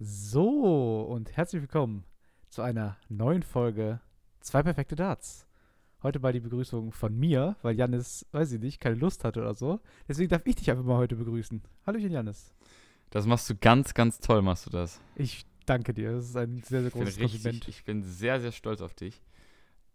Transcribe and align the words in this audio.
So, 0.00 1.02
und 1.02 1.36
herzlich 1.36 1.62
willkommen 1.62 2.04
zu 2.48 2.62
einer 2.62 2.96
neuen 3.08 3.42
Folge 3.42 4.00
Zwei 4.40 4.62
perfekte 4.62 4.94
Darts. 4.96 5.46
Heute 6.02 6.18
mal 6.18 6.32
die 6.32 6.40
Begrüßung 6.40 6.92
von 6.92 7.16
mir, 7.18 7.56
weil 7.62 7.76
Janis, 7.76 8.26
weiß 8.32 8.52
ich 8.52 8.60
nicht, 8.60 8.78
keine 8.80 8.96
Lust 8.96 9.24
hatte 9.24 9.40
oder 9.40 9.54
so. 9.54 9.80
Deswegen 10.06 10.28
darf 10.28 10.42
ich 10.44 10.56
dich 10.56 10.70
einfach 10.70 10.84
mal 10.84 10.98
heute 10.98 11.16
begrüßen. 11.16 11.62
Hallöchen, 11.86 12.10
Janis. 12.10 12.52
Das 13.08 13.24
machst 13.24 13.48
du 13.48 13.54
ganz, 13.56 13.94
ganz 13.94 14.18
toll, 14.18 14.42
machst 14.42 14.66
du 14.66 14.70
das. 14.70 15.00
Ich 15.14 15.46
danke 15.64 15.94
dir. 15.94 16.12
Das 16.12 16.26
ist 16.26 16.36
ein 16.36 16.62
sehr, 16.62 16.80
sehr 16.80 16.88
Ich 16.88 16.92
großes 16.92 17.18
richtig, 17.20 17.42
Kompliment. 17.42 17.68
ich 17.68 17.84
bin 17.84 18.02
sehr, 18.02 18.38
sehr 18.40 18.52
stolz 18.52 18.82
auf 18.82 18.92
dich. 18.94 19.22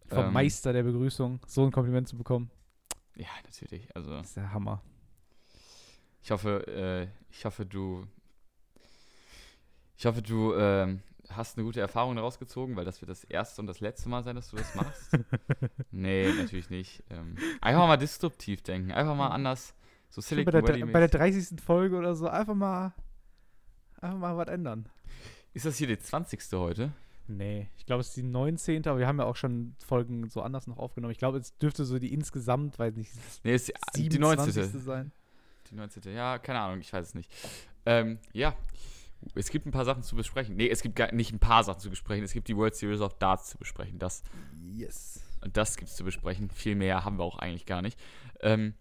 Vom 0.08 0.26
ähm, 0.26 0.34
Meister 0.34 0.74
der 0.74 0.84
Begrüßung, 0.84 1.40
so 1.46 1.64
ein 1.66 1.72
Kompliment 1.72 2.08
zu 2.08 2.18
bekommen. 2.18 2.50
Ja, 3.16 3.28
natürlich. 3.44 3.96
Also 3.96 4.12
Das 4.12 4.28
ist 4.28 4.38
der 4.38 4.52
Hammer. 4.52 4.82
ich 6.24 6.32
hoffe, 6.32 6.66
äh, 6.68 7.08
ich 7.32 7.46
hoffe, 7.46 7.66
du. 7.66 8.08
Ich 10.00 10.06
hoffe, 10.06 10.22
du 10.22 10.54
ähm, 10.54 11.02
hast 11.28 11.58
eine 11.58 11.66
gute 11.66 11.82
Erfahrung 11.82 12.16
daraus 12.16 12.40
gezogen, 12.40 12.78
weil 12.78 12.86
das 12.86 13.02
wird 13.02 13.10
das 13.10 13.26
erste 13.26 13.60
und 13.60 13.68
das 13.68 13.82
letzte 13.82 14.08
Mal 14.08 14.24
sein, 14.24 14.38
dass 14.38 14.50
du 14.50 14.56
das 14.56 14.74
machst. 14.74 15.12
nee, 15.92 16.32
natürlich 16.32 16.70
nicht. 16.70 17.04
Ähm, 17.10 17.36
einfach 17.60 17.86
mal 17.86 17.98
disruptiv 17.98 18.64
denken. 18.64 18.94
Einfach 18.94 19.14
mal 19.14 19.28
anders. 19.28 19.76
So 20.10 20.22
Schon 20.22 20.46
bei, 20.46 20.52
Silicon 20.52 20.54
der, 20.54 20.86
bei 20.86 21.06
der 21.06 21.20
mäßig. 21.20 21.50
30. 21.50 21.62
Folge 21.62 21.98
oder 21.98 22.16
so 22.16 22.30
einfach 22.30 22.56
mal, 22.56 22.94
einfach 24.00 24.18
mal 24.20 24.38
was 24.38 24.48
ändern. 24.48 24.88
Ist 25.54 25.66
das 25.66 25.76
hier 25.76 25.88
die 25.88 26.00
20. 26.00 26.40
heute? 26.54 26.94
Nee, 27.28 27.68
ich 27.76 27.86
glaube, 27.86 28.00
es 28.00 28.08
ist 28.08 28.16
die 28.16 28.24
19. 28.24 28.88
Aber 28.88 29.00
wir 29.00 29.08
haben 29.08 29.20
ja 29.20 29.26
auch 29.26 29.36
schon 29.36 29.76
Folgen 29.86 30.30
so 30.30 30.42
anders 30.42 30.66
noch 30.66 30.78
aufgenommen. 30.78 31.12
Ich 31.12 31.20
glaube, 31.20 31.40
es 31.40 31.58
dürfte 31.58 31.84
so 31.84 32.00
die 32.00 32.14
insgesamt, 32.14 32.80
weiß 32.80 32.96
nicht, 32.96 33.12
Nee, 33.44 33.54
ist 33.54 33.74
die, 33.98 34.08
die 34.08 34.16
27. 34.16 34.64
19. 34.64 34.80
sein. 34.80 35.12
Die 35.70 35.76
19. 35.76 36.04
Ja, 36.16 36.38
keine 36.38 36.62
Ahnung, 36.62 36.80
ich 36.80 36.94
weiß 36.94 37.06
es 37.06 37.16
nicht. 37.16 37.30
Ähm, 37.86 38.20
ja, 38.32 38.56
es 39.36 39.50
gibt 39.50 39.66
ein 39.66 39.72
paar 39.72 39.86
Sachen 39.86 40.04
zu 40.04 40.16
besprechen. 40.16 40.56
Nee, 40.56 40.70
es 40.70 40.82
gibt 40.82 40.96
gar 40.96 41.12
nicht 41.14 41.32
ein 41.34 41.40
paar 41.40 41.64
Sachen 41.64 41.80
zu 41.80 41.90
besprechen. 41.90 42.24
Es 42.24 42.34
gibt 42.34 42.48
die 42.48 42.56
World 42.56 42.76
Series 42.76 43.02
of 43.02 43.14
Darts 43.20 43.50
zu 43.50 43.58
besprechen. 43.58 44.00
Das, 44.00 44.24
Yes. 44.62 45.22
das 45.54 45.76
gibt 45.78 45.90
es 45.90 45.96
zu 45.96 46.04
besprechen. 46.04 46.50
Viel 46.50 46.76
mehr 46.76 47.04
haben 47.06 47.18
wir 47.18 47.24
auch 47.24 47.38
eigentlich 47.40 47.66
gar 47.66 47.82
nicht. 47.82 48.00
Ähm, 48.42 48.74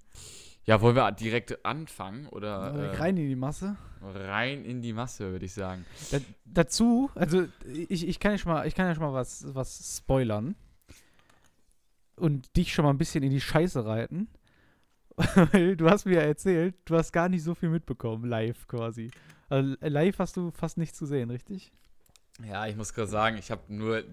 ja, 0.65 0.81
wollen 0.81 0.97
wir 0.97 1.11
direkt 1.13 1.65
anfangen 1.65 2.27
oder 2.27 2.73
äh, 2.75 2.97
Rein 2.97 3.17
in 3.17 3.29
die 3.29 3.37
Masse. 3.37 3.77
rein 4.03 4.65
in 4.65 4.83
die 4.83 4.93
Masse, 4.93 5.31
würde 5.33 5.47
ich 5.47 5.55
sagen. 5.55 5.85
Da, 6.11 6.19
dazu, 6.45 7.11
also 7.15 7.47
ich, 7.67 8.07
ich 8.07 8.21
kann 8.21 8.33
ja 8.33 8.39
schon 8.39 8.53
mal, 8.53 8.67
ich 8.67 8.75
kann 8.75 8.87
ja 8.87 8.95
schon 8.95 9.03
mal 9.05 9.15
was, 9.15 9.47
was 9.55 9.97
spoilern. 9.97 10.55
Und 12.17 12.57
dich 12.57 12.73
schon 12.75 12.85
mal 12.85 12.91
ein 12.91 12.99
bisschen 12.99 13.23
in 13.23 13.31
die 13.31 13.41
Scheiße 13.41 13.85
reiten. 13.87 14.29
Weil 15.53 15.77
du 15.77 15.89
hast 15.89 16.05
mir 16.05 16.17
ja 16.17 16.21
erzählt, 16.23 16.75
du 16.85 16.97
hast 16.97 17.13
gar 17.13 17.29
nicht 17.29 17.43
so 17.43 17.55
viel 17.55 17.71
mitbekommen, 17.71 18.25
live 18.29 18.67
quasi. 18.69 19.11
Also 19.49 19.77
live 19.81 20.19
hast 20.19 20.37
du 20.37 20.51
fast 20.51 20.77
nichts 20.79 20.99
gesehen, 20.99 21.31
richtig? 21.31 21.73
Ja, 22.47 22.67
ich 22.67 22.77
muss 22.77 22.93
gerade 22.95 23.09
sagen, 23.09 23.37
ich 23.39 23.51
habe 23.51 23.63
nur 23.69 24.05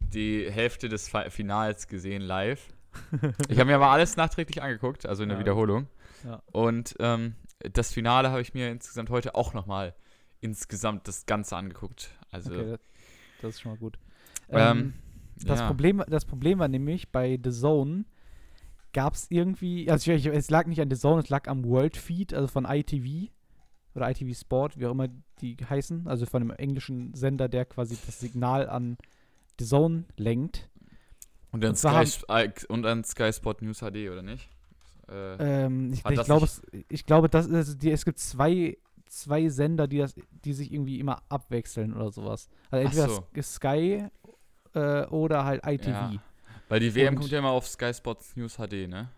die 0.00 0.50
Hälfte 0.50 0.88
des 0.88 1.08
Fi- 1.08 1.30
Finals 1.30 1.88
gesehen 1.88 2.22
live. 2.22 2.72
Ich 3.48 3.58
habe 3.58 3.66
mir 3.66 3.76
aber 3.76 3.88
alles 3.88 4.16
nachträglich 4.16 4.62
angeguckt, 4.62 5.06
also 5.06 5.22
in 5.22 5.28
der 5.28 5.38
Ja. 5.38 5.44
Wiederholung. 5.44 5.86
Ja. 6.24 6.42
Und 6.52 6.94
ähm, 6.98 7.34
das 7.72 7.92
Finale 7.92 8.30
habe 8.30 8.40
ich 8.40 8.54
mir 8.54 8.70
insgesamt 8.70 9.10
heute 9.10 9.34
auch 9.34 9.52
nochmal 9.54 9.94
insgesamt 10.40 11.06
das 11.08 11.26
Ganze 11.26 11.56
angeguckt. 11.56 12.10
Also, 12.30 12.52
Okay, 12.52 12.70
das, 12.70 12.80
das 13.42 13.54
ist 13.54 13.60
schon 13.60 13.72
mal 13.72 13.78
gut. 13.78 13.98
Ähm, 14.48 14.58
Ähm, 14.78 14.94
das, 15.44 15.60
ja. 15.60 15.66
Problem, 15.66 16.02
das 16.08 16.24
Problem 16.24 16.58
war 16.58 16.68
nämlich, 16.68 17.10
bei 17.12 17.38
The 17.42 17.50
Zone 17.50 18.04
gab 18.92 19.14
es 19.14 19.30
irgendwie, 19.30 19.90
also 19.90 20.10
ich, 20.12 20.26
ich, 20.26 20.32
es 20.32 20.50
lag 20.50 20.66
nicht 20.66 20.80
an 20.80 20.88
The 20.90 20.96
Zone, 20.96 21.20
es 21.22 21.28
lag 21.28 21.48
am 21.48 21.64
World 21.64 21.96
Feed, 21.96 22.32
also 22.32 22.48
von 22.48 22.64
ITV 22.64 23.30
oder 23.96 24.10
ITV 24.10 24.38
Sport, 24.38 24.78
wie 24.78 24.86
auch 24.86 24.92
immer 24.92 25.08
die 25.40 25.56
heißen, 25.56 26.06
also 26.06 26.26
von 26.26 26.42
einem 26.42 26.50
englischen 26.52 27.14
Sender, 27.14 27.48
der 27.48 27.64
quasi 27.64 27.96
das 28.06 28.20
Signal 28.20 28.68
an 28.68 28.96
The 29.58 29.64
Zone 29.66 30.04
lenkt. 30.16 30.68
und, 31.52 31.62
dann 31.62 31.70
und 31.70 31.76
Sky, 31.76 32.50
und 32.68 32.82
dann 32.82 33.04
Sky 33.04 33.32
Sport 33.32 33.62
News 33.62 33.78
HD, 33.80 34.10
oder 34.10 34.22
nicht? 34.22 34.48
Äh, 35.08 35.64
Ähm, 35.64 35.92
ich 35.92 36.04
ich 36.04 36.24
glaube, 36.24 36.44
es, 36.44 36.62
ich 36.88 37.06
glaube, 37.06 37.28
das 37.28 37.46
ist, 37.46 37.82
die, 37.82 37.90
es 37.90 38.04
gibt 38.04 38.18
zwei, 38.18 38.76
zwei 39.06 39.48
Sender, 39.48 39.86
die, 39.86 39.98
das, 39.98 40.14
die 40.44 40.52
sich 40.52 40.72
irgendwie 40.72 40.98
immer 41.00 41.22
abwechseln 41.28 41.94
oder 41.94 42.10
sowas. 42.10 42.48
Also 42.70 42.84
entweder 42.84 43.08
so. 43.08 43.42
Sky 43.42 44.04
äh, 44.74 45.04
oder 45.06 45.44
halt 45.44 45.62
ITV. 45.66 45.86
Ja. 45.88 46.12
weil 46.68 46.80
die 46.80 46.94
WM 46.94 47.14
und- 47.14 47.20
kommt 47.20 47.30
ja 47.30 47.38
immer 47.38 47.50
auf 47.50 47.66
Sky 47.68 47.94
Sports 47.94 48.36
News 48.36 48.56
HD, 48.56 48.88
ne? 48.88 49.08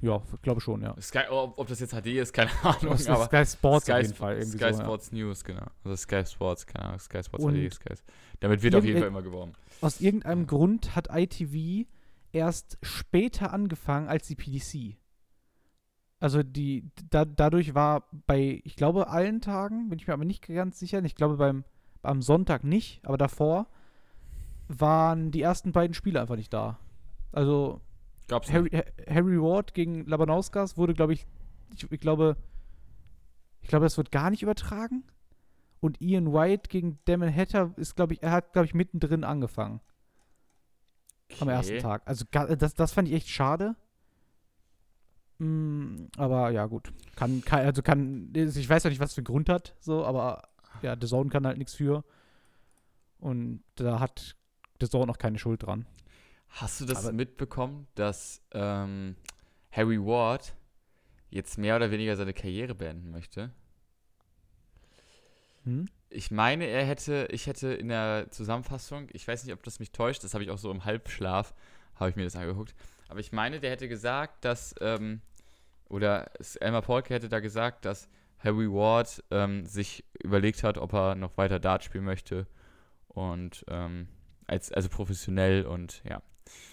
Ja, 0.00 0.22
glaube 0.42 0.60
schon, 0.60 0.82
ja. 0.82 0.94
Sky, 1.00 1.22
ob, 1.30 1.58
ob 1.58 1.66
das 1.66 1.80
jetzt 1.80 1.94
HD 1.94 2.06
ist, 2.08 2.32
keine 2.32 2.50
Ahnung, 2.62 2.94
ist 2.94 3.08
aber 3.08 3.26
Sky 3.26 3.46
Sports 3.46 3.86
Sky, 3.86 3.92
auf 3.92 4.02
jeden 4.02 4.14
Fall. 4.14 4.34
Irgendwie 4.34 4.58
Sky 4.58 4.72
so, 4.72 4.78
ja. 4.78 4.84
Sports 4.84 5.12
News, 5.12 5.44
genau. 5.44 5.66
Also 5.84 5.96
Sky 5.96 6.26
Sports, 6.26 6.66
keine 6.66 6.84
Ahnung, 6.84 6.98
Sky 7.00 7.22
Sports 7.22 7.44
Und 7.44 7.54
HD, 7.54 7.72
Sky. 7.72 7.94
Damit 8.40 8.62
wird 8.62 8.74
auf 8.74 8.84
jeden 8.84 8.98
Fall 8.98 9.08
immer 9.08 9.22
geworben. 9.22 9.52
Aus 9.80 10.00
irgendeinem 10.00 10.46
Grund 10.46 10.94
hat 10.94 11.08
ITV 11.10 11.86
erst 12.32 12.78
später 12.82 13.52
angefangen 13.52 14.08
als 14.08 14.26
die 14.26 14.34
PDC. 14.34 14.98
Also 16.20 16.42
die, 16.42 16.90
da, 17.10 17.24
dadurch 17.24 17.74
war 17.74 18.08
bei, 18.26 18.60
ich 18.64 18.76
glaube, 18.76 19.08
allen 19.08 19.40
Tagen, 19.40 19.88
bin 19.88 19.98
ich 19.98 20.06
mir 20.06 20.14
aber 20.14 20.24
nicht 20.24 20.46
ganz 20.46 20.78
sicher, 20.78 21.02
ich 21.04 21.14
glaube 21.14 21.36
beim 21.36 21.64
am 22.04 22.22
Sonntag 22.22 22.64
nicht, 22.64 23.00
aber 23.06 23.16
davor 23.16 23.66
waren 24.68 25.30
die 25.30 25.42
ersten 25.42 25.72
beiden 25.72 25.94
Spiele 25.94 26.20
einfach 26.20 26.36
nicht 26.36 26.52
da. 26.52 26.78
Also 27.32 27.80
Gab's 28.28 28.52
Harry, 28.52 28.70
nicht. 28.70 28.84
Harry 29.08 29.40
Ward 29.40 29.74
gegen 29.74 30.06
Labanauskas 30.06 30.76
wurde, 30.76 30.94
glaube 30.94 31.12
ich, 31.12 31.26
ich, 31.74 31.90
ich 31.90 32.00
glaube, 32.00 32.36
ich 33.60 33.68
glaube, 33.68 33.84
das 33.84 33.96
wird 33.96 34.12
gar 34.12 34.30
nicht 34.30 34.42
übertragen. 34.42 35.04
Und 35.80 36.00
Ian 36.00 36.32
White 36.32 36.68
gegen 36.68 36.98
Damon 37.04 37.34
Hatter 37.34 37.74
ist, 37.76 37.94
glaube 37.94 38.14
ich, 38.14 38.22
er 38.22 38.32
hat, 38.32 38.52
glaube 38.54 38.66
ich, 38.66 38.74
mittendrin 38.74 39.24
angefangen 39.24 39.80
am 41.40 41.48
ersten 41.48 41.74
Okay. 41.74 41.82
Tag. 41.82 42.02
Also 42.04 42.24
das, 42.30 42.74
das 42.74 42.92
fand 42.92 43.08
ich 43.08 43.14
echt 43.14 43.28
schade. 43.28 43.76
Mm, 45.38 46.06
aber 46.16 46.50
ja, 46.50 46.66
gut. 46.66 46.92
Kann, 47.16 47.42
kann, 47.44 47.60
also 47.60 47.82
kann, 47.82 48.32
ich 48.34 48.68
weiß 48.68 48.84
ja 48.84 48.90
nicht, 48.90 49.00
was 49.00 49.14
für 49.14 49.18
einen 49.18 49.26
Grund 49.26 49.48
hat, 49.48 49.74
so, 49.80 50.04
aber 50.04 50.48
ja, 50.82 50.96
The 51.00 51.06
Zone 51.06 51.30
kann 51.30 51.46
halt 51.46 51.58
nichts 51.58 51.74
für. 51.74 52.04
Und 53.18 53.62
da 53.76 54.00
hat 54.00 54.36
The 54.80 54.88
Zone 54.88 55.10
auch 55.10 55.18
keine 55.18 55.38
Schuld 55.38 55.62
dran. 55.62 55.86
Hast 56.54 56.80
du 56.80 56.84
das 56.84 57.04
Aber- 57.04 57.12
mitbekommen, 57.12 57.88
dass 57.96 58.40
ähm, 58.52 59.16
Harry 59.72 59.98
Ward 59.98 60.54
jetzt 61.30 61.58
mehr 61.58 61.74
oder 61.76 61.90
weniger 61.90 62.14
seine 62.16 62.32
Karriere 62.32 62.74
beenden 62.76 63.10
möchte? 63.10 63.50
Hm? 65.64 65.88
Ich 66.10 66.30
meine, 66.30 66.66
er 66.66 66.84
hätte, 66.84 67.26
ich 67.32 67.48
hätte 67.48 67.74
in 67.74 67.88
der 67.88 68.28
Zusammenfassung, 68.30 69.08
ich 69.12 69.26
weiß 69.26 69.44
nicht, 69.44 69.52
ob 69.52 69.64
das 69.64 69.80
mich 69.80 69.90
täuscht, 69.90 70.22
das 70.22 70.32
habe 70.34 70.44
ich 70.44 70.50
auch 70.50 70.58
so 70.58 70.70
im 70.70 70.84
Halbschlaf, 70.84 71.54
habe 71.96 72.10
ich 72.10 72.16
mir 72.16 72.22
das 72.22 72.36
angeguckt. 72.36 72.72
Aber 73.08 73.18
ich 73.18 73.32
meine, 73.32 73.58
der 73.58 73.72
hätte 73.72 73.88
gesagt, 73.88 74.44
dass, 74.44 74.76
ähm, 74.80 75.22
oder 75.88 76.30
Elmar 76.60 76.82
Polke 76.82 77.14
hätte 77.14 77.28
da 77.28 77.40
gesagt, 77.40 77.84
dass 77.84 78.08
Harry 78.38 78.70
Ward 78.70 79.24
ähm, 79.32 79.66
sich 79.66 80.04
überlegt 80.22 80.62
hat, 80.62 80.78
ob 80.78 80.92
er 80.92 81.16
noch 81.16 81.36
weiter 81.36 81.58
Dart 81.58 81.82
spielen 81.82 82.04
möchte. 82.04 82.46
Und 83.08 83.64
ähm, 83.68 84.06
als, 84.46 84.70
also 84.70 84.88
professionell 84.88 85.66
und 85.66 86.02
ja. 86.04 86.22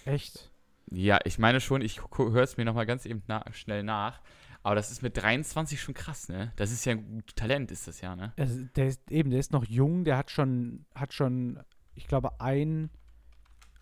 Echt? 0.05 0.51
Ja, 0.91 1.19
ich 1.23 1.39
meine 1.39 1.61
schon, 1.61 1.81
ich 1.81 2.01
höre 2.17 2.43
es 2.43 2.57
mir 2.57 2.65
nochmal 2.65 2.85
ganz 2.85 3.05
eben 3.05 3.23
na 3.27 3.43
schnell 3.53 3.83
nach. 3.83 4.21
Aber 4.63 4.75
das 4.75 4.91
ist 4.91 5.01
mit 5.01 5.17
23 5.17 5.81
schon 5.81 5.95
krass, 5.95 6.29
ne? 6.29 6.51
Das 6.55 6.71
ist 6.71 6.85
ja 6.85 6.93
ein 6.93 7.15
gutes 7.15 7.35
Talent, 7.35 7.71
ist 7.71 7.87
das 7.87 8.01
ja, 8.01 8.15
ne? 8.15 8.33
Also 8.37 8.63
der 8.75 8.87
ist 8.87 9.09
eben, 9.09 9.31
der 9.31 9.39
ist 9.39 9.51
noch 9.51 9.65
jung, 9.65 10.03
der 10.03 10.17
hat 10.17 10.29
schon, 10.29 10.85
hat 10.93 11.13
schon, 11.13 11.59
ich 11.95 12.07
glaube, 12.07 12.39
ein, 12.39 12.91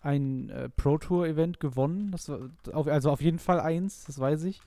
ein 0.00 0.48
äh, 0.48 0.70
Pro 0.70 0.96
Tour 0.96 1.26
Event 1.26 1.60
gewonnen. 1.60 2.10
Das 2.12 2.30
war, 2.30 2.48
auf, 2.72 2.86
also 2.86 3.10
auf 3.10 3.20
jeden 3.20 3.38
Fall 3.38 3.60
eins, 3.60 4.04
das 4.04 4.18
weiß 4.18 4.44
ich. 4.44 4.60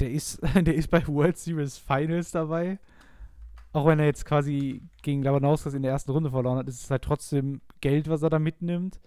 Der 0.00 0.10
ist, 0.10 0.40
der 0.54 0.74
ist 0.74 0.90
bei 0.90 1.06
World 1.06 1.36
Series 1.36 1.76
Finals 1.76 2.30
dabei. 2.30 2.78
Auch 3.72 3.86
wenn 3.86 3.98
er 3.98 4.06
jetzt 4.06 4.24
quasi 4.24 4.80
gegen 5.02 5.22
Labanauskas 5.22 5.74
in 5.74 5.82
der 5.82 5.92
ersten 5.92 6.12
Runde 6.12 6.30
verloren 6.30 6.58
hat, 6.58 6.68
ist 6.68 6.82
es 6.82 6.90
halt 6.90 7.02
trotzdem 7.02 7.60
Geld, 7.82 8.08
was 8.08 8.22
er 8.22 8.30
da 8.30 8.38
mitnimmt. 8.38 8.98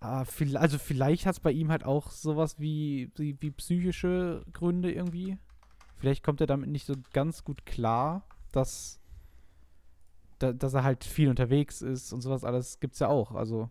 Aber 0.00 0.24
viel, 0.24 0.56
also 0.56 0.78
vielleicht 0.78 1.26
hat 1.26 1.34
es 1.34 1.40
bei 1.40 1.50
ihm 1.50 1.70
halt 1.70 1.84
auch 1.84 2.10
sowas 2.10 2.58
wie, 2.60 3.10
wie, 3.16 3.36
wie 3.40 3.50
psychische 3.50 4.44
Gründe 4.52 4.92
irgendwie. 4.92 5.38
Vielleicht 5.96 6.22
kommt 6.22 6.40
er 6.40 6.46
damit 6.46 6.70
nicht 6.70 6.86
so 6.86 6.94
ganz 7.12 7.42
gut 7.42 7.66
klar, 7.66 8.24
dass, 8.52 9.00
da, 10.38 10.52
dass 10.52 10.74
er 10.74 10.84
halt 10.84 11.02
viel 11.04 11.28
unterwegs 11.28 11.82
ist 11.82 12.12
und 12.12 12.20
sowas 12.20 12.44
alles 12.44 12.78
gibt's 12.78 13.00
ja 13.00 13.08
auch. 13.08 13.32
Also 13.32 13.70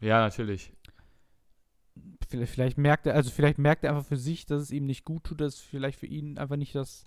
Ja, 0.00 0.20
natürlich. 0.20 0.72
vielleicht, 2.26 2.52
vielleicht 2.52 2.78
merkt 2.78 3.06
er, 3.06 3.14
also 3.14 3.30
vielleicht 3.30 3.58
merkt 3.58 3.84
er 3.84 3.90
einfach 3.90 4.06
für 4.06 4.16
sich, 4.16 4.46
dass 4.46 4.62
es 4.62 4.70
ihm 4.70 4.86
nicht 4.86 5.04
gut 5.04 5.24
tut, 5.24 5.40
dass 5.42 5.54
es 5.54 5.60
vielleicht 5.60 5.98
für 5.98 6.06
ihn 6.06 6.38
einfach 6.38 6.56
nicht 6.56 6.74
das 6.74 7.04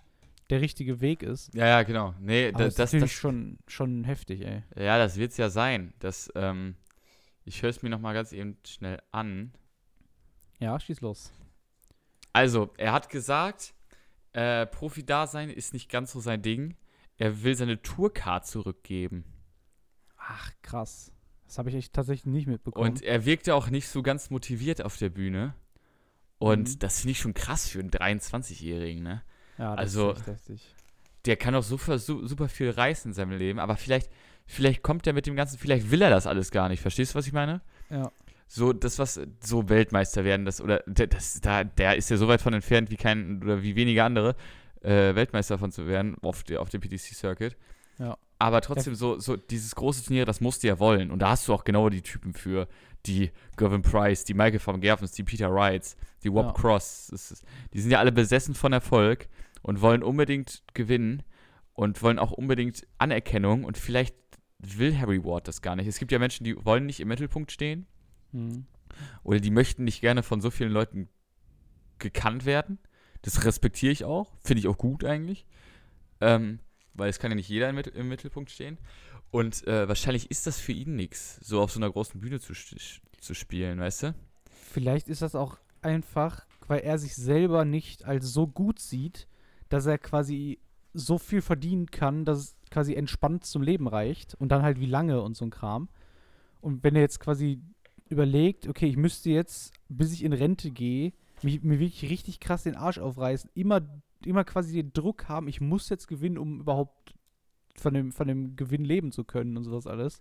der 0.48 0.60
richtige 0.60 1.00
Weg 1.00 1.22
ist. 1.22 1.54
Ja, 1.54 1.66
ja, 1.66 1.82
genau. 1.84 2.14
Nee, 2.20 2.48
Aber 2.48 2.58
da, 2.58 2.64
das 2.64 2.68
ist 2.74 2.78
das, 2.78 2.92
natürlich 2.92 3.12
das, 3.12 3.20
schon, 3.20 3.58
schon 3.68 4.04
heftig, 4.04 4.40
ey. 4.42 4.62
ja, 4.76 4.98
das 4.98 5.16
wird 5.16 5.30
es 5.32 5.36
ja 5.36 5.48
sein. 5.48 5.92
Das, 6.00 6.28
ähm, 6.34 6.74
ich 7.50 7.62
höre 7.62 7.70
es 7.70 7.82
mir 7.82 7.90
nochmal 7.90 8.14
ganz 8.14 8.32
eben 8.32 8.56
schnell 8.66 9.02
an. 9.12 9.52
Ja, 10.58 10.78
schieß 10.78 11.00
los. 11.00 11.32
Also, 12.32 12.70
er 12.76 12.92
hat 12.92 13.08
gesagt, 13.08 13.74
äh, 14.32 14.66
Profi-Dasein 14.66 15.50
ist 15.50 15.72
nicht 15.72 15.90
ganz 15.90 16.12
so 16.12 16.20
sein 16.20 16.42
Ding. 16.42 16.76
er 17.18 17.42
will 17.42 17.54
seine 17.54 17.82
Tourcard 17.82 18.46
zurückgeben. 18.46 19.24
Ach, 20.16 20.52
krass. 20.62 21.12
Das 21.46 21.58
habe 21.58 21.68
ich 21.68 21.74
echt 21.74 21.92
tatsächlich 21.92 22.24
nicht 22.32 22.46
mitbekommen. 22.46 22.88
Und 22.92 23.02
er 23.02 23.26
wirkte 23.26 23.54
auch 23.54 23.68
nicht 23.68 23.88
so 23.88 24.00
ganz 24.02 24.30
motiviert 24.30 24.82
auf 24.82 24.96
der 24.96 25.10
Bühne. 25.10 25.54
Und 26.38 26.68
Mhm. 26.68 26.78
das 26.78 27.00
finde 27.00 27.12
ich 27.12 27.18
schon 27.18 27.34
krass 27.34 27.68
für 27.68 27.80
einen 27.80 27.90
23-Jährigen, 27.90 29.02
ne? 29.02 29.22
ja, 29.58 29.74
also- 29.74 30.12
ist 30.12 30.20
echt 30.20 30.26
heftig. 30.28 30.74
Der 31.26 31.36
kann 31.36 31.54
auch 31.54 31.62
super, 31.62 31.98
su- 31.98 32.26
super 32.26 32.48
viel 32.48 32.70
reißen 32.70 33.10
in 33.10 33.14
seinem 33.14 33.32
Leben, 33.36 33.58
aber 33.58 33.76
vielleicht, 33.76 34.10
vielleicht 34.50 34.82
kommt 34.82 35.06
er 35.06 35.12
mit 35.12 35.26
dem 35.26 35.36
Ganzen, 35.36 35.58
vielleicht 35.58 35.90
will 35.90 36.02
er 36.02 36.10
das 36.10 36.26
alles 36.26 36.50
gar 36.50 36.68
nicht. 36.68 36.80
Verstehst 36.80 37.14
du, 37.14 37.18
was 37.18 37.26
ich 37.26 37.32
meine? 37.32 37.60
Ja. 37.88 38.10
So, 38.46 38.72
das, 38.72 38.98
was 38.98 39.20
so 39.40 39.68
Weltmeister 39.68 40.24
werden, 40.24 40.44
das, 40.44 40.60
oder 40.60 40.82
der, 40.86 41.06
das, 41.06 41.40
da, 41.40 41.64
der 41.64 41.96
ist 41.96 42.10
ja 42.10 42.16
so 42.16 42.26
weit 42.26 42.40
von 42.40 42.52
entfernt 42.52 42.90
wie 42.90 42.96
kein, 42.96 43.42
oder 43.42 43.62
wie 43.62 43.76
wenige 43.76 44.02
andere, 44.02 44.34
äh, 44.82 45.14
Weltmeister 45.14 45.54
davon 45.54 45.70
zu 45.70 45.86
werden, 45.86 46.16
auf, 46.22 46.42
der, 46.42 46.60
auf 46.60 46.68
dem 46.68 46.80
PDC-Circuit. 46.80 47.56
Ja. 47.98 48.16
Aber 48.38 48.60
trotzdem, 48.62 48.94
so, 48.94 49.18
so 49.18 49.36
dieses 49.36 49.74
große 49.74 50.04
Turnier, 50.04 50.24
das 50.24 50.40
musst 50.40 50.62
du 50.62 50.68
ja 50.68 50.78
wollen. 50.78 51.10
Und 51.10 51.20
da 51.20 51.30
hast 51.30 51.46
du 51.46 51.52
auch 51.52 51.64
genau 51.64 51.90
die 51.90 52.02
Typen 52.02 52.32
für, 52.32 52.66
die 53.06 53.30
Gervin 53.56 53.82
Price, 53.82 54.24
die 54.24 54.34
Michael 54.34 54.60
van 54.64 54.80
Gervens, 54.80 55.12
die 55.12 55.22
Peter 55.22 55.52
Wrights, 55.52 55.96
die 56.22 56.32
Wob 56.32 56.46
Ja. 56.46 56.52
Cross. 56.52 57.10
Ist, 57.10 57.44
die 57.72 57.80
sind 57.80 57.90
ja 57.90 57.98
alle 57.98 58.12
besessen 58.12 58.54
von 58.54 58.72
Erfolg 58.72 59.28
und 59.62 59.80
wollen 59.80 60.02
unbedingt 60.02 60.62
gewinnen 60.74 61.22
und 61.72 62.02
wollen 62.02 62.18
auch 62.18 62.32
unbedingt 62.32 62.86
Anerkennung. 62.98 63.64
Und 63.64 63.78
vielleicht 63.78 64.14
will 64.62 64.98
Harry 64.98 65.24
Ward 65.24 65.48
das 65.48 65.62
gar 65.62 65.76
nicht. 65.76 65.86
Es 65.86 65.98
gibt 65.98 66.12
ja 66.12 66.18
Menschen, 66.18 66.44
die 66.44 66.64
wollen 66.64 66.86
nicht 66.86 67.00
im 67.00 67.08
Mittelpunkt 67.08 67.52
stehen 67.52 67.86
Mhm. 68.32 68.66
oder 69.24 69.40
die 69.40 69.50
möchten 69.50 69.84
nicht 69.84 70.00
gerne 70.00 70.22
von 70.22 70.40
so 70.40 70.50
vielen 70.50 70.70
Leuten 70.72 71.08
gekannt 71.98 72.44
werden. 72.44 72.78
Das 73.22 73.44
respektiere 73.44 73.92
ich 73.92 74.04
auch. 74.04 74.32
Finde 74.44 74.60
ich 74.60 74.68
auch 74.68 74.78
gut 74.78 75.04
eigentlich. 75.04 75.46
Ähm, 76.20 76.60
weil 76.94 77.10
es 77.10 77.18
kann 77.18 77.30
ja 77.30 77.34
nicht 77.34 77.48
jeder 77.48 77.68
im, 77.68 77.78
im 77.78 78.08
Mittelpunkt 78.08 78.50
stehen. 78.50 78.78
Und 79.30 79.66
äh, 79.66 79.88
wahrscheinlich 79.88 80.30
ist 80.30 80.46
das 80.46 80.58
für 80.58 80.72
ihn 80.72 80.96
nichts, 80.96 81.38
so 81.42 81.60
auf 81.60 81.72
so 81.72 81.78
einer 81.78 81.90
großen 81.90 82.20
Bühne 82.20 82.40
zu, 82.40 82.52
zu 82.54 83.34
spielen, 83.34 83.78
weißt 83.78 84.02
du? 84.04 84.14
Vielleicht 84.72 85.08
ist 85.08 85.22
das 85.22 85.34
auch 85.34 85.58
einfach, 85.82 86.46
weil 86.66 86.80
er 86.80 86.98
sich 86.98 87.14
selber 87.14 87.64
nicht 87.64 88.04
als 88.04 88.32
so 88.32 88.46
gut 88.46 88.80
sieht, 88.80 89.28
dass 89.68 89.86
er 89.86 89.98
quasi 89.98 90.60
so 90.92 91.18
viel 91.18 91.42
verdienen 91.42 91.90
kann, 91.90 92.24
dass 92.24 92.38
es 92.38 92.56
quasi 92.70 92.94
entspannt 92.94 93.44
zum 93.44 93.62
Leben 93.62 93.88
reicht 93.88 94.34
und 94.34 94.50
dann 94.50 94.62
halt 94.62 94.80
wie 94.80 94.86
lange 94.86 95.22
und 95.22 95.36
so 95.36 95.44
ein 95.44 95.50
Kram. 95.50 95.88
Und 96.60 96.84
wenn 96.84 96.94
er 96.94 97.02
jetzt 97.02 97.20
quasi 97.20 97.60
überlegt, 98.08 98.68
okay, 98.68 98.86
ich 98.86 98.96
müsste 98.96 99.30
jetzt, 99.30 99.72
bis 99.88 100.12
ich 100.12 100.24
in 100.24 100.32
Rente 100.32 100.70
gehe, 100.70 101.12
mich, 101.42 101.62
mir 101.62 101.78
wirklich 101.78 102.10
richtig 102.10 102.40
krass 102.40 102.64
den 102.64 102.76
Arsch 102.76 102.98
aufreißen, 102.98 103.50
immer, 103.54 103.80
immer 104.24 104.44
quasi 104.44 104.72
den 104.74 104.92
Druck 104.92 105.28
haben, 105.28 105.48
ich 105.48 105.60
muss 105.60 105.88
jetzt 105.88 106.06
gewinnen, 106.06 106.38
um 106.38 106.60
überhaupt 106.60 107.14
von 107.76 107.94
dem, 107.94 108.12
von 108.12 108.28
dem 108.28 108.56
Gewinn 108.56 108.84
leben 108.84 109.12
zu 109.12 109.24
können 109.24 109.56
und 109.56 109.64
sowas 109.64 109.86
alles. 109.86 110.20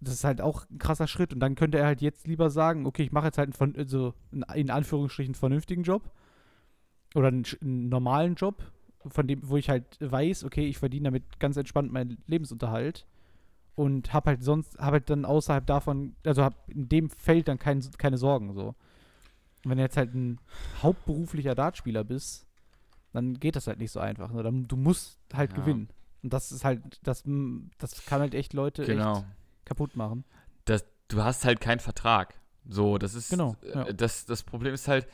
Das 0.00 0.14
ist 0.14 0.24
halt 0.24 0.40
auch 0.40 0.64
ein 0.70 0.78
krasser 0.78 1.08
Schritt. 1.08 1.34
Und 1.34 1.40
dann 1.40 1.56
könnte 1.56 1.78
er 1.78 1.86
halt 1.86 2.00
jetzt 2.00 2.26
lieber 2.26 2.50
sagen, 2.50 2.86
okay, 2.86 3.02
ich 3.02 3.12
mache 3.12 3.26
jetzt 3.26 3.38
halt 3.38 3.60
einen, 3.60 3.76
also 3.76 4.14
in 4.30 4.70
Anführungsstrichen 4.70 5.34
vernünftigen 5.34 5.82
Job. 5.82 6.10
Oder 7.14 7.28
einen, 7.28 7.44
einen 7.60 7.88
normalen 7.88 8.36
Job, 8.36 8.70
von 9.06 9.26
dem, 9.26 9.40
wo 9.48 9.56
ich 9.56 9.68
halt 9.70 9.84
weiß, 10.00 10.44
okay, 10.44 10.66
ich 10.66 10.78
verdiene 10.78 11.04
damit 11.04 11.38
ganz 11.38 11.56
entspannt 11.56 11.92
meinen 11.92 12.18
Lebensunterhalt. 12.26 13.06
Und 13.74 14.12
habe 14.12 14.30
halt 14.30 14.42
sonst, 14.42 14.76
habe 14.78 14.94
halt 14.94 15.08
dann 15.08 15.24
außerhalb 15.24 15.64
davon, 15.64 16.16
also 16.26 16.42
habe 16.42 16.56
in 16.66 16.88
dem 16.88 17.10
Feld 17.10 17.46
dann 17.46 17.58
kein, 17.60 17.80
keine 17.96 18.18
Sorgen 18.18 18.52
so. 18.52 18.74
Und 19.64 19.70
wenn 19.70 19.78
du 19.78 19.84
jetzt 19.84 19.96
halt 19.96 20.14
ein 20.14 20.40
hauptberuflicher 20.82 21.54
Dartspieler 21.54 22.02
bist, 22.02 22.46
dann 23.12 23.34
geht 23.34 23.54
das 23.54 23.68
halt 23.68 23.78
nicht 23.78 23.92
so 23.92 24.00
einfach. 24.00 24.32
Ne? 24.32 24.64
Du 24.66 24.76
musst 24.76 25.20
halt 25.32 25.52
Ja. 25.52 25.56
gewinnen. 25.58 25.88
Und 26.24 26.32
das 26.32 26.50
ist 26.50 26.64
halt, 26.64 26.98
das, 27.04 27.22
das 27.78 28.04
kann 28.04 28.20
halt 28.20 28.34
echt 28.34 28.52
Leute 28.52 28.82
Genau. 28.84 29.18
echt 29.18 29.24
kaputt 29.64 29.94
machen. 29.94 30.24
Du 31.08 31.24
hast 31.24 31.44
halt 31.46 31.60
keinen 31.60 31.80
Vertrag. 31.80 32.34
So, 32.68 32.98
das 32.98 33.14
ist. 33.14 33.30
Genau, 33.30 33.56
äh, 33.62 33.70
ja. 33.74 33.92
Das, 33.92 34.26
das 34.26 34.42
Problem 34.42 34.74
ist 34.74 34.88
halt, 34.88 35.08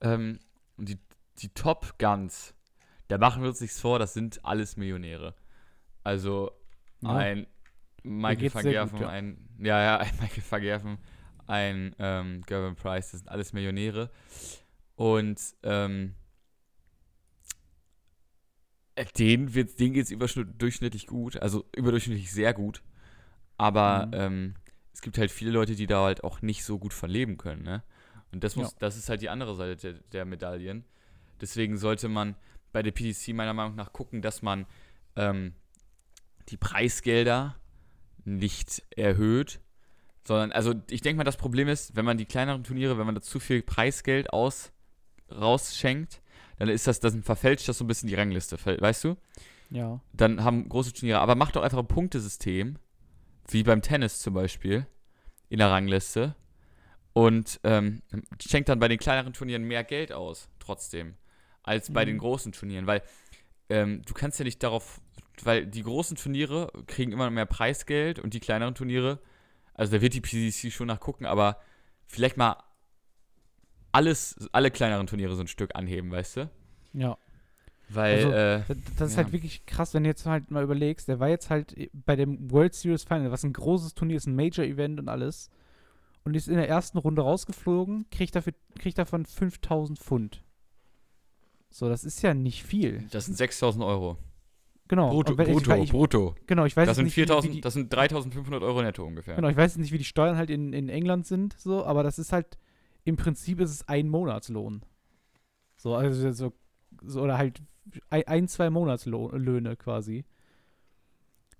ähm, 0.00 0.38
die, 0.76 0.96
die 1.38 1.48
Top 1.48 1.98
Guns, 1.98 2.54
da 3.10 3.18
machen 3.18 3.42
wir 3.42 3.48
uns 3.50 3.60
nichts 3.60 3.80
vor, 3.80 3.98
das 3.98 4.14
sind 4.14 4.44
alles 4.44 4.76
Millionäre. 4.76 5.34
Also 6.04 6.52
Ja. 7.02 7.16
ein 7.16 7.46
Michael 8.02 8.50
Gerven, 8.62 8.92
gut, 8.92 9.00
ja. 9.02 9.08
ein, 9.08 9.48
ja, 9.58 9.82
ja, 9.82 9.96
ein 9.98 10.12
Michael 10.20 10.42
van 10.48 10.60
Gerven, 10.62 10.98
ein 11.46 11.94
ähm, 11.98 12.42
Gervin 12.46 12.76
Price, 12.76 13.10
das 13.10 13.20
sind 13.20 13.28
alles 13.28 13.52
Millionäre. 13.52 14.10
Und 14.96 15.38
ähm, 15.62 16.14
äh, 18.94 19.04
denen, 19.16 19.54
wird's- 19.54 19.76
denen 19.76 19.94
geht 19.94 20.04
es 20.04 20.10
überdurchschnittlich 20.10 21.06
gut, 21.06 21.36
also 21.36 21.64
überdurchschnittlich 21.76 22.30
sehr 22.30 22.52
gut. 22.54 22.82
Aber 23.56 24.06
Mhm. 24.06 24.12
ähm, 24.14 24.54
es 24.92 25.02
gibt 25.02 25.18
halt 25.18 25.30
viele 25.30 25.50
Leute, 25.50 25.74
die 25.74 25.86
da 25.86 26.04
halt 26.04 26.24
auch 26.24 26.42
nicht 26.42 26.64
so 26.64 26.78
gut 26.78 26.92
von 26.92 27.10
leben 27.10 27.36
können, 27.38 27.62
ne? 27.62 27.82
Und 28.32 28.44
das 28.44 28.56
muss, 28.56 28.72
Ja. 28.72 28.76
das 28.80 28.96
ist 28.96 29.08
halt 29.08 29.22
die 29.22 29.28
andere 29.28 29.54
Seite 29.56 29.76
der, 29.76 29.92
der 30.12 30.24
Medaillen. 30.24 30.84
Deswegen 31.40 31.76
sollte 31.78 32.08
man 32.08 32.36
bei 32.72 32.82
der 32.82 32.92
PDC 32.92 33.34
meiner 33.34 33.54
Meinung 33.54 33.74
nach 33.74 33.92
gucken, 33.92 34.22
dass 34.22 34.42
man 34.42 34.66
ähm, 35.16 35.54
die 36.48 36.56
Preisgelder 36.56 37.56
nicht 38.24 38.82
erhöht, 38.96 39.60
sondern, 40.26 40.52
also 40.52 40.74
ich 40.90 41.00
denke 41.00 41.18
mal, 41.18 41.24
das 41.24 41.36
Problem 41.36 41.68
ist, 41.68 41.96
wenn 41.96 42.04
man 42.04 42.18
die 42.18 42.26
kleineren 42.26 42.64
Turniere, 42.64 42.98
wenn 42.98 43.06
man 43.06 43.14
da 43.14 43.20
zu 43.20 43.40
viel 43.40 43.62
Preisgeld 43.62 44.32
aus, 44.32 44.72
rausschenkt, 45.30 46.20
dann 46.58 46.68
ist 46.68 46.86
das, 46.86 47.00
das 47.00 47.16
verfälscht 47.22 47.68
das 47.68 47.78
so 47.78 47.84
ein 47.84 47.86
bisschen 47.86 48.08
die 48.08 48.14
Rangliste, 48.14 48.58
weißt 48.64 49.04
du? 49.04 49.16
Ja. 49.70 50.00
Dann 50.12 50.44
haben 50.44 50.68
große 50.68 50.92
Turniere, 50.92 51.20
aber 51.20 51.34
macht 51.34 51.56
doch 51.56 51.62
einfach 51.62 51.78
ein 51.78 51.86
Punktesystem, 51.86 52.78
wie 53.48 53.62
beim 53.62 53.82
Tennis 53.82 54.18
zum 54.18 54.34
Beispiel, 54.34 54.86
in 55.48 55.58
der 55.58 55.70
Rangliste 55.70 56.36
und 57.12 57.60
ähm, 57.64 58.02
schenkt 58.40 58.68
dann 58.68 58.78
bei 58.78 58.88
den 58.88 58.98
kleineren 58.98 59.32
Turnieren 59.32 59.64
mehr 59.64 59.84
Geld 59.84 60.12
aus, 60.12 60.48
trotzdem, 60.58 61.16
als 61.62 61.92
bei 61.92 62.04
Mhm. 62.04 62.08
den 62.10 62.18
großen 62.18 62.52
Turnieren, 62.52 62.86
weil 62.86 63.02
ähm, 63.68 64.02
du 64.06 64.14
kannst 64.14 64.38
ja 64.38 64.44
nicht 64.44 64.62
darauf, 64.62 65.00
weil 65.42 65.66
die 65.66 65.82
großen 65.82 66.16
Turniere 66.16 66.72
kriegen 66.86 67.12
immer 67.12 67.30
mehr 67.30 67.46
Preisgeld 67.46 68.18
und 68.18 68.34
die 68.34 68.40
kleineren 68.40 68.74
Turniere, 68.74 69.20
also 69.74 69.92
da 69.96 70.02
wird 70.02 70.14
die 70.14 70.20
PCC 70.20 70.70
schon 70.70 70.88
nachgucken, 70.88 71.24
aber 71.26 71.60
vielleicht 72.06 72.36
mal 72.36 72.56
alles, 73.92 74.36
alle 74.52 74.70
kleineren 74.70 75.06
Turniere 75.06 75.34
so 75.34 75.42
ein 75.42 75.46
Stück 75.48 75.74
anheben, 75.74 76.10
weißt 76.10 76.36
du? 76.38 76.50
Ja. 76.92 77.18
Weil, 77.88 78.16
Also, 78.24 78.30
äh, 78.30 78.62
Das, 78.68 78.76
das 78.98 79.08
ist 79.10 79.16
Ja. 79.16 79.24
halt 79.24 79.32
wirklich 79.32 79.66
krass, 79.66 79.94
wenn 79.94 80.04
du 80.04 80.10
jetzt 80.10 80.24
halt 80.26 80.50
mal 80.50 80.62
überlegst, 80.62 81.08
der 81.08 81.18
war 81.18 81.28
jetzt 81.28 81.50
halt 81.50 81.74
bei 81.92 82.14
dem 82.14 82.50
World 82.50 82.74
Series 82.74 83.02
Final, 83.02 83.32
was 83.32 83.42
ein 83.44 83.52
großes 83.52 83.94
Turnier 83.94 84.16
ist, 84.16 84.26
ein 84.26 84.36
Major-Event 84.36 85.00
und 85.00 85.08
alles, 85.08 85.50
und 86.24 86.36
ist 86.36 86.46
in 86.48 86.54
der 86.56 86.68
ersten 86.68 86.98
Runde 86.98 87.22
rausgeflogen, 87.22 88.06
kriegt, 88.10 88.36
dafür, 88.36 88.52
kriegt 88.78 88.98
davon 88.98 89.26
5000 89.26 89.98
Pfund. 89.98 90.42
So, 91.70 91.88
das 91.88 92.04
ist 92.04 92.20
ja 92.22 92.34
nicht 92.34 92.64
viel. 92.64 93.06
das 93.10 93.26
sind 93.26 93.36
6000 93.36 93.84
Euro. 93.84 94.16
Genau. 94.88 95.10
Brutto, 95.10 95.38
wenn- 95.38 95.52
brutto, 95.52 95.72
ich, 95.76 95.82
ich, 95.84 95.90
brutto. 95.92 96.34
genau, 96.46 96.64
ich 96.64 96.76
weiß 96.76 96.86
Das 96.88 96.96
sind 96.96 97.04
nicht, 97.04 97.16
wie- 97.16 97.22
wie 97.22 97.26
4000, 97.26 97.54
die, 97.54 97.60
das 97.60 97.74
sind 97.74 97.92
3500 97.92 98.60
Euro 98.64 98.82
netto 98.82 99.04
ungefähr. 99.04 99.36
Genau, 99.36 99.48
ich 99.48 99.56
weiß 99.56 99.72
jetzt 99.74 99.80
nicht, 99.80 99.92
wie 99.92 99.98
die 99.98 100.04
Steuern 100.04 100.36
halt 100.36 100.50
in, 100.50 100.72
in 100.72 100.88
England 100.88 101.26
sind, 101.26 101.54
so, 101.58 101.84
aber 101.84 102.02
das 102.02 102.18
ist 102.18 102.32
halt, 102.32 102.58
im 103.04 103.16
Prinzip 103.16 103.60
ist 103.60 103.70
es 103.70 103.86
ein 103.88 104.08
Monatslohn. 104.08 104.82
So, 105.76 105.94
also 105.94 106.32
so, 106.32 106.52
so 107.02 107.20
oder 107.22 107.38
halt 107.38 107.62
ein, 108.10 108.26
ein 108.26 108.48
zwei 108.48 108.68
Monatslöhne 108.68 109.76
quasi. 109.76 110.24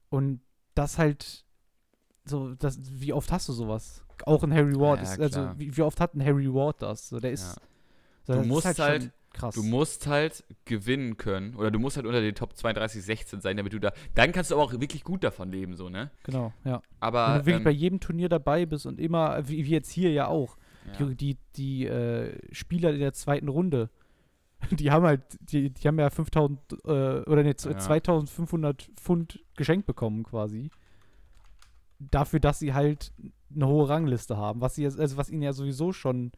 Und 0.09 0.40
das 0.75 0.99
halt, 0.99 1.45
so, 2.25 2.55
das, 2.55 2.79
wie 3.00 3.12
oft 3.12 3.31
hast 3.31 3.49
du 3.49 3.52
sowas? 3.52 4.05
Auch 4.26 4.43
ein 4.43 4.52
Harry 4.52 4.75
Ward, 4.75 4.99
Ja, 4.99 5.05
ist, 5.12 5.21
also 5.21 5.50
wie, 5.57 5.75
wie 5.76 5.83
oft 5.83 6.00
hat 6.00 6.14
ein 6.14 6.25
Harry 6.25 6.52
Ward 6.52 6.83
das? 6.83 7.09
So, 7.09 7.21
der 7.21 7.31
ist, 7.31 7.57
Ja. 7.57 7.62
so, 8.25 8.43
Du 8.43 8.49
musst 8.49 8.67
ist 8.67 8.79
halt, 8.79 8.79
halt- 8.81 9.02
schon 9.05 9.12
krass. 9.33 9.55
Du 9.55 9.63
musst 9.63 10.07
halt 10.07 10.45
gewinnen 10.65 11.17
können 11.17 11.55
oder 11.57 11.71
du 11.71 11.79
musst 11.79 11.97
halt 11.97 12.07
unter 12.07 12.21
den 12.21 12.35
Top 12.35 12.57
32, 12.57 13.03
16 13.03 13.41
sein, 13.41 13.57
damit 13.57 13.73
du 13.73 13.79
da. 13.79 13.93
Dann 14.15 14.33
kannst 14.33 14.51
du 14.51 14.55
aber 14.57 14.65
auch 14.65 14.73
wirklich 14.73 15.05
gut 15.05 15.23
davon 15.25 15.51
leben, 15.51 15.75
so, 15.77 15.89
ne? 15.89 16.11
genau, 16.25 16.53
ja. 16.65 16.83
Aber. 17.01 17.27
Wenn 17.29 17.39
du 17.41 17.47
wirklich 17.47 17.57
ähm, 17.59 17.65
bei 17.65 17.71
jedem 17.71 18.01
Turnier 18.01 18.29
dabei 18.29 18.67
bist 18.67 18.87
und 18.87 18.99
immer, 19.01 19.49
wie, 19.49 19.65
wie 19.65 19.71
jetzt 19.71 19.91
hier 19.91 20.11
ja 20.13 20.27
auch, 20.29 20.57
ja. 20.99 21.07
Die, 21.07 21.15
die, 21.15 21.37
die 21.57 21.87
äh, 21.87 22.39
Spieler 22.53 22.93
in 22.93 23.01
der 23.01 23.13
zweiten 23.13 23.49
Runde, 23.49 23.91
die 24.71 24.91
haben 24.91 25.05
halt, 25.05 25.23
die, 25.41 25.71
die 25.71 25.87
haben 25.89 25.99
ja 25.99 26.09
5000 26.11 26.59
äh, 26.73 26.89
oder 26.89 27.43
ne, 27.43 27.55
z- 27.57 27.73
Ja. 27.73 27.79
2500 27.79 28.91
Pfund 28.97 29.41
geschenkt 29.57 29.87
bekommen 29.87 30.23
quasi. 30.25 30.71
Dafür, 31.99 32.41
dass 32.41 32.59
sie 32.59 32.73
halt 32.73 33.13
eine 33.55 33.67
hohe 33.67 33.89
Rangliste 33.89 34.37
haben, 34.39 34.61
was 34.63 34.75
sie 34.75 34.87
also 34.87 35.17
was 35.19 35.29
ihnen 35.29 35.43
ja 35.43 35.53
sowieso 35.53 35.93
schon 35.93 36.33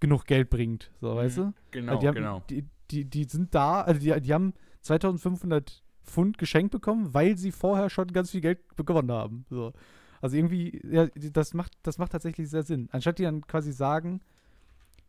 genug 0.00 0.24
Geld 0.26 0.50
bringt, 0.50 0.90
so, 1.00 1.12
Mhm. 1.12 1.16
weißt 1.16 1.38
du? 1.38 1.54
Genau, 1.70 1.92
Also 1.92 2.00
die, 2.00 2.08
haben, 2.08 2.14
genau. 2.14 2.42
die, 2.50 2.64
die, 2.90 3.04
die 3.04 3.24
sind 3.24 3.54
da, 3.54 3.82
also 3.82 4.00
die, 4.00 4.20
die 4.20 4.32
haben 4.34 4.54
2500 4.82 5.82
Pfund 6.04 6.38
geschenkt 6.38 6.70
bekommen, 6.72 7.12
weil 7.14 7.36
sie 7.36 7.50
vorher 7.52 7.90
schon 7.90 8.08
ganz 8.08 8.30
viel 8.30 8.40
Geld 8.40 8.60
gewonnen 8.76 9.10
haben. 9.10 9.44
So. 9.50 9.72
Also 10.20 10.36
irgendwie, 10.36 10.80
ja, 10.90 11.08
das 11.32 11.52
macht, 11.54 11.72
das 11.82 11.98
macht 11.98 12.12
tatsächlich 12.12 12.48
sehr 12.48 12.62
Sinn. 12.62 12.88
Anstatt 12.92 13.18
die 13.18 13.24
dann 13.24 13.46
quasi 13.46 13.72
sagen, 13.72 14.20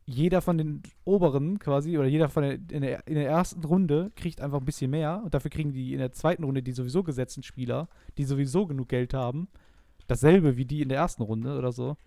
jeder 0.05 0.41
von 0.41 0.57
den 0.57 0.83
oberen 1.03 1.59
quasi 1.59 1.97
oder 1.97 2.07
jeder 2.07 2.29
von 2.29 2.43
der 2.43 2.53
in, 2.53 2.81
der 2.81 3.05
in 3.07 3.15
der 3.15 3.27
ersten 3.27 3.63
Runde 3.63 4.11
kriegt 4.15 4.39
einfach 4.41 4.59
ein 4.59 4.65
bisschen 4.65 4.89
mehr 4.89 5.21
und 5.23 5.33
dafür 5.33 5.51
kriegen 5.51 5.73
die 5.73 5.91
in 5.93 5.99
der 5.99 6.13
zweiten 6.13 6.45
Runde 6.45 6.63
die 6.63 6.71
sowieso 6.71 7.03
gesetzten 7.03 7.43
Spieler, 7.43 7.89
die 8.17 8.23
sowieso 8.23 8.65
genug 8.65 8.87
Geld 8.87 9.13
haben, 9.13 9.49
dasselbe 10.07 10.55
wie 10.55 10.65
die 10.65 10.81
in 10.81 10.89
der 10.89 10.97
ersten 10.99 11.23
Runde 11.23 11.57
oder 11.57 11.73
so. 11.73 11.97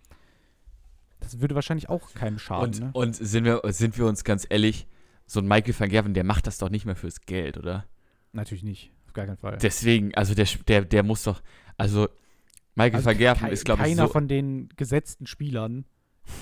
Das 1.21 1.41
würde 1.41 1.55
wahrscheinlich 1.55 1.89
auch 1.89 2.13
keinem 2.15 2.39
schaden. 2.39 2.65
Und, 2.75 2.81
ne? 2.81 2.91
und 2.93 3.17
sind, 3.17 3.45
wir, 3.45 3.61
sind 3.67 3.97
wir 3.99 4.07
uns 4.07 4.25
ganz 4.25 4.47
ehrlich, 4.49 4.87
so 5.27 5.41
ein 5.41 5.47
Michael 5.47 5.75
van 5.79 5.89
Gerven, 5.89 6.15
der 6.15 6.25
macht 6.25 6.47
das 6.47 6.59
doch 6.59 6.71
nicht 6.71 6.87
mehr 6.87 6.97
fürs 6.97 7.21
Geld, 7.23 7.57
oder? 7.57 7.87
Natürlich 8.33 8.65
nicht, 8.65 8.93
auf 9.07 9.13
gar 9.13 9.27
keinen 9.27 9.37
Fall. 9.37 9.59
Deswegen, 9.59 10.15
also 10.15 10.35
der, 10.35 10.47
der, 10.67 10.85
der 10.85 11.03
muss 11.03 11.23
doch, 11.23 11.43
also 11.77 12.09
Michael 12.75 12.97
Also 12.97 13.11
van 13.11 13.19
Gerven 13.19 13.49
ist, 13.49 13.65
glaube 13.65 13.83
ich, 13.83 13.89
keiner 13.89 14.07
so, 14.07 14.13
von 14.13 14.29
den 14.29 14.69
gesetzten 14.77 15.27
Spielern, 15.27 15.85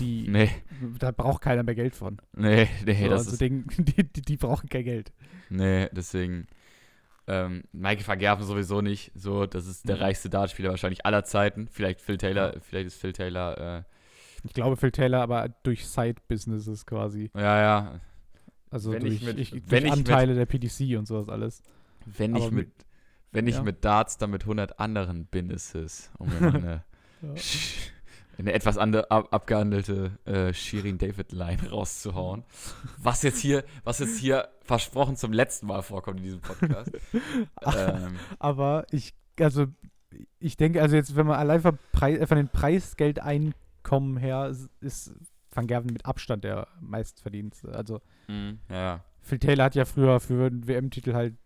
die 0.00 0.26
nee, 0.28 0.50
da 0.98 1.10
braucht 1.10 1.42
keiner 1.42 1.62
mehr 1.62 1.74
Geld 1.74 1.94
von. 1.94 2.18
nee, 2.36 2.68
nee, 2.84 3.02
so, 3.04 3.08
das 3.08 3.20
also 3.20 3.32
ist, 3.32 3.40
den, 3.40 3.66
die, 3.78 4.04
die, 4.04 4.22
die 4.22 4.36
brauchen 4.36 4.68
kein 4.68 4.84
Geld. 4.84 5.12
nee, 5.48 5.88
deswegen, 5.92 6.46
ähm, 7.26 7.64
Michael 7.72 8.06
van 8.06 8.18
Gerven 8.18 8.44
sowieso 8.46 8.80
nicht, 8.80 9.12
so, 9.14 9.46
das 9.46 9.66
ist 9.66 9.88
der 9.88 9.96
Mhm. 9.96 10.02
reichste 10.02 10.30
Dartspieler 10.30 10.70
wahrscheinlich 10.70 11.04
aller 11.04 11.24
Zeiten, 11.24 11.68
vielleicht 11.68 12.00
Phil 12.00 12.16
Taylor, 12.18 12.54
vielleicht 12.60 12.86
ist 12.88 13.00
Phil 13.00 13.12
Taylor, 13.12 13.84
Ich 14.44 14.52
glaube, 14.54 14.76
Phil 14.76 14.90
Taylor 14.92 15.20
aber 15.22 15.48
durch 15.62 15.86
Side-Businesses 15.86 16.86
quasi. 16.86 17.30
ja, 17.34 17.60
ja, 17.60 18.00
Also 18.70 18.92
Wenn 18.92 19.00
durch, 19.00 19.14
ich 19.14 19.22
mit- 19.22 19.38
ich, 19.38 19.52
wenn 19.52 19.60
durch 19.68 19.78
ich 19.84 19.90
mit- 19.90 19.92
Anteile 19.92 20.34
der 20.34 20.46
PDC 20.46 20.96
und 20.98 21.06
sowas 21.06 21.28
alles. 21.28 21.62
wenn 22.06 22.36
ich 22.36 22.42
Aber 22.44 22.52
mit, 22.52 22.70
wenn 23.32 23.46
ich 23.46 23.56
ja. 23.56 23.62
mit 23.62 23.84
Darts 23.84 24.16
dann 24.18 24.30
mit 24.30 24.42
100 24.44 24.78
anderen 24.80 25.26
Businesses, 25.26 26.10
um 26.18 26.28
eine, 26.30 26.84
Ja. 27.22 27.34
Eine 28.38 28.52
etwas 28.52 28.78
ande, 28.78 29.10
ab, 29.10 29.26
abgehandelte 29.32 30.12
äh, 30.24 30.52
Shirin 30.54 30.96
David 30.96 31.32
Line 31.32 31.70
rauszuhauen. 31.70 32.44
Was 32.96 33.24
jetzt 33.24 33.40
hier, 33.40 33.64
was 33.82 33.98
jetzt 33.98 34.16
hier 34.20 34.48
versprochen 34.60 35.16
zum 35.16 35.32
letzten 35.32 35.66
Mal 35.66 35.82
vorkommt 35.82 36.18
in 36.18 36.22
diesem 36.22 36.40
Podcast. 36.40 36.92
ähm, 37.66 38.14
Aber 38.38 38.86
ich, 38.92 39.12
also 39.40 39.66
ich 40.38 40.56
denke, 40.56 40.80
also 40.80 40.94
jetzt, 40.94 41.16
wenn 41.16 41.26
man 41.26 41.36
allein 41.36 41.60
von, 41.60 41.80
Preis, 41.90 42.28
von 42.28 42.36
den 42.36 42.46
Preisgeldeinkommen 42.48 43.54
her, 44.16 44.54
ist- 44.80 45.12
Van 45.50 45.66
Gerven 45.66 45.92
mit 45.92 46.04
Abstand 46.04 46.44
der 46.44 46.68
meistverdienste. 46.80 47.72
Also 47.74 48.00
mh, 48.28 48.54
ja. 48.70 49.04
Phil 49.20 49.38
Taylor 49.38 49.64
hat 49.64 49.74
ja 49.74 49.84
früher 49.86 50.20
für 50.20 50.46
einen 50.46 50.66
WM-Titel 50.68 51.14
halt 51.14 51.36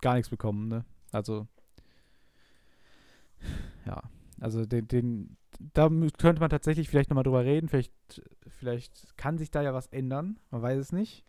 gar 0.00 0.14
nichts 0.14 0.30
bekommen, 0.30 0.68
ne? 0.68 0.84
Also 1.12 1.46
ja, 3.86 4.02
also 4.40 4.64
den, 4.66 4.86
den 4.88 5.36
da 5.74 5.88
könnte 6.18 6.40
man 6.40 6.50
tatsächlich 6.50 6.88
vielleicht 6.88 7.10
nochmal 7.10 7.24
drüber 7.24 7.44
reden. 7.44 7.68
Vielleicht, 7.68 7.92
vielleicht 8.46 9.16
kann 9.18 9.36
sich 9.36 9.50
da 9.50 9.60
ja 9.62 9.74
was 9.74 9.88
ändern. 9.88 10.38
Man 10.50 10.62
weiß 10.62 10.78
es 10.78 10.92
nicht. 10.92 11.24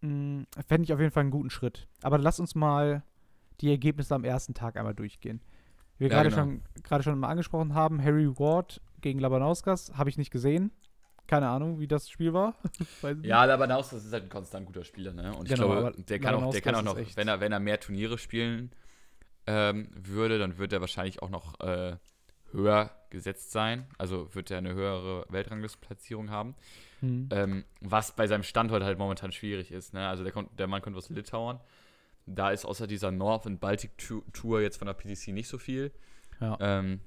Mm, 0.00 0.42
Fände 0.66 0.84
ich 0.84 0.92
auf 0.92 1.00
jeden 1.00 1.10
Fall 1.10 1.22
einen 1.22 1.32
guten 1.32 1.50
Schritt. 1.50 1.88
Aber 2.02 2.18
lass 2.18 2.38
uns 2.38 2.54
mal 2.54 3.02
die 3.60 3.70
Ergebnisse 3.70 4.14
am 4.14 4.22
ersten 4.24 4.54
Tag 4.54 4.76
einmal 4.76 4.94
durchgehen. 4.94 5.40
Wie 5.98 6.04
wir 6.04 6.10
Ja, 6.10 6.22
gerade 6.22 6.30
genau. 6.30 6.42
schon, 6.42 6.62
gerade 6.82 7.02
schon 7.02 7.18
mal 7.18 7.28
angesprochen 7.28 7.74
haben, 7.74 8.02
Harry 8.02 8.28
Ward 8.38 8.80
gegen 9.00 9.18
Labanauskas 9.20 9.92
habe 9.96 10.10
ich 10.10 10.18
nicht 10.18 10.30
gesehen. 10.30 10.70
Keine 11.26 11.48
Ahnung, 11.48 11.78
wie 11.78 11.86
das 11.86 12.08
Spiel 12.08 12.32
war. 12.32 12.54
Ja, 13.22 13.44
Labanauskas 13.44 14.04
ist 14.04 14.12
halt 14.12 14.24
ein 14.24 14.28
konstant 14.30 14.66
guter 14.66 14.84
Spieler, 14.84 15.12
ne? 15.12 15.34
Und 15.36 15.48
ich 15.48 15.54
Genau, 15.54 15.68
glaube, 15.68 16.02
der 16.02 16.18
kann 16.18 16.34
auch, 16.34 16.50
der 16.50 16.60
kann 16.62 16.74
auch 16.74 16.82
noch, 16.82 16.96
wenn 17.16 17.28
er, 17.28 17.40
wenn 17.40 17.52
er 17.52 17.60
mehr 17.60 17.78
Turniere 17.80 18.16
spielen 18.16 18.70
ähm, 19.46 19.88
würde, 19.94 20.38
dann 20.38 20.58
wird 20.58 20.72
er 20.72 20.80
wahrscheinlich 20.80 21.22
auch 21.22 21.30
noch 21.30 21.60
äh, 21.60 21.96
höher 22.52 22.90
gesetzt 23.10 23.50
sein. 23.52 23.86
Also 23.98 24.34
wird 24.34 24.50
er 24.50 24.58
eine 24.58 24.74
höhere 24.74 25.26
Weltranglistenplatzierung 25.28 26.30
haben. 26.30 26.54
nicht. 27.00 27.00
Hm. 27.00 27.28
Ähm, 27.30 27.64
was 27.80 28.16
bei 28.16 28.26
seinem 28.26 28.42
Standort 28.42 28.82
halt 28.82 28.98
momentan 28.98 29.32
schwierig 29.32 29.70
ist. 29.70 29.94
Ne? 29.94 30.06
Also 30.08 30.22
der, 30.24 30.32
kommt, 30.32 30.58
der 30.58 30.66
Mann 30.66 30.82
kommt 30.82 30.96
aus 30.96 31.08
Litauen. 31.10 31.60
Da 32.34 32.50
ist 32.50 32.64
außer 32.64 32.86
dieser 32.86 33.10
North- 33.10 33.46
und 33.46 33.60
Baltic-Tour 33.60 34.60
jetzt 34.60 34.76
von 34.76 34.86
der 34.86 34.94
PDC 34.94 35.28
nicht 35.28 35.48
so 35.48 35.58
viel. 35.58 35.92
Ja. 36.40 36.56
Ähm, 36.60 37.00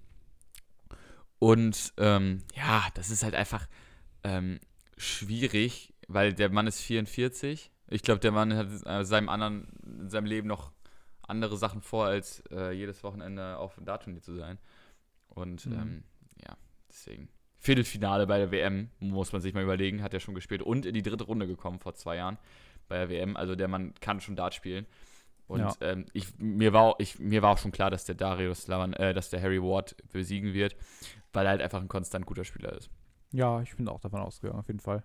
und 1.40 1.94
ähm, 1.98 2.44
ja, 2.56 2.86
das 2.94 3.10
ist 3.10 3.24
halt 3.24 3.36
einfach 3.36 3.68
ähm, 4.24 4.60
schwierig, 4.98 5.94
weil 6.08 6.34
der 6.34 6.50
Mann 6.50 6.68
ist 6.68 6.80
44. 6.82 7.72
Ich 7.88 8.04
glaube, 8.04 8.20
der 8.20 8.32
Mann 8.32 8.54
hat 8.56 8.68
äh, 8.86 9.04
seinem 9.04 9.30
anderen, 9.30 9.68
in 10.02 10.10
seinem 10.10 10.26
Leben 10.26 10.48
noch 10.48 10.72
andere 11.28 11.58
Sachen 11.58 11.82
vor, 11.82 12.06
als 12.06 12.44
äh, 12.52 12.72
jedes 12.72 13.04
Wochenende 13.04 13.58
auf 13.58 13.76
dem 13.76 13.86
Dartturnier 13.86 14.22
zu 14.22 14.36
sein. 14.36 14.58
Und 15.30 15.66
Mhm. 15.66 15.74
ähm, 15.74 16.04
ja, 16.46 16.56
deswegen. 16.90 17.30
Viertelfinale 17.58 18.26
bei 18.28 18.38
der 18.40 18.52
WM, 18.52 18.90
muss 19.00 19.32
man 19.34 19.42
sich 19.42 19.54
mal 19.54 19.64
überlegen, 19.64 20.02
hat 20.02 20.14
er 20.14 20.20
schon 20.20 20.34
gespielt 20.36 20.62
und 20.64 20.86
in 20.86 20.94
die 20.94 21.04
dritte 21.04 21.26
Runde 21.26 21.48
gekommen 21.48 21.80
vor 21.80 21.94
zwei 21.94 22.16
Jahren 22.16 22.38
bei 22.88 22.98
der 22.98 23.10
WM. 23.10 23.38
Also 23.38 23.56
der 23.56 23.68
Mann 23.68 23.94
kann 24.02 24.20
schon 24.20 24.36
Dart 24.36 24.56
spielen. 24.56 24.86
Und 25.52 25.60
Ja. 25.60 25.74
ähm, 25.82 26.06
ich, 26.14 26.38
mir, 26.40 26.72
war, 26.74 26.82
auch- 26.84 27.00
ich, 27.00 27.20
mir 27.20 27.42
war 27.42 27.52
auch 27.52 27.58
schon 27.58 27.72
klar, 27.72 27.90
dass 27.92 28.06
der 28.06 28.16
Darius 28.16 28.68
Lavan, 28.68 28.94
äh, 28.94 29.14
dass 29.14 29.30
der 29.30 29.42
Harry 29.42 29.62
Ward 29.62 29.96
besiegen 30.12 30.54
wird, 30.54 30.76
weil 31.34 31.46
er 31.46 31.50
halt 31.52 31.62
einfach 31.62 31.82
ein 31.82 31.88
konstant 31.88 32.26
guter 32.26 32.44
Spieler 32.46 32.74
ist. 32.74 32.90
ja, 33.32 33.62
ich 33.62 33.76
bin 33.76 33.88
auch 33.88 34.00
davon 34.00 34.22
ausgegangen, 34.22 34.60
auf 34.60 34.68
jeden 34.68 34.80
Fall. 34.80 35.04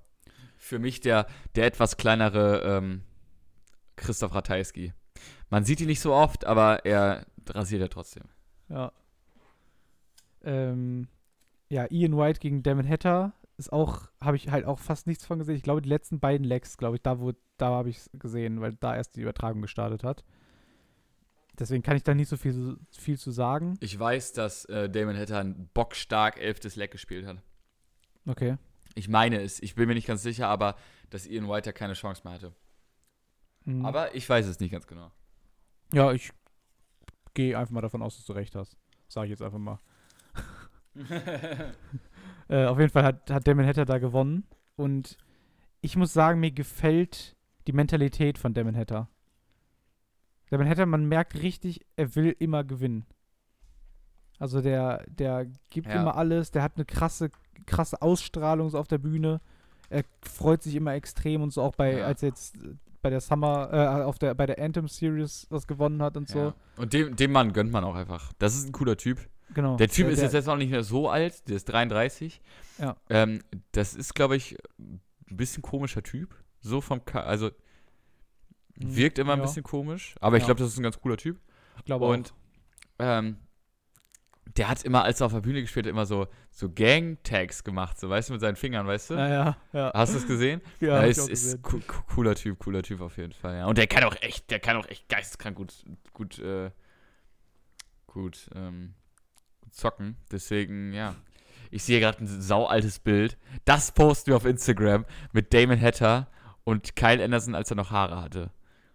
Für 0.57 0.79
mich 0.79 1.01
der, 1.01 1.27
der 1.55 1.67
etwas 1.67 1.97
kleinere 1.97 2.63
ähm, 2.79 3.03
Christoph 3.97 4.35
Ratajski. 4.35 4.93
Man 5.51 5.65
sieht 5.65 5.81
ihn 5.81 5.87
nicht 5.87 6.01
so 6.01 6.13
oft, 6.15 6.45
aber 6.47 6.85
er 6.87 7.27
rasiert 7.51 7.81
ja 7.83 7.89
trotzdem. 7.89 8.25
Ja. 8.69 8.93
Ähm, 10.43 11.09
ja, 11.69 11.87
Ian 11.91 12.17
White 12.17 12.41
gegen 12.41 12.63
Damon 12.63 12.89
Hatter 12.89 13.33
ist 13.59 13.73
auch, 13.73 14.09
habe 14.21 14.37
ich 14.37 14.51
halt 14.51 14.65
auch 14.67 14.79
fast 14.79 15.07
nichts 15.07 15.25
von 15.27 15.39
gesehen. 15.39 15.57
Ich 15.57 15.63
glaube, 15.63 15.83
die 15.83 15.89
letzten 15.89 16.21
beiden 16.21 16.45
Legs, 16.45 16.77
glaube 16.77 16.97
ich, 16.97 17.03
da, 17.03 17.19
wo, 17.21 17.33
da 17.57 17.69
habe 17.71 17.89
ich 17.89 17.99
es 17.99 18.11
gesehen, 18.15 18.61
weil 18.61 18.75
da 18.75 18.95
erst 18.95 19.17
die 19.17 19.23
Übertragung 19.23 19.63
gestartet 19.63 20.05
hat. 20.05 20.25
Deswegen 21.59 21.83
kann 21.83 21.97
ich 21.97 22.03
da 22.03 22.15
nicht 22.15 22.29
so 22.29 22.37
viel, 22.37 22.79
viel 22.91 23.19
zu 23.19 23.31
sagen. 23.31 23.77
Ich 23.81 23.99
weiß, 23.99 24.33
dass 24.33 24.67
äh, 24.67 24.91
Damon 24.91 25.17
Hatter 25.17 25.41
ein 25.41 25.69
bockstark 25.73 26.39
elftes 26.39 26.77
Leck 26.77 26.91
gespielt 26.91 27.27
hat. 27.27 27.43
Okay. 28.27 28.57
Ich 28.95 29.09
meine 29.09 29.41
es, 29.41 29.61
ich 29.63 29.75
bin 29.75 29.89
mir 29.89 29.95
nicht 29.95 30.07
ganz 30.07 30.23
sicher, 30.23 30.49
aber 30.49 30.77
dass 31.11 31.27
Ian 31.27 31.49
White 31.49 31.69
ja 31.69 31.73
keine 31.73 31.95
Chance 31.95 32.23
mehr 32.25 32.35
hatte. 32.35 32.55
Mhm. 33.65 33.85
Aber 33.85 34.15
ich 34.15 34.29
weiß 34.29 34.47
es 34.47 34.61
nicht 34.61 34.73
ganz 34.73 34.87
genau. 34.87 35.11
ja, 35.93 36.13
ich 36.13 36.31
gehe 37.35 37.59
einfach 37.59 37.73
mal 37.73 37.81
davon 37.81 38.03
aus, 38.03 38.17
dass 38.17 38.27
du 38.27 38.33
recht 38.33 38.55
hast. 38.55 38.77
Sage 39.09 39.27
ich 39.27 39.31
jetzt 39.31 39.43
einfach 39.43 39.59
mal. 39.59 39.79
Äh, 42.49 42.67
auf 42.67 42.79
jeden 42.79 42.91
Fall 42.91 43.03
hat, 43.03 43.29
hat 43.31 43.47
Damon 43.47 43.67
Hatter 43.67 43.85
da 43.85 43.99
gewonnen. 43.99 44.45
Und 44.77 45.19
ich 45.81 45.97
muss 45.97 46.13
sagen, 46.13 46.41
mir 46.41 46.53
gefällt 46.53 47.37
die 47.67 47.73
Mentalität 47.73 48.39
von 48.39 48.55
Damon 48.55 48.77
Hatter. 48.77 49.09
Damon 50.51 50.69
Hatter, 50.69 50.87
man 50.87 51.07
merkt 51.09 51.35
richtig, 51.43 51.85
er 51.97 52.15
will 52.15 52.35
immer 52.39 52.63
gewinnen. 52.65 53.05
Also 54.39 54.61
der, 54.61 55.05
der 55.09 55.47
gibt 55.71 55.89
Ja. 55.89 56.01
immer 56.03 56.17
alles, 56.17 56.51
der 56.51 56.63
hat 56.63 56.73
eine 56.77 56.85
krasse, 56.85 57.31
krasse 57.65 58.01
Ausstrahlung 58.03 58.69
so 58.71 58.79
auf 58.79 58.87
der 58.89 58.99
Bühne. 58.99 59.41
Er 59.89 60.05
freut 60.23 60.63
sich 60.63 60.75
immer 60.75 60.95
extrem 60.95 61.43
und 61.43 61.53
so 61.53 61.63
auch 61.63 61.75
bei, 61.75 61.99
Ja. 61.99 62.07
als 62.07 62.23
er 62.23 62.29
jetzt 62.31 62.57
äh, 62.57 62.75
bei 63.03 63.11
der 63.11 63.21
Summer, 63.21 63.69
äh, 63.73 64.03
auf 64.05 64.19
der, 64.19 64.35
bei 64.35 64.47
der 64.47 64.59
Anthem 64.63 64.89
Series 64.89 65.47
was 65.49 65.67
gewonnen 65.67 66.03
hat 66.03 66.17
und 66.17 66.29
so. 66.29 66.39
Ja. 66.39 66.55
Und 66.77 66.93
dem, 66.93 67.17
dem 67.17 67.33
Mann 67.33 67.53
gönnt 67.53 67.71
man 67.73 67.85
auch 67.85 67.95
einfach. 67.95 68.33
Das 68.39 68.55
ist 68.57 68.67
ein 68.69 68.73
cooler 68.73 68.97
Typ. 68.97 69.21
Genau. 69.55 69.77
Der 69.77 69.89
Typ 69.89 70.07
Äh, 70.09 70.11
ist 70.11 70.17
der, 70.19 70.25
jetzt, 70.25 70.35
jetzt 70.35 70.49
auch 70.49 70.57
nicht 70.57 70.71
mehr 70.71 70.83
so 70.83 71.09
alt, 71.09 71.49
der 71.49 71.57
ist 71.57 71.65
33. 71.67 72.41
Ja. 72.79 72.97
Ähm, 73.09 73.43
das 73.73 73.95
ist, 73.95 74.15
glaube 74.15 74.37
ich, 74.37 74.57
ein 74.79 75.01
bisschen 75.37 75.63
komischer 75.63 76.03
Typ. 76.03 76.35
So 76.61 76.81
vom, 76.81 77.05
Ka 77.05 77.21
also 77.21 77.51
wirkt 78.77 79.19
immer 79.19 79.33
ein 79.35 79.39
ja. 79.39 79.45
bisschen 79.45 79.63
komisch, 79.63 80.15
aber 80.21 80.37
ich 80.37 80.43
Ja. 80.43 80.47
glaube, 80.47 80.61
das 80.61 80.69
ist 80.73 80.79
ein 80.79 80.83
ganz 80.83 81.01
cooler 81.01 81.17
Typ. 81.17 81.39
Ich 81.79 81.85
glaube 81.85 82.07
Und 82.07 82.35
ähm, 82.99 83.37
der 84.57 84.69
hat 84.69 84.83
immer, 84.85 85.05
als 85.05 85.21
er 85.21 85.27
auf 85.27 85.33
der 85.33 85.41
Bühne 85.41 85.61
gespielt 85.61 85.87
hat, 85.87 85.91
immer 85.91 86.07
so, 86.07 86.29
so 86.51 86.71
Gang-Tags 86.71 87.63
gemacht, 87.65 87.99
so, 87.99 88.09
weißt 88.09 88.29
du, 88.29 88.33
mit 88.35 88.41
seinen 88.41 88.57
Fingern, 88.57 88.87
weißt 88.87 89.11
du? 89.11 89.15
Ja, 89.15 89.29
ja, 89.29 89.57
ja. 89.73 89.93
Hast 89.93 90.15
du 90.15 90.19
es 90.19 90.27
gesehen? 90.27 90.63
ja, 90.81 91.03
Ja, 91.03 91.05
ich 91.07 91.19
ist, 91.19 91.29
ist 91.29 91.59
coo- 91.65 91.83
cooler 92.15 92.35
Typ, 92.35 92.59
cooler 92.59 92.83
Typ 92.83 93.01
auf 93.03 93.17
jeden 93.19 93.33
Fall, 93.33 93.57
ja. 93.57 93.67
Und 93.67 93.77
der 93.77 93.87
kann 93.87 94.05
auch 94.05 94.15
echt, 94.23 94.51
der 94.51 94.61
kann 94.61 94.77
auch 94.77 94.87
echt 94.89 95.09
geisteskrank 95.09 95.57
gut, 95.57 95.75
gut, 96.15 96.39
äh, 96.39 96.71
gut, 98.07 98.49
ähm, 98.55 98.95
gut 99.61 99.75
zocken. 99.75 100.17
Deswegen, 100.31 100.93
ja. 100.93 101.15
Ich 101.71 101.83
sehe 101.83 101.99
gerade 102.01 102.19
ein 102.23 102.27
saualtes 102.41 103.01
Bild. 103.01 103.37
Das 103.65 103.91
posten 103.93 104.29
wir 104.31 104.37
auf 104.37 104.45
Instagram 104.47 105.05
mit 105.33 105.53
Damon 105.53 105.81
Hatter 105.81 106.29
und 106.65 106.95
Kyle 106.97 107.23
Anderson, 107.23 107.55
als 107.55 107.71
er 107.71 107.77
noch 107.77 107.91
Haare 107.91 108.23
hatte. 108.23 108.51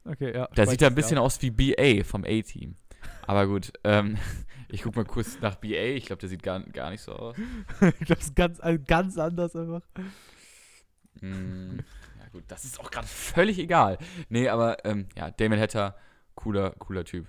Okay, 0.05 0.33
ja. 0.33 0.47
Da 0.55 0.65
sieht 0.65 0.81
er 0.81 0.87
ein 0.87 0.95
bisschen 0.95 1.17
aus 1.17 1.41
wie 1.41 1.51
BA 1.51 2.03
vom 2.03 2.23
A-Team. 2.23 2.75
Aber 3.27 3.47
gut, 3.47 3.71
ähm, 3.83 4.17
ich 4.69 4.83
gucke 4.83 4.99
mal 4.99 5.05
kurz 5.05 5.39
nach 5.41 5.55
BA. 5.55 5.95
Ich 5.95 6.05
glaube, 6.05 6.19
der 6.19 6.29
sieht 6.29 6.43
gar, 6.43 6.61
gar 6.61 6.89
nicht 6.89 7.01
so 7.01 7.13
aus. 7.13 7.37
ich 7.81 8.05
glaube, 8.05 8.15
das 8.15 8.27
ist 8.27 8.35
ganz, 8.35 8.59
also 8.59 8.83
ganz 8.85 9.17
anders 9.17 9.55
einfach. 9.55 9.81
Mm, 11.21 11.79
ja 12.19 12.29
gut, 12.31 12.43
das 12.47 12.65
ist 12.65 12.79
auch 12.79 12.89
gerade 12.89 13.07
völlig 13.07 13.59
egal. 13.59 13.97
Nee, 14.29 14.49
aber 14.49 14.83
ähm, 14.85 15.07
ja, 15.15 15.29
Damon 15.31 15.59
Hatter, 15.59 15.95
cooler, 16.35 16.71
cooler 16.71 17.05
Typ. 17.05 17.27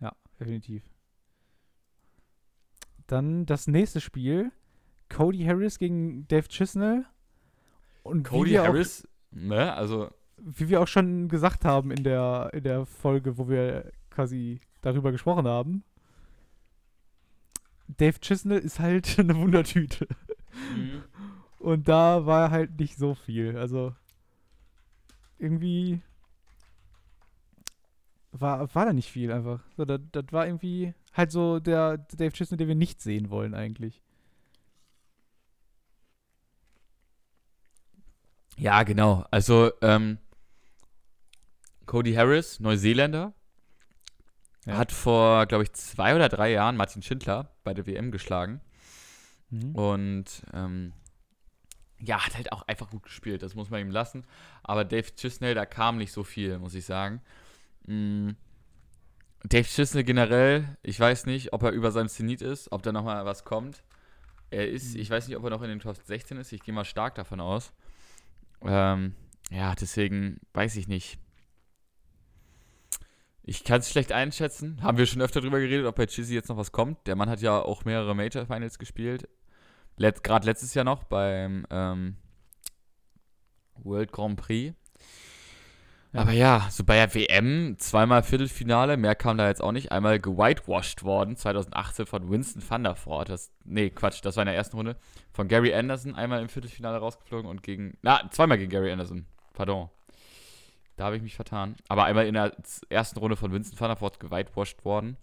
Ja, 0.00 0.14
definitiv. 0.40 0.82
Dann 3.06 3.46
das 3.46 3.66
nächste 3.66 4.00
Spiel. 4.00 4.52
Cody 5.08 5.44
Harris 5.44 5.78
gegen 5.78 6.28
Dave 6.28 6.48
Chisnell. 6.48 7.06
Und 8.02 8.24
Cody 8.24 8.54
Harris, 8.54 9.08
ne? 9.30 9.72
Also, 9.72 10.10
wie 10.40 10.68
wir 10.68 10.80
auch 10.80 10.88
schon 10.88 11.28
gesagt 11.28 11.64
haben 11.64 11.90
in 11.90 12.04
der, 12.04 12.50
in 12.52 12.62
der 12.62 12.86
Folge, 12.86 13.38
wo 13.38 13.48
wir 13.48 13.92
quasi 14.10 14.60
darüber 14.80 15.12
gesprochen 15.12 15.46
haben. 15.46 15.84
Dave 17.88 18.18
Chisnell 18.20 18.58
ist 18.58 18.80
halt 18.80 19.16
eine 19.18 19.36
Wundertüte. 19.36 20.06
mhm. 20.74 21.02
Und 21.58 21.88
da 21.88 22.24
war 22.26 22.50
halt 22.50 22.78
nicht 22.78 22.96
so 22.96 23.14
viel. 23.14 23.56
Also 23.56 23.94
irgendwie 25.38 26.00
war, 28.32 28.72
war 28.74 28.86
da 28.86 28.92
nicht 28.92 29.10
viel 29.10 29.32
einfach. 29.32 29.60
So, 29.76 29.84
das, 29.84 30.00
das 30.12 30.24
war 30.30 30.46
irgendwie 30.46 30.94
halt 31.14 31.32
so 31.32 31.58
der 31.58 31.98
Dave 31.98 32.32
Chisnell, 32.32 32.58
den 32.58 32.68
wir 32.68 32.74
nicht 32.74 33.00
sehen 33.00 33.30
wollen 33.30 33.54
eigentlich. 33.54 34.00
ja, 38.58 38.82
genau. 38.82 39.24
Also, 39.30 39.70
ähm, 39.82 40.18
Cody 41.88 42.12
Harris, 42.14 42.60
Neuseeländer, 42.60 43.32
Ja. 44.66 44.76
hat 44.76 44.92
vor, 44.92 45.46
glaube 45.46 45.64
ich, 45.64 45.72
zwei 45.72 46.14
oder 46.14 46.28
drei 46.28 46.52
Jahren 46.52 46.76
Martin 46.76 47.02
Schindler 47.02 47.50
bei 47.64 47.72
der 47.74 47.86
WM 47.86 48.10
geschlagen. 48.12 48.60
Mhm. 49.50 49.74
Und 49.74 50.42
ähm, 50.52 50.92
ja, 51.98 52.24
hat 52.24 52.36
halt 52.36 52.52
auch 52.52 52.62
einfach 52.68 52.90
gut 52.90 53.02
gespielt, 53.04 53.42
das 53.42 53.54
muss 53.54 53.70
man 53.70 53.80
ihm 53.80 53.90
lassen. 53.90 54.24
Aber 54.62 54.84
Dave 54.84 55.10
Chisnell, 55.16 55.54
da 55.54 55.64
kam 55.66 55.96
nicht 55.96 56.12
so 56.12 56.22
viel, 56.22 56.58
muss 56.58 56.74
ich 56.74 56.84
sagen. 56.84 57.22
Mm, 57.86 58.32
Dave 59.44 59.64
Chisnell 59.66 60.04
generell, 60.04 60.76
ich 60.82 61.00
weiß 61.00 61.24
nicht, 61.26 61.52
ob 61.54 61.62
er 61.62 61.70
über 61.72 61.90
seinem 61.90 62.08
Zenit 62.08 62.42
ist, 62.42 62.70
ob 62.70 62.82
da 62.82 62.92
nochmal 62.92 63.24
was 63.24 63.44
kommt. 63.44 63.82
Er 64.50 64.68
ist, 64.68 64.94
Mhm. 64.94 65.00
ich 65.00 65.10
weiß 65.10 65.26
nicht, 65.26 65.36
ob 65.38 65.44
er 65.44 65.50
noch 65.50 65.62
in 65.62 65.70
den 65.70 65.80
Top 65.80 65.96
16 66.04 66.36
ist, 66.36 66.52
ich 66.52 66.60
gehe 66.62 66.74
mal 66.74 66.84
stark 66.84 67.14
davon 67.14 67.40
aus. 67.40 67.72
Ähm, 68.62 69.14
ja, 69.50 69.74
deswegen 69.74 70.38
weiß 70.52 70.76
ich 70.76 70.86
nicht. 70.88 71.18
Ich 73.48 73.64
kann 73.64 73.80
es 73.80 73.90
schlecht 73.90 74.12
einschätzen. 74.12 74.82
Haben 74.82 74.98
wir 74.98 75.06
schon 75.06 75.22
öfter 75.22 75.40
drüber 75.40 75.58
geredet, 75.58 75.86
ob 75.86 75.96
bei 75.96 76.04
Chizzy 76.04 76.34
jetzt 76.34 76.50
noch 76.50 76.58
was 76.58 76.70
kommt. 76.70 77.06
Der 77.06 77.16
Mann 77.16 77.30
hat 77.30 77.40
ja 77.40 77.58
auch 77.58 77.86
mehrere 77.86 78.14
Major 78.14 78.44
Finals 78.44 78.78
gespielt. 78.78 79.26
Let, 79.96 80.22
Gerade 80.22 80.44
letztes 80.44 80.74
Jahr 80.74 80.84
noch 80.84 81.04
beim 81.04 81.66
ähm, 81.70 82.16
World 83.76 84.12
Grand 84.12 84.38
Prix. 84.38 84.74
Ja. 86.12 86.20
Aber 86.20 86.32
ja, 86.32 86.68
so 86.70 86.84
bei 86.84 86.96
der 86.96 87.14
WM 87.14 87.76
zweimal 87.78 88.22
Viertelfinale, 88.22 88.98
mehr 88.98 89.14
kam 89.14 89.38
da 89.38 89.48
jetzt 89.48 89.62
auch 89.62 89.72
nicht. 89.72 89.92
Einmal 89.92 90.20
gewhitewashed 90.20 91.02
worden, 91.02 91.34
2018 91.34 92.04
von 92.04 92.30
Winston 92.30 92.62
van 92.68 92.84
der 92.84 92.96
Voort. 92.96 93.30
Das, 93.30 93.50
nee, 93.64 93.88
Quatsch, 93.88 94.20
das 94.22 94.36
war 94.36 94.42
in 94.42 94.48
der 94.48 94.56
ersten 94.56 94.76
Runde. 94.76 94.96
Von 95.32 95.48
Gary 95.48 95.72
Anderson, 95.72 96.14
einmal 96.14 96.42
im 96.42 96.50
Viertelfinale 96.50 96.98
rausgeflogen 96.98 97.50
und 97.50 97.62
gegen, 97.62 97.96
na, 98.02 98.30
zweimal 98.30 98.58
gegen 98.58 98.70
Gary 98.70 98.92
Anderson, 98.92 99.24
pardon. 99.54 99.88
Da 100.98 101.04
habe 101.04 101.16
ich 101.16 101.22
mich 101.22 101.36
vertan. 101.36 101.76
Aber 101.86 102.06
einmal 102.06 102.26
in 102.26 102.34
der 102.34 102.56
ersten 102.88 103.20
Runde 103.20 103.36
von 103.36 103.52
Winston 103.52 103.78
van 103.78 103.88
der 103.88 104.00
Voort 104.00 104.18
gewhitewashed 104.18 104.84
worden. 104.84 105.16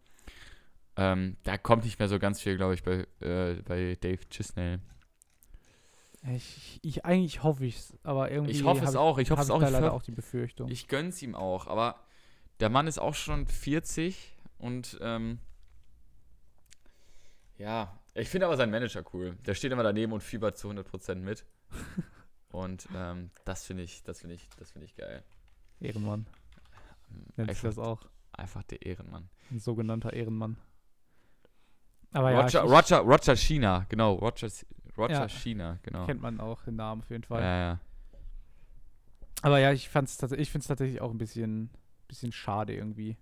Ähm, 0.96 1.36
da 1.44 1.58
kommt 1.58 1.84
nicht 1.84 2.00
mehr 2.00 2.08
so 2.08 2.17
ganz 2.17 2.39
viel, 2.39 2.55
glaube 2.55 2.75
ich, 2.75 2.84
bei, 2.84 3.05
äh, 3.20 3.62
bei 3.62 3.98
Dave 4.00 4.22
Chisnell. 4.29 4.79
Ich, 6.34 6.79
ich 6.82 7.03
eigentlich 7.03 7.44
hoffe 7.44 7.65
ich 7.65 7.75
es, 7.75 7.94
aber 8.03 8.32
irgendwie. 8.32 8.53
Ich 8.53 8.63
hoffe 8.63 8.86
es 8.86 8.96
auch, 8.96 9.17
ich 9.17 9.29
hoffe 9.32 9.41
es 9.41 9.51
auch. 9.51 9.60
Da 9.60 9.65
Ich 9.65 9.74
leider 9.74 9.91
auch 9.91 10.01
die 10.01 10.13
Befürchtung. 10.13 10.70
Ich 10.70 10.88
gönn's 10.88 11.22
ihm 11.22 11.36
auch, 11.36 11.67
aber 11.67 12.00
der 12.62 12.70
Mann 12.70 12.88
ist 12.88 12.98
auch 12.98 13.13
schon 13.13 13.46
40 13.46 14.34
und 14.58 14.98
ähm, 15.01 15.39
ja, 17.58 18.00
ich 18.13 18.29
finde 18.29 18.46
aber 18.46 18.55
seinen 18.55 18.72
Manager 18.72 19.03
cool. 19.13 19.36
Der 19.46 19.55
steht 19.55 19.74
immer 19.74 19.84
daneben 19.84 20.13
und 20.13 20.24
fiebert 20.24 20.58
zu 20.58 20.70
100% 20.70 21.15
mit. 21.15 21.44
und 22.53 22.88
ähm, 22.96 23.29
das 23.44 23.65
finde 23.65 23.84
ich, 23.84 24.03
das 24.03 24.22
finde 24.22 24.36
ich, 24.36 24.48
das 24.58 24.72
finde 24.72 24.86
ich 24.86 24.96
geil. 24.96 25.22
Ehrenmann. 25.86 26.27
Nennt 27.38 27.50
sich 27.51 27.63
Einfach, 27.63 27.63
das 27.63 27.77
auch. 27.80 28.06
einfach 28.34 28.63
der 28.63 28.86
Ehrenmann. 28.86 29.30
Ein 29.51 29.60
sogenannter 29.60 30.13
Ehrenmann. 30.13 30.58
Aber 32.12 32.31
ja, 32.31 32.42
Roger, 32.42 32.64
ich, 32.66 32.72
Roger, 32.72 32.98
Roger 33.00 33.36
China, 33.36 33.86
genau, 33.90 34.14
Roger, 34.14 34.48
Roger 34.98 35.14
Ja. 35.14 35.29
China, 35.29 35.79
genau. 35.83 36.05
kennt 36.05 36.22
man 36.22 36.40
auch 36.40 36.62
den 36.64 36.75
Namen 36.77 37.01
auf 37.01 37.10
jeden 37.10 37.24
Fall. 37.24 37.42
Ja, 37.42 37.57
ja. 37.57 37.79
Aber 39.42 39.60
ja, 39.60 39.72
ich 39.74 39.90
fand's 39.90 40.22
ich 40.31 40.50
finde 40.50 40.64
es 40.64 40.68
tatsächlich 40.68 41.01
auch 41.01 41.12
ein 41.12 41.18
bisschen, 41.18 41.70
bisschen 42.07 42.31
schade 42.31 42.74
irgendwie. 42.74 43.18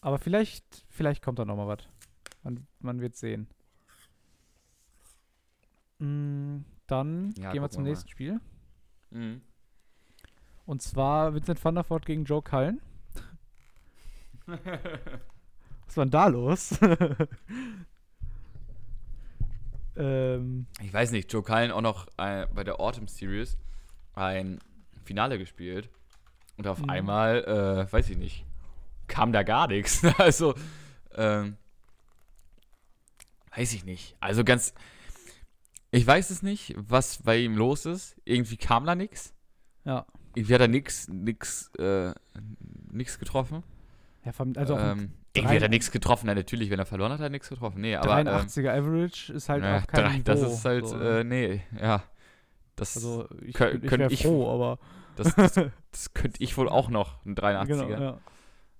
Aber 0.00 0.18
vielleicht, 0.18 0.84
vielleicht 0.88 1.22
kommt 1.22 1.38
da 1.38 1.44
noch 1.44 1.56
mal 1.56 1.66
was. 1.66 1.88
Man, 2.42 2.66
man 2.80 3.00
wird 3.00 3.16
sehen. 3.16 3.46
Mm, 5.98 6.64
dann 6.86 7.32
Ja, 7.38 7.52
gehen 7.52 7.62
wir 7.62 7.70
zum 7.70 7.84
wir 7.84 7.88
mal. 7.88 7.90
nächsten 7.90 8.08
Spiel. 8.08 8.40
Mhm. 9.10 9.42
Und 10.66 10.82
zwar 10.82 11.34
Vincent 11.34 11.62
van 11.64 11.74
der 11.74 11.88
Voort 11.88 12.06
gegen 12.06 12.24
Joe 12.24 12.42
Cullen. 12.42 12.80
Was 14.46 15.96
war 15.96 16.04
denn 16.04 16.10
da 16.10 16.26
los? 16.28 16.78
ähm, 19.96 20.66
Ich 20.80 20.92
weiß 20.92 21.12
nicht, 21.12 21.32
Joe 21.32 21.42
Cullen 21.42 21.70
auch 21.70 21.80
noch 21.80 22.06
äh, 22.18 22.46
bei 22.52 22.64
der 22.64 22.80
Autumn 22.80 23.08
Series 23.08 23.56
ein 24.14 24.58
Finale 25.04 25.38
gespielt. 25.38 25.88
Und 26.56 26.66
auf 26.66 26.78
Mhm. 26.80 26.90
einmal, 26.90 27.44
äh, 27.44 27.92
weiß 27.92 28.10
ich 28.10 28.16
nicht, 28.16 28.44
kam 29.08 29.32
da 29.32 29.42
gar 29.42 29.68
nichts. 29.68 30.02
Also, 30.18 30.54
ähm, 31.14 31.56
weiß 33.56 33.72
ich 33.74 33.84
nicht. 33.84 34.16
Also 34.20 34.44
ganz, 34.44 34.74
ich 35.90 36.06
weiß 36.06 36.30
es 36.30 36.42
nicht, 36.42 36.74
was 36.76 37.22
bei 37.22 37.38
ihm 37.38 37.56
los 37.56 37.86
ist. 37.86 38.16
Irgendwie 38.24 38.56
kam 38.56 38.84
da 38.86 38.94
nichts. 38.94 39.34
ja. 39.84 40.06
Irgendwie 40.34 40.54
hat 40.54 40.60
er 40.62 40.68
nix, 40.68 41.08
nix, 41.08 41.70
äh, 41.78 42.12
nix 42.90 43.18
getroffen. 43.18 43.62
ja 44.24 44.32
vom, 44.32 44.52
also 44.56 44.76
ähm, 44.78 45.12
irgendwie 45.34 45.56
hat 45.56 45.62
er 45.62 45.68
nichts 45.68 45.90
getroffen. 45.90 46.26
Ja, 46.28 46.34
natürlich, 46.34 46.70
wenn 46.70 46.78
er 46.78 46.86
verloren 46.86 47.12
hat, 47.12 47.18
hat 47.18 47.26
er 47.26 47.30
nichts 47.30 47.48
getroffen. 47.48 47.80
Nee, 47.80 47.96
aber. 47.96 48.18
Ähm, 48.20 48.26
83er 48.28 48.70
Average 48.70 49.32
ist 49.32 49.48
halt 49.48 49.62
ja, 49.64 49.78
auch 49.78 49.86
kein 49.86 50.00
drei- 50.04 50.12
Niveau. 50.12 50.22
das 50.24 50.40
ist 50.42 50.64
halt, 50.64 50.86
so. 50.88 50.98
äh, 50.98 51.24
nee, 51.24 51.62
ja. 51.80 52.02
Das, 52.76 52.96
also 52.96 53.28
ich, 53.40 53.48
ich 53.48 53.54
könnt 53.54 53.82
wäre 53.90 54.12
ich- 54.12 54.22
froh, 54.22 54.50
aber 54.52 54.78
das, 55.16 55.34
das, 55.34 55.54
das 55.90 56.14
könnte 56.14 56.42
ich 56.42 56.56
wohl 56.56 56.68
auch 56.68 56.88
noch, 56.88 57.24
ein 57.26 57.34
83er. 57.34 57.66
genau, 57.66 57.88
ja. 57.90 58.18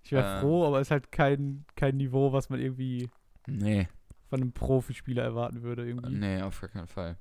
Ich 0.05 0.13
wäre 0.13 0.35
Ähm. 0.37 0.41
froh, 0.41 0.67
aber 0.67 0.81
ist 0.81 0.91
halt 0.91 1.13
kein, 1.13 1.65
kein 1.77 1.97
Niveau, 1.97 2.33
was 2.33 2.49
man 2.49 2.61
irgendwie 2.61 3.09
Nee, 3.47 3.89
von 4.31 4.41
einem 4.41 4.53
Profispieler 4.53 5.23
erwarten 5.23 5.63
würde 5.63 5.87
irgendwie. 5.87 6.15
nee, 6.15 6.41
auf 6.43 6.61
gar 6.61 6.71
keinen 6.71 6.87
Fall. 6.87 7.17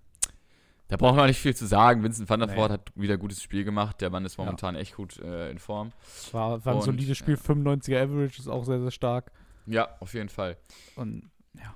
Da 0.92 0.98
brauchen 0.98 1.16
wir 1.16 1.26
nicht 1.26 1.40
viel 1.40 1.56
zu 1.56 1.66
sagen. 1.66 2.04
Vincent 2.04 2.30
van 2.30 2.42
der 2.42 2.50
Nee. 2.50 2.56
Voort 2.58 2.70
hat 2.72 2.92
wieder 2.96 3.14
ein 3.14 3.20
gutes 3.20 3.42
Spiel 3.42 3.64
gemacht. 3.64 4.02
Der 4.02 4.10
Mann 4.10 4.26
ist 4.26 4.38
momentan 4.38 4.76
echt 4.76 4.94
gut 4.98 5.18
äh, 5.20 5.50
in 5.50 5.58
Form. 5.58 5.94
War, 6.34 6.66
war 6.66 6.74
ein 6.74 6.80
Und, 6.80 6.84
solides 6.84 7.18
Spiel, 7.18 7.36
95er 7.36 8.04
Average 8.04 8.40
ist 8.40 8.50
auch 8.50 8.66
sehr, 8.66 8.82
sehr 8.82 8.92
stark. 8.92 9.32
Ja, 9.68 9.88
auf 10.02 10.14
jeden 10.14 10.28
Fall. 10.28 10.58
Und 10.98 11.32
ja, 11.54 11.74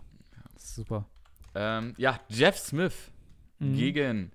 super. 0.58 1.06
Ähm, 1.56 1.94
ja, 1.98 2.20
Jeff 2.28 2.58
Smith 2.58 3.12
Mhm. 3.60 3.74
gegen 3.76 4.32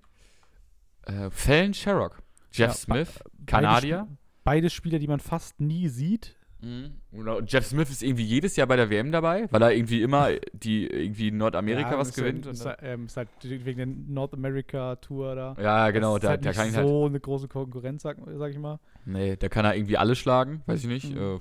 äh, 1.05 1.29
Fallon 1.29 1.75
Sherrock. 1.75 2.23
Jeff 2.51 2.69
Ja, 2.69 2.73
Smith, 2.73 3.19
Kanadier. 3.45 4.07
Beide 4.43 4.71
Spieler, 4.71 4.97
die 4.97 5.07
man 5.07 5.19
fast 5.19 5.61
nie 5.61 5.89
sieht. 5.89 6.35
Mhm. 6.61 6.91
Genau. 7.11 7.37
und 7.37 7.51
Jeff 7.51 7.65
Smith 7.65 7.89
ist 7.89 8.03
irgendwie 8.03 8.23
jedes 8.23 8.55
Jahr 8.55 8.67
bei 8.67 8.75
der 8.75 8.89
WM 8.89 9.11
dabei, 9.11 9.47
weil 9.51 9.61
er 9.63 9.73
irgendwie 9.73 10.01
immer 10.03 10.29
die 10.53 10.85
irgendwie 10.85 11.29
in 11.29 11.37
Nordamerika 11.37 11.91
Ja, 11.91 11.97
was 11.97 12.13
gewinnt. 12.13 12.45
Halt, 12.45 12.47
und 12.47 12.53
ist, 12.53 12.65
halt, 12.65 12.79
ähm, 12.83 13.05
ist 13.05 13.17
halt 13.17 13.29
wegen 13.41 13.77
der 13.77 13.87
North 13.87 14.33
America 14.33 14.95
Tour 14.97 15.35
da. 15.35 15.55
ja, 15.59 15.89
genau, 15.91 16.17
das 16.17 16.17
ist 16.17 16.23
da, 16.23 16.29
halt 16.29 16.45
nicht 16.45 16.55
kann 16.55 16.69
ich 16.69 16.75
halt. 16.75 16.87
so 16.87 17.05
eine 17.05 17.19
große 17.19 17.47
Konkurrenz, 17.47 18.03
sag, 18.03 18.17
sag 18.37 18.51
ich 18.51 18.59
mal. 18.59 18.79
Nee, 19.05 19.35
da 19.37 19.49
kann 19.49 19.65
er 19.65 19.75
irgendwie 19.75 19.97
alle 19.97 20.15
schlagen, 20.15 20.61
weiß 20.67 20.81
ich 20.81 20.87
nicht. 20.87 21.15
Mhm. 21.15 21.37
Äh, 21.37 21.39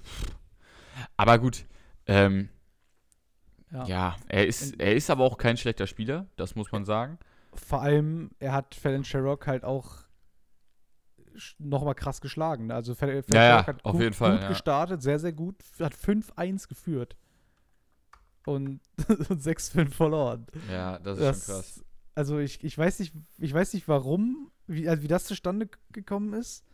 aber 1.16 1.38
gut. 1.38 1.66
Ähm, 2.06 2.48
Ja. 3.72 3.84
ja, 3.84 4.16
er 4.28 4.46
ist, 4.46 4.80
er 4.80 4.94
ist 4.96 5.10
aber 5.10 5.24
auch 5.24 5.36
kein 5.38 5.56
schlechter 5.56 5.86
Spieler, 5.86 6.26
das 6.36 6.56
muss 6.56 6.72
man 6.72 6.84
sagen. 6.84 7.18
Vor 7.54 7.82
allem, 7.82 8.30
er 8.38 8.52
hat 8.52 8.74
Fallon 8.74 9.04
Sherrock 9.04 9.46
halt 9.46 9.64
auch 9.64 9.98
nochmal 11.58 11.94
krass 11.94 12.20
geschlagen. 12.20 12.66
ne? 12.66 12.74
Also 12.74 12.94
Fallon 12.94 13.22
Ja, 13.32 13.44
ja, 13.44 13.66
hat 13.66 13.84
auf 13.84 13.92
gut, 13.92 14.02
jeden 14.02 14.14
Fall, 14.14 14.32
gut 14.32 14.42
ja. 14.42 14.48
gestartet, 14.48 15.02
sehr, 15.02 15.18
sehr 15.18 15.32
gut. 15.32 15.56
Hat 15.80 15.94
5-1 15.94 16.68
geführt. 16.68 17.16
Und, 18.46 18.80
und 19.08 19.40
6-5 19.42 19.90
verloren. 19.90 20.46
Ja, 20.70 20.98
das 20.98 21.18
ist 21.18 21.24
Das- 21.24 21.46
schon 21.46 21.54
krass. 21.56 21.84
Also 22.16 22.38
ich, 22.38 22.62
ich 22.64 22.76
weiß 22.76 22.98
nicht, 22.98 23.14
ich 23.38 23.54
weiß 23.54 23.72
nicht 23.72 23.86
warum, 23.88 24.50
wie, 24.66 24.88
also 24.88 25.02
wie 25.02 25.08
das 25.08 25.24
zustande 25.24 25.68
gekommen 25.92 26.34
ist. 26.34 26.64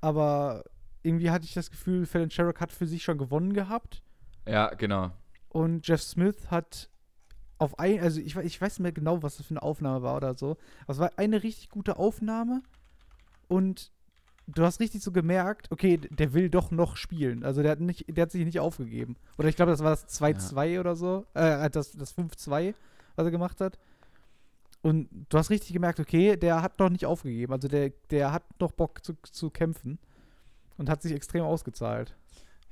Aber 0.00 0.64
irgendwie 1.02 1.30
hatte 1.30 1.44
ich 1.44 1.54
das 1.54 1.70
Gefühl, 1.70 2.06
Fallon 2.06 2.30
Sherrock 2.30 2.60
hat 2.60 2.72
für 2.72 2.86
sich 2.86 3.02
schon 3.02 3.18
gewonnen 3.18 3.52
gehabt. 3.54 4.02
Ja, 4.46 4.68
genau. 4.74 5.12
Und 5.48 5.86
Jeff 5.86 6.02
Smith 6.02 6.50
hat 6.50 6.90
auf 7.58 7.78
ein, 7.78 8.00
also 8.00 8.20
ich, 8.20 8.34
ich 8.36 8.60
weiß 8.60 8.72
nicht 8.78 8.82
mehr 8.82 8.92
genau, 8.92 9.22
was 9.22 9.36
das 9.36 9.46
für 9.46 9.52
eine 9.52 9.62
Aufnahme 9.62 10.02
war 10.02 10.16
oder 10.16 10.36
so. 10.36 10.56
Aber 10.82 10.92
es 10.92 10.98
war 10.98 11.12
eine 11.16 11.42
richtig 11.42 11.68
gute 11.70 11.96
Aufnahme 11.96 12.62
und 13.48 13.90
du 14.46 14.64
hast 14.64 14.80
richtig 14.80 15.02
so 15.02 15.12
gemerkt, 15.12 15.70
okay, 15.70 15.98
der 15.98 16.32
will 16.32 16.50
doch 16.50 16.70
noch 16.70 16.96
spielen. 16.96 17.44
Also 17.44 17.62
der 17.62 17.72
hat, 17.72 17.80
nicht, 17.80 18.04
der 18.08 18.22
hat 18.22 18.30
sich 18.30 18.44
nicht 18.44 18.60
aufgegeben. 18.60 19.16
Oder 19.38 19.48
ich 19.48 19.56
glaube, 19.56 19.70
das 19.70 19.82
war 19.82 19.90
das 19.90 20.08
2-2 20.20 20.80
oder 20.80 20.96
so, 20.96 21.26
äh, 21.34 21.70
das, 21.70 21.92
das 21.92 22.16
5-2, 22.16 22.74
was 23.16 23.26
er 23.26 23.30
gemacht 23.30 23.60
hat. 23.60 23.78
Und 24.82 25.08
du 25.28 25.38
hast 25.38 25.50
richtig 25.50 25.72
gemerkt, 25.72 26.00
okay, 26.00 26.36
der 26.36 26.60
hat 26.60 26.78
noch 26.80 26.90
nicht 26.90 27.06
aufgegeben. 27.06 27.52
Also 27.52 27.68
der, 27.68 27.90
der 28.10 28.32
hat 28.32 28.42
noch 28.60 28.72
Bock 28.72 29.04
zu, 29.04 29.14
zu 29.22 29.50
kämpfen. 29.50 29.98
Und 30.76 30.88
hat 30.88 31.02
sich 31.02 31.12
extrem 31.12 31.42
ausgezahlt. 31.44 32.16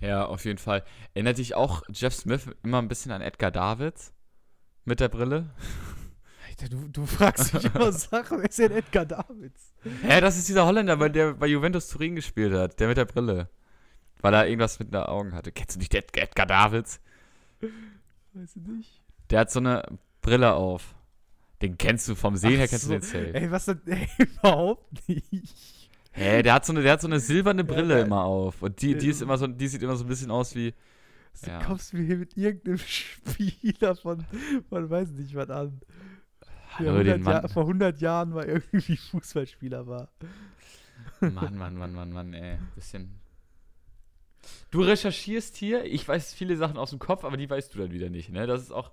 Ja, 0.00 0.24
auf 0.24 0.44
jeden 0.44 0.59
Fall. 0.59 0.83
Erinnert 1.14 1.38
dich 1.38 1.54
auch 1.54 1.83
Jeff 1.92 2.14
Smith 2.14 2.48
immer 2.62 2.78
ein 2.78 2.88
bisschen 2.88 3.12
an 3.12 3.20
Edgar 3.20 3.50
Davids? 3.50 4.12
Mit 4.85 4.98
der 4.98 5.09
Brille? 5.09 5.50
Du, 6.68 6.88
du 6.88 7.07
fragst 7.07 7.55
mich 7.55 7.64
immer 7.75 7.92
Sachen. 7.92 8.38
Wer 8.38 8.49
ist 8.49 8.59
denn 8.59 8.73
Edgar 8.73 9.07
Davids? 9.07 9.73
Hä, 10.03 10.20
das 10.20 10.37
ist 10.37 10.49
dieser 10.49 10.66
Holländer, 10.66 11.09
der 11.09 11.35
bei 11.35 11.46
Juventus 11.46 11.88
Turin 11.88 12.14
gespielt 12.16 12.53
hat. 12.53 12.79
Der 12.81 12.88
mit 12.88 12.96
der 12.96 13.05
Brille. 13.07 13.49
Weil 14.20 14.35
er 14.35 14.46
irgendwas 14.46 14.79
mit 14.79 14.92
den 14.92 15.01
Augen 15.01 15.33
hatte. 15.35 15.53
Kennst 15.53 15.77
du 15.77 15.79
nicht 15.79 15.94
Ed 15.94 16.14
Edgar 16.16 16.46
Davids? 16.46 17.01
Weiß 18.35 18.57
ich 18.57 18.62
nicht. 18.62 19.03
Der 19.31 19.40
hat 19.40 19.51
so 19.51 19.61
eine 19.61 19.83
Brille 20.20 20.53
auf. 20.55 20.94
Den 21.62 21.79
kennst 21.79 22.09
du 22.09 22.14
vom 22.14 22.37
Sehen 22.37 22.57
her, 22.57 22.64
Ach 22.66 22.70
kennst 22.70 22.85
so. 22.87 22.92
du 22.92 22.99
den 22.99 23.03
safe. 23.03 23.35
Ey, 23.35 23.51
was 23.51 23.66
denn? 23.66 23.81
Ey, 23.87 24.09
überhaupt 24.18 25.09
nicht. 25.09 25.90
Hä, 26.12 26.42
der 26.42 26.55
hat 26.55 26.66
so 26.66 26.73
eine, 26.73 26.83
der 26.83 26.92
hat 26.92 27.01
so 27.01 27.07
eine 27.07 27.20
silberne 27.20 27.64
Brille 27.64 27.99
ja. 27.99 28.05
immer 28.05 28.25
auf. 28.25 28.62
Und 28.62 28.81
die, 28.83 28.96
die 28.96 29.09
ist 29.09 29.23
immer 29.23 29.38
so, 29.38 29.46
die 29.46 29.68
sieht 29.68 29.83
immer 29.83 29.96
so 29.96 30.05
ein 30.05 30.09
bisschen 30.09 30.31
aus 30.31 30.55
wie. 30.55 30.75
Du 31.44 31.51
Ja. 31.51 31.62
kommst 31.62 31.94
mir 31.94 32.03
hier 32.03 32.16
mit 32.16 32.37
irgendeinem 32.37 32.79
Spieler 32.87 33.94
von, 33.94 34.25
man 34.70 34.90
weiß 34.90 35.11
nicht 35.11 35.35
was 35.35 35.49
an. 35.51 35.81
Hallo, 36.78 37.02
den 37.02 37.12
100 37.12 37.26
Jahr, 37.26 37.40
Mann. 37.42 37.48
vor 37.50 37.62
100 37.62 38.00
Jahren 38.00 38.30
mal 38.30 38.44
irgendwie 38.48 38.96
Fußballspieler 38.96 39.87
war. 39.87 40.09
Mann, 41.20 41.56
Mann, 41.56 41.76
Mann, 41.76 41.92
Mann, 41.94 42.12
Mann, 42.12 42.35
ey. 42.35 42.59
Bisschen. 42.74 43.18
Du 44.70 44.83
recherchierst 44.83 45.56
hier, 45.56 45.85
ich 45.85 46.06
weiß 46.06 46.33
viele 46.33 46.56
Sachen 46.56 46.76
aus 46.78 46.90
dem 46.90 46.98
Kopf, 46.98 47.24
aber 47.24 47.37
die 47.37 47.48
weißt 47.50 47.74
du 47.74 47.78
dann 47.80 47.92
wieder 47.92 48.09
nicht, 48.09 48.30
ne? 48.30 48.46
Das 48.46 48.62
ist 48.62 48.72
auch. 48.72 48.90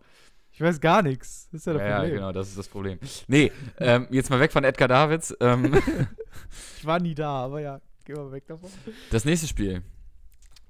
Ich 0.52 0.60
weiß 0.62 0.82
gar 0.82 1.04
nichts. 1.04 1.50
Das 1.52 1.62
ist 1.62 1.66
ja 1.68 1.74
Ja, 1.74 1.78
das 1.78 1.88
ja, 1.90 1.98
Problem. 2.00 2.16
genau, 2.16 2.32
das 2.32 2.48
ist 2.50 2.58
das 2.58 2.68
Problem. 2.68 3.00
Nee, 3.28 3.52
ähm, 3.78 4.08
jetzt 4.10 4.30
mal 4.30 4.40
weg 4.40 4.52
von 4.52 4.64
Edgar 4.64 4.88
Davids. 4.88 5.36
Ähm, 5.40 5.74
Ich 6.78 6.86
war 6.86 7.00
nie 7.00 7.14
da, 7.16 7.46
aber 7.46 7.60
ja, 7.62 7.82
geh 8.06 8.14
mal 8.14 8.32
weg 8.32 8.46
davon. 8.48 8.70
das 9.12 9.26
nächste 9.26 9.48
Spiel. 9.48 9.84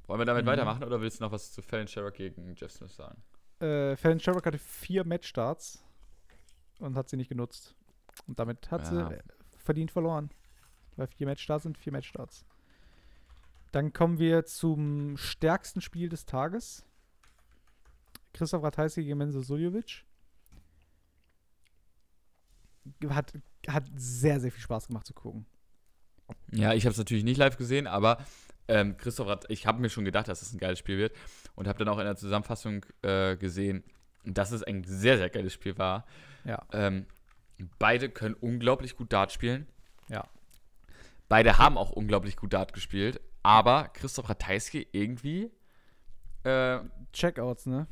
Wollen 0.08 0.20
wir 0.22 0.26
damit 0.26 0.43
Mhm. 0.46 0.50
weitermachen 0.50 0.84
oder 0.84 1.00
willst 1.02 1.20
du 1.20 1.24
noch 1.26 1.32
was 1.32 1.52
zu 1.52 1.62
Fallon 1.62 1.88
Sherrock 1.88 2.13
gegen 2.15 2.54
Jeff 2.56 2.72
Smith 2.72 2.96
sagen? 2.96 3.22
Äh, 3.60 3.96
Fallon 3.98 4.20
Sherrock 4.20 4.46
hatte 4.46 4.58
vier 4.58 5.04
Matchstarts 5.06 5.84
und 6.80 6.96
hat 6.96 7.10
sie 7.10 7.18
nicht 7.18 7.30
genutzt. 7.30 7.76
Und 8.28 8.40
damit 8.40 8.72
hat 8.72 8.82
Ja. 8.84 9.10
sie 9.10 9.16
äh, 9.16 9.20
verdient 9.58 9.92
verloren. 9.92 10.30
Weil 10.96 11.08
vier 11.08 11.28
Matchstarts 11.28 11.63
sind 11.63 11.78
vier 11.78 11.94
Matchstarts. 11.94 12.46
Dann 13.72 13.94
kommen 13.94 14.18
wir 14.18 14.46
zum 14.46 15.18
stärksten 15.18 15.82
Spiel 15.82 16.10
des 16.10 16.26
Tages. 16.26 16.86
Christoph 18.34 18.63
Ratajski 18.63 19.04
gegen 19.04 19.18
Menzo 19.18 19.42
Suljovic. 19.42 20.06
Hat, 23.10 23.34
hat 23.68 23.84
sehr, 23.96 24.40
sehr 24.40 24.52
viel 24.52 24.62
Spaß 24.62 24.88
gemacht 24.88 25.06
zu 25.06 25.13
gucken. 25.13 25.46
Ja, 26.52 26.74
ich 26.74 26.86
habe 26.86 26.92
es 26.92 26.98
natürlich 26.98 27.24
nicht 27.24 27.38
live 27.38 27.58
gesehen, 27.58 27.86
aber 27.88 28.18
ähm, 28.68 28.98
Christoph 28.98 29.28
hat, 29.28 29.46
ich 29.50 29.66
habe 29.68 29.80
mir 29.82 29.90
schon 29.90 30.06
gedacht, 30.06 30.28
dass 30.28 30.42
es 30.42 30.54
ein 30.54 30.58
geiles 30.58 30.80
Spiel 30.80 30.98
wird 30.98 31.16
und 31.56 31.68
habe 31.68 31.80
dann 31.80 31.90
auch 31.90 32.00
in 32.00 32.06
der 32.06 32.16
Zusammenfassung 32.16 32.86
äh, 33.02 33.36
gesehen, 33.38 33.84
dass 34.34 34.52
es 34.52 34.63
ein 34.63 34.84
sehr, 34.84 35.18
sehr 35.18 35.30
geiles 35.30 35.54
Spiel 35.54 35.78
war. 35.78 36.06
Ja. 36.44 36.63
Ähm, 36.72 37.06
beide 37.80 38.10
können 38.10 38.36
unglaublich 38.36 38.96
gut 38.96 39.12
Dart 39.13 39.32
spielen. 39.32 39.68
Ja. 40.10 40.24
Beide 41.30 41.58
haben 41.58 41.78
auch 41.78 41.92
unglaublich 41.92 42.38
gut 42.38 42.54
Dart 42.54 42.74
gespielt, 42.74 43.20
aber 43.44 43.90
Christoph 43.94 44.30
Ratajski 44.30 44.88
irgendwie 44.92 45.52
äh, 46.44 46.80
Checkouts, 47.12 47.66
ne? 47.66 47.88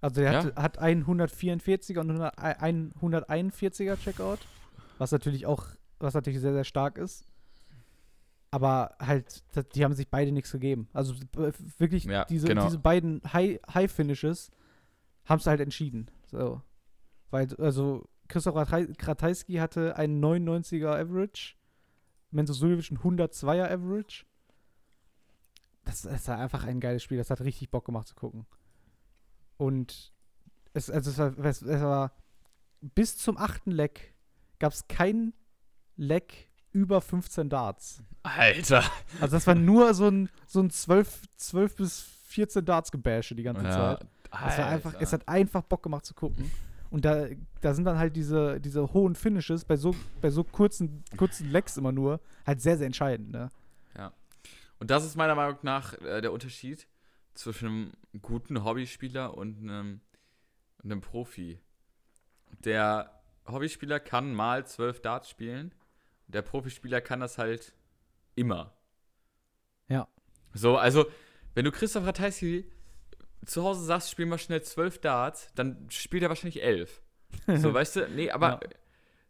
Also 0.00 0.20
der 0.22 0.32
Ja. 0.32 0.44
hat, 0.44 0.56
hat 0.56 0.78
einen 0.78 1.04
144er 1.04 1.98
und 2.00 2.10
100 2.10 2.38
einen 2.38 2.92
141er 3.02 3.98
Checkout, 3.98 4.38
was 4.96 5.10
natürlich 5.12 5.44
auch, 5.44 5.66
was 5.98 6.14
natürlich 6.14 6.40
sehr, 6.40 6.52
sehr 6.54 6.64
stark 6.64 6.96
ist. 6.98 7.24
Aber 8.50 8.94
halt, 8.98 9.42
die 9.74 9.84
haben 9.84 9.92
sich 9.92 10.08
beide 10.08 10.32
nichts 10.32 10.52
gegeben. 10.52 10.88
Also 10.94 11.14
b- 11.32 11.52
wirklich, 11.78 12.04
Ja, 12.04 12.24
diese, 12.24 12.46
genau. 12.46 12.64
diese 12.64 12.78
beiden 12.78 13.20
High- 13.32 13.60
High-Finishes 13.74 14.50
haben 15.28 15.38
es 15.38 15.46
halt 15.46 15.60
entschieden. 15.60 16.10
So. 16.26 16.62
Weil, 17.30 17.54
also, 17.56 18.08
Christoph 18.28 18.56
Rataj- 18.56 18.94
Ratajski 19.06 19.54
hatte 19.54 19.96
einen 19.96 20.22
99er 20.24 20.98
Average, 20.98 21.54
Menzo 22.30 22.52
Suljovic 22.52 22.90
ein 22.90 22.98
102er 22.98 23.70
Average. 23.70 24.24
Das, 25.84 26.02
das 26.02 26.28
war 26.28 26.38
einfach 26.38 26.64
ein 26.64 26.80
geiles 26.80 27.02
Spiel. 27.02 27.16
Das 27.16 27.30
hat 27.30 27.40
richtig 27.40 27.70
Bock 27.70 27.86
gemacht 27.86 28.08
zu 28.08 28.14
gucken. 28.14 28.46
Und 29.56 30.12
es, 30.74 30.90
also 30.90 31.10
es, 31.10 31.18
war, 31.18 31.38
es, 31.46 31.62
es 31.62 31.82
war 31.82 32.12
bis 32.80 33.16
zum 33.16 33.36
achten 33.38 33.70
Leck 33.70 34.14
gab 34.58 34.72
es 34.72 34.86
kein 34.88 35.32
Leck 35.96 36.50
über 36.72 37.00
15 37.00 37.48
Darts. 37.48 38.02
Alter. 38.22 38.84
Also 39.20 39.36
das 39.36 39.46
war 39.46 39.54
nur 39.54 39.94
so 39.94 40.08
ein, 40.08 40.28
so 40.46 40.60
ein 40.60 40.70
12, 40.70 41.22
12 41.36 41.76
bis 41.76 42.00
14 42.26 42.64
Darts-Gebäsche 42.64 43.34
die 43.34 43.42
ganze 43.42 43.62
Zeit. 43.72 44.06
Es, 44.30 44.58
war 44.58 44.66
einfach, 44.66 44.94
es 45.00 45.12
hat 45.12 45.28
einfach 45.28 45.62
Bock 45.62 45.82
gemacht 45.82 46.04
zu 46.04 46.14
gucken. 46.14 46.50
Und 46.90 47.04
da, 47.04 47.26
da 47.60 47.74
sind 47.74 47.84
dann 47.84 47.98
halt 47.98 48.16
diese, 48.16 48.60
diese 48.60 48.92
hohen 48.92 49.14
Finishes 49.14 49.64
bei 49.64 49.76
so, 49.76 49.94
bei 50.20 50.30
so 50.30 50.42
kurzen, 50.44 51.04
kurzen 51.16 51.50
Lecks 51.50 51.76
immer 51.76 51.92
nur 51.92 52.20
halt 52.46 52.62
sehr, 52.62 52.78
sehr 52.78 52.86
entscheidend. 52.86 53.30
Ne? 53.30 53.50
Und 54.78 54.90
das 54.90 55.04
ist 55.04 55.16
meiner 55.16 55.34
Meinung 55.34 55.58
nach 55.62 55.94
äh, 56.00 56.20
der 56.20 56.32
Unterschied 56.32 56.86
zwischen 57.34 57.92
einem 58.12 58.22
guten 58.22 58.64
Hobbyspieler 58.64 59.36
und 59.36 59.58
einem, 59.58 60.00
einem 60.82 61.00
Profi. 61.00 61.60
Der 62.64 63.20
Hobbyspieler 63.46 64.00
kann 64.00 64.34
mal 64.34 64.66
zwölf 64.66 65.00
Darts 65.02 65.28
spielen, 65.30 65.74
der 66.26 66.42
Profispieler 66.42 67.00
kann 67.00 67.20
das 67.20 67.38
halt 67.38 67.74
immer. 68.34 68.74
Ja. 69.88 70.06
So, 70.52 70.76
also, 70.76 71.06
wenn 71.54 71.64
du 71.64 71.72
Christoph 71.72 72.04
Ratajski 72.04 72.70
zu 73.44 73.62
Hause 73.64 73.84
sagst, 73.84 74.10
spiel 74.10 74.26
mal 74.26 74.38
schnell 74.38 74.62
zwölf 74.62 74.98
Darts, 75.00 75.50
dann 75.54 75.86
spielt 75.90 76.22
er 76.22 76.28
wahrscheinlich 76.28 76.62
elf. 76.62 77.02
So, 77.56 77.72
weißt 77.74 77.96
du? 77.96 78.08
Nee, 78.08 78.30
aber 78.30 78.48
Ja. 78.48 78.60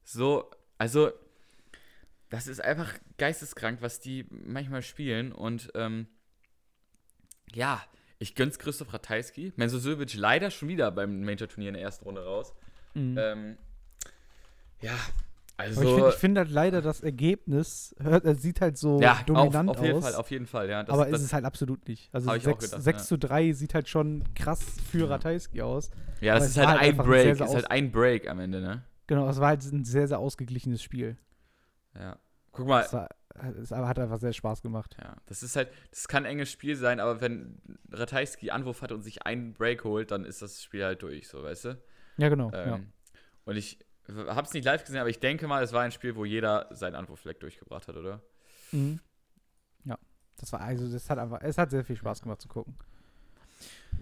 so, 0.05 0.51
also, 0.79 1.11
das 2.31 2.47
ist 2.47 2.61
einfach 2.61 2.93
geisteskrank, 3.17 3.83
was 3.83 4.01
die 4.01 4.27
manchmal 4.31 4.83
spielen. 4.83 5.33
Und 5.33 5.71
ähm, 5.75 6.07
ja, 7.53 7.83
ich 8.19 8.35
gönn's 8.35 8.59
Christoph 8.59 8.93
Ratajski. 8.93 9.53
Menzo 9.57 9.79
Suljovic 9.79 10.15
leider 10.15 10.51
schon 10.51 10.69
wieder 10.69 10.91
beim 10.91 11.23
Major-Turnier 11.25 11.69
in 11.69 11.75
der 11.75 11.83
ersten 11.83 12.05
Runde 12.05 12.25
raus. 12.25 12.55
Mhm. 12.95 13.17
Ähm, 13.19 13.59
ja, 14.81 14.97
Aber 15.59 15.69
ich 15.69 15.77
also. 15.77 15.97
finde 15.97 16.13
find 16.13 16.39
halt 16.39 16.51
leider 16.51 16.81
das 16.81 17.01
Ergebnis 17.01 17.95
hört, 18.01 18.25
äh, 18.25 18.37
sieht 18.37 18.61
halt 18.61 18.79
so 18.79 19.01
ja, 19.01 19.15
auf, 19.15 19.25
dominant 19.25 19.69
auf 19.71 19.83
jeden 19.83 19.97
aus. 19.97 20.05
Fall, 20.05 20.15
auf 20.15 20.31
jeden 20.31 20.47
Fall, 20.47 20.71
ja. 20.71 20.85
Das, 20.85 20.95
aber 20.95 21.07
das, 21.07 21.21
ist 21.21 21.27
es 21.27 21.33
halt 21.33 21.45
absolut 21.45 21.89
nicht. 21.89 22.15
Also 22.15 22.29
Hab 22.31 22.37
ich 22.37 22.45
auch 22.45 22.61
6, 22.61 22.65
gedacht, 22.65 22.83
6 22.83 22.99
ja. 22.99 23.05
zu 23.05 23.19
3 23.19 23.53
sieht 23.53 23.75
halt 23.75 23.89
schon 23.89 24.23
krass 24.37 24.63
für 24.89 25.11
Ratajski 25.11 25.61
aus. 25.63 25.91
ja, 26.21 26.35
das 26.35 26.51
ist 26.51 26.59
halt 26.59 26.69
halt 26.69 26.79
ein 26.79 26.87
einfach 26.91 27.05
ein 27.05 27.11
Break, 27.11 27.23
sehr, 27.25 27.37
sehr 27.37 27.47
ist 27.47 27.55
halt 27.55 27.71
ein 27.73 27.91
Break 27.91 28.31
am 28.31 28.39
Ende, 28.39 28.61
ne? 28.61 28.85
Genau, 29.09 29.29
es 29.29 29.41
war 29.41 29.49
halt 29.49 29.65
ein 29.65 29.85
sehr, 29.85 30.07
sehr 30.07 30.21
ausgeglichenes 30.21 30.81
Spiel. 30.81 31.17
Ja. 31.99 32.17
Guck 32.53 32.69
mal, 32.69 32.85
Es, 32.85 32.93
war, 32.93 33.09
es 33.61 33.73
hat 33.73 33.99
einfach 33.99 34.21
sehr 34.21 34.33
Spaß 34.33 34.63
gemacht. 34.63 34.97
Ja, 35.01 35.17
das 35.27 35.43
ist 35.43 35.57
halt, 35.57 35.71
das 35.91 36.07
kann 36.07 36.25
ein 36.25 36.31
enges 36.31 36.53
Spiel 36.53 36.77
sein, 36.77 37.01
aber 37.01 37.21
wenn 37.21 37.61
Ratajski 37.91 38.51
Anwurf 38.51 38.83
hat 38.83 38.93
und 38.93 39.03
sich 39.03 39.27
einen 39.27 39.55
Break 39.55 39.83
holt, 39.83 40.13
dann 40.13 40.25
ist 40.25 40.41
das 40.41 40.63
Spiel 40.63 40.85
halt 40.85 41.03
durch, 41.03 41.27
so, 41.27 41.43
weißt 41.43 41.65
du? 41.65 41.79
Ja, 42.19 42.29
genau. 42.29 42.53
Ähm, 42.53 42.69
ja. 42.69 42.81
Und 43.45 43.57
ich 43.57 43.79
hab's 44.29 44.53
nicht 44.53 44.65
live 44.65 44.83
gesehen, 44.85 45.01
aber 45.01 45.11
ich 45.11 45.21
denke 45.21 45.47
mal, 45.47 45.63
es 45.63 45.73
war 45.73 45.83
ein 45.83 45.93
Spiel, 45.93 46.17
wo 46.17 46.25
jeder 46.25 46.67
seinen 46.71 46.95
Anwurfleck 46.95 47.41
durchgebracht 47.41 47.89
hat, 47.89 47.97
oder? 47.97 48.21
Mhm. 48.73 49.01
ja. 49.85 49.99
Das 50.37 50.53
war, 50.53 50.61
also, 50.61 50.91
das 50.91 51.09
hat 51.11 51.19
einfach, 51.19 51.41
es 51.43 51.59
hat 51.59 51.71
sehr 51.71 51.85
viel 51.85 51.97
Spaß 51.97 52.23
gemacht 52.23 52.41
zu 52.41 52.49
gucken. 52.49 52.77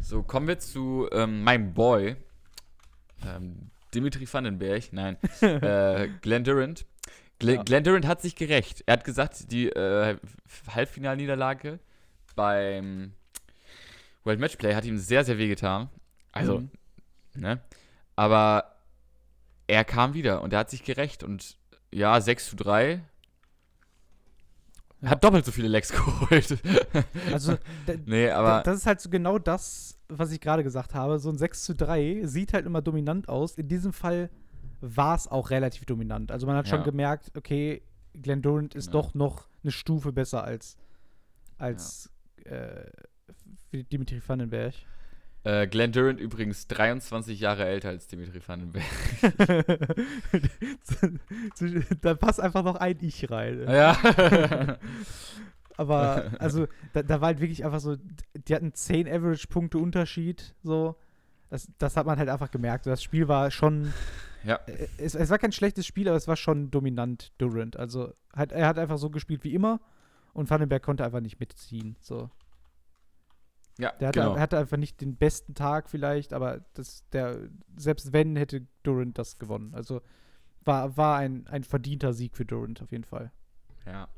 So, 0.00 0.22
kommen 0.22 0.46
wir 0.48 0.58
zu 0.58 1.08
ähm, 1.12 1.42
meinem 1.42 1.72
Boy, 1.72 2.16
ähm, 3.26 3.70
Dimitri 3.94 4.30
Vandenberg, 4.30 4.92
nein, 4.92 5.16
äh, 5.40 6.08
Glenn 6.20 6.44
Durant. 6.44 6.84
Glenn, 7.38 7.56
Ja. 7.56 7.62
Glenn 7.62 7.84
Durant 7.84 8.06
hat 8.06 8.20
sich 8.22 8.34
gerecht. 8.36 8.82
Er 8.86 8.94
hat 8.94 9.04
gesagt, 9.04 9.50
die 9.50 9.68
äh, 9.70 10.16
Halbfinalniederlage 10.74 11.78
beim 12.34 13.12
World 14.24 14.40
Matchplay 14.40 14.74
hat 14.74 14.84
ihm 14.84 14.98
sehr, 14.98 15.24
sehr 15.24 15.38
wehgetan. 15.38 15.88
Also, 16.32 16.60
Mhm. 16.60 16.70
ne? 17.34 17.60
Aber 18.16 18.75
er 19.66 19.84
kam 19.84 20.14
wieder 20.14 20.42
und 20.42 20.52
er 20.52 20.60
hat 20.60 20.70
sich 20.70 20.84
gerecht 20.84 21.22
und 21.22 21.56
ja, 21.92 22.20
6 22.20 22.50
zu 22.50 22.56
3. 22.56 23.00
Ja. 25.02 25.10
Hat 25.10 25.24
doppelt 25.24 25.44
so 25.44 25.52
viele 25.52 25.68
Lecks 25.68 25.92
geholt. 25.92 26.58
Also, 27.32 27.56
nee, 28.06 28.30
aber 28.30 28.62
das 28.62 28.78
ist 28.78 28.86
halt 28.86 29.00
so 29.00 29.10
genau 29.10 29.38
das, 29.38 29.98
was 30.08 30.32
ich 30.32 30.40
gerade 30.40 30.62
gesagt 30.62 30.94
habe. 30.94 31.18
So 31.18 31.28
ein 31.30 31.38
6 31.38 31.64
zu 31.64 31.74
3 31.74 32.22
sieht 32.24 32.52
halt 32.54 32.66
immer 32.66 32.80
dominant 32.82 33.28
aus. 33.28 33.56
In 33.58 33.68
diesem 33.68 33.92
Fall 33.92 34.30
war 34.80 35.14
es 35.16 35.28
auch 35.28 35.50
relativ 35.50 35.84
dominant. 35.84 36.30
Also 36.32 36.46
man 36.46 36.56
hat 36.56 36.68
schon 36.68 36.78
Ja. 36.80 36.84
gemerkt, 36.84 37.32
okay, 37.36 37.82
Glenn 38.14 38.40
Durant 38.42 38.74
ist 38.74 38.86
Genau. 38.90 39.02
doch 39.02 39.14
noch 39.14 39.48
eine 39.62 39.72
Stufe 39.72 40.12
besser 40.12 40.44
als, 40.44 40.76
als 41.58 42.10
äh, 42.44 42.84
wie 43.70 43.84
Dimitri 43.84 44.20
Vandenberg. 44.26 44.74
Äh, 45.46 45.68
Glenn 45.68 45.92
Durant 45.92 46.18
übrigens 46.18 46.66
23 46.66 47.38
Jahre 47.38 47.66
älter 47.66 47.90
als 47.90 48.08
Dimitri 48.08 48.40
Vandenberg. 48.44 48.82
da 52.00 52.14
passt 52.14 52.40
einfach 52.40 52.64
noch 52.64 52.74
ein 52.74 52.98
Ich 53.00 53.30
rein. 53.30 53.64
Ja. 53.68 53.96
Aber, 55.76 56.32
also, 56.40 56.66
da, 56.94 57.04
da, 57.04 57.20
war 57.20 57.28
halt 57.28 57.40
wirklich 57.40 57.64
einfach 57.64 57.78
so, 57.78 57.94
die 58.34 58.54
hatten 58.56 58.74
10 58.74 59.06
Average-Punkte 59.06 59.78
Unterschied, 59.78 60.56
so. 60.64 60.96
Das, 61.48 61.68
das 61.78 61.96
hat 61.96 62.06
man 62.06 62.18
halt 62.18 62.28
einfach 62.28 62.50
gemerkt. 62.50 62.86
Das 62.86 63.00
Spiel 63.00 63.28
war 63.28 63.52
schon. 63.52 63.92
Ja. 64.42 64.56
Äh, 64.66 64.88
es, 64.98 65.14
es 65.14 65.30
war 65.30 65.38
kein 65.38 65.52
schlechtes 65.52 65.86
Spiel, 65.86 66.08
aber 66.08 66.16
es 66.16 66.26
war 66.26 66.34
schon 66.34 66.72
dominant, 66.72 67.30
Durant. 67.38 67.76
Also, 67.76 68.12
hat, 68.32 68.50
er 68.50 68.66
hat 68.66 68.80
einfach 68.80 68.98
so 68.98 69.10
gespielt 69.10 69.44
wie 69.44 69.54
immer 69.54 69.80
und 70.32 70.50
Vandenberg 70.50 70.82
konnte 70.82 71.04
einfach 71.04 71.20
nicht 71.20 71.38
mitziehen, 71.38 71.94
so. 72.00 72.30
Ja, 73.78 73.92
der 73.92 74.08
hatte, 74.08 74.20
genau. 74.20 74.38
hatte 74.38 74.58
einfach 74.58 74.78
nicht 74.78 75.00
den 75.00 75.16
besten 75.16 75.54
Tag 75.54 75.90
vielleicht, 75.90 76.32
aber 76.32 76.60
das, 76.74 77.04
der, 77.10 77.48
selbst 77.76 78.12
wenn, 78.12 78.36
hätte 78.36 78.66
Durant 78.82 79.18
das 79.18 79.38
gewonnen. 79.38 79.74
Also 79.74 80.00
war, 80.64 80.96
war 80.96 81.18
ein, 81.18 81.46
ein 81.48 81.62
verdienter 81.62 82.12
Sieg 82.12 82.36
für 82.36 82.44
Durant 82.44 82.82
auf 82.82 82.90
jeden 82.90 83.04
Fall. 83.04 83.32
Ja. 83.84 84.08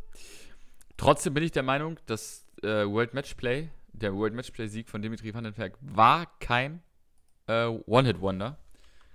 Trotzdem 0.96 1.34
bin 1.34 1.42
ich 1.42 1.52
der 1.52 1.62
Meinung, 1.62 1.98
dass 2.06 2.46
äh, 2.62 2.86
World 2.86 3.14
Matchplay, 3.14 3.68
der 3.92 4.14
World 4.14 4.34
Matchplay-Sieg 4.34 4.88
von 4.88 5.02
Dimitri 5.02 5.34
Vandenberg 5.34 5.76
war 5.80 6.26
kein 6.40 6.82
äh, 7.46 7.66
One-Hit-Wonder. 7.66 8.58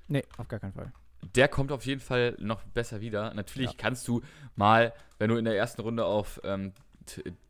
Nee, 0.07 0.23
auf 0.37 0.47
gar 0.47 0.59
keinen 0.59 0.73
Fall. 0.73 0.91
Der 1.35 1.47
kommt 1.47 1.71
auf 1.71 1.85
jeden 1.85 2.01
Fall 2.01 2.35
noch 2.39 2.63
besser 2.65 2.99
wieder. 2.99 3.33
Natürlich 3.33 3.71
Ja. 3.71 3.77
kannst 3.77 4.07
du 4.07 4.21
mal, 4.55 4.93
wenn 5.19 5.29
du 5.29 5.37
in 5.37 5.45
der 5.45 5.55
ersten 5.55 5.81
Runde 5.81 6.05
auf 6.05 6.41
ähm, 6.43 6.73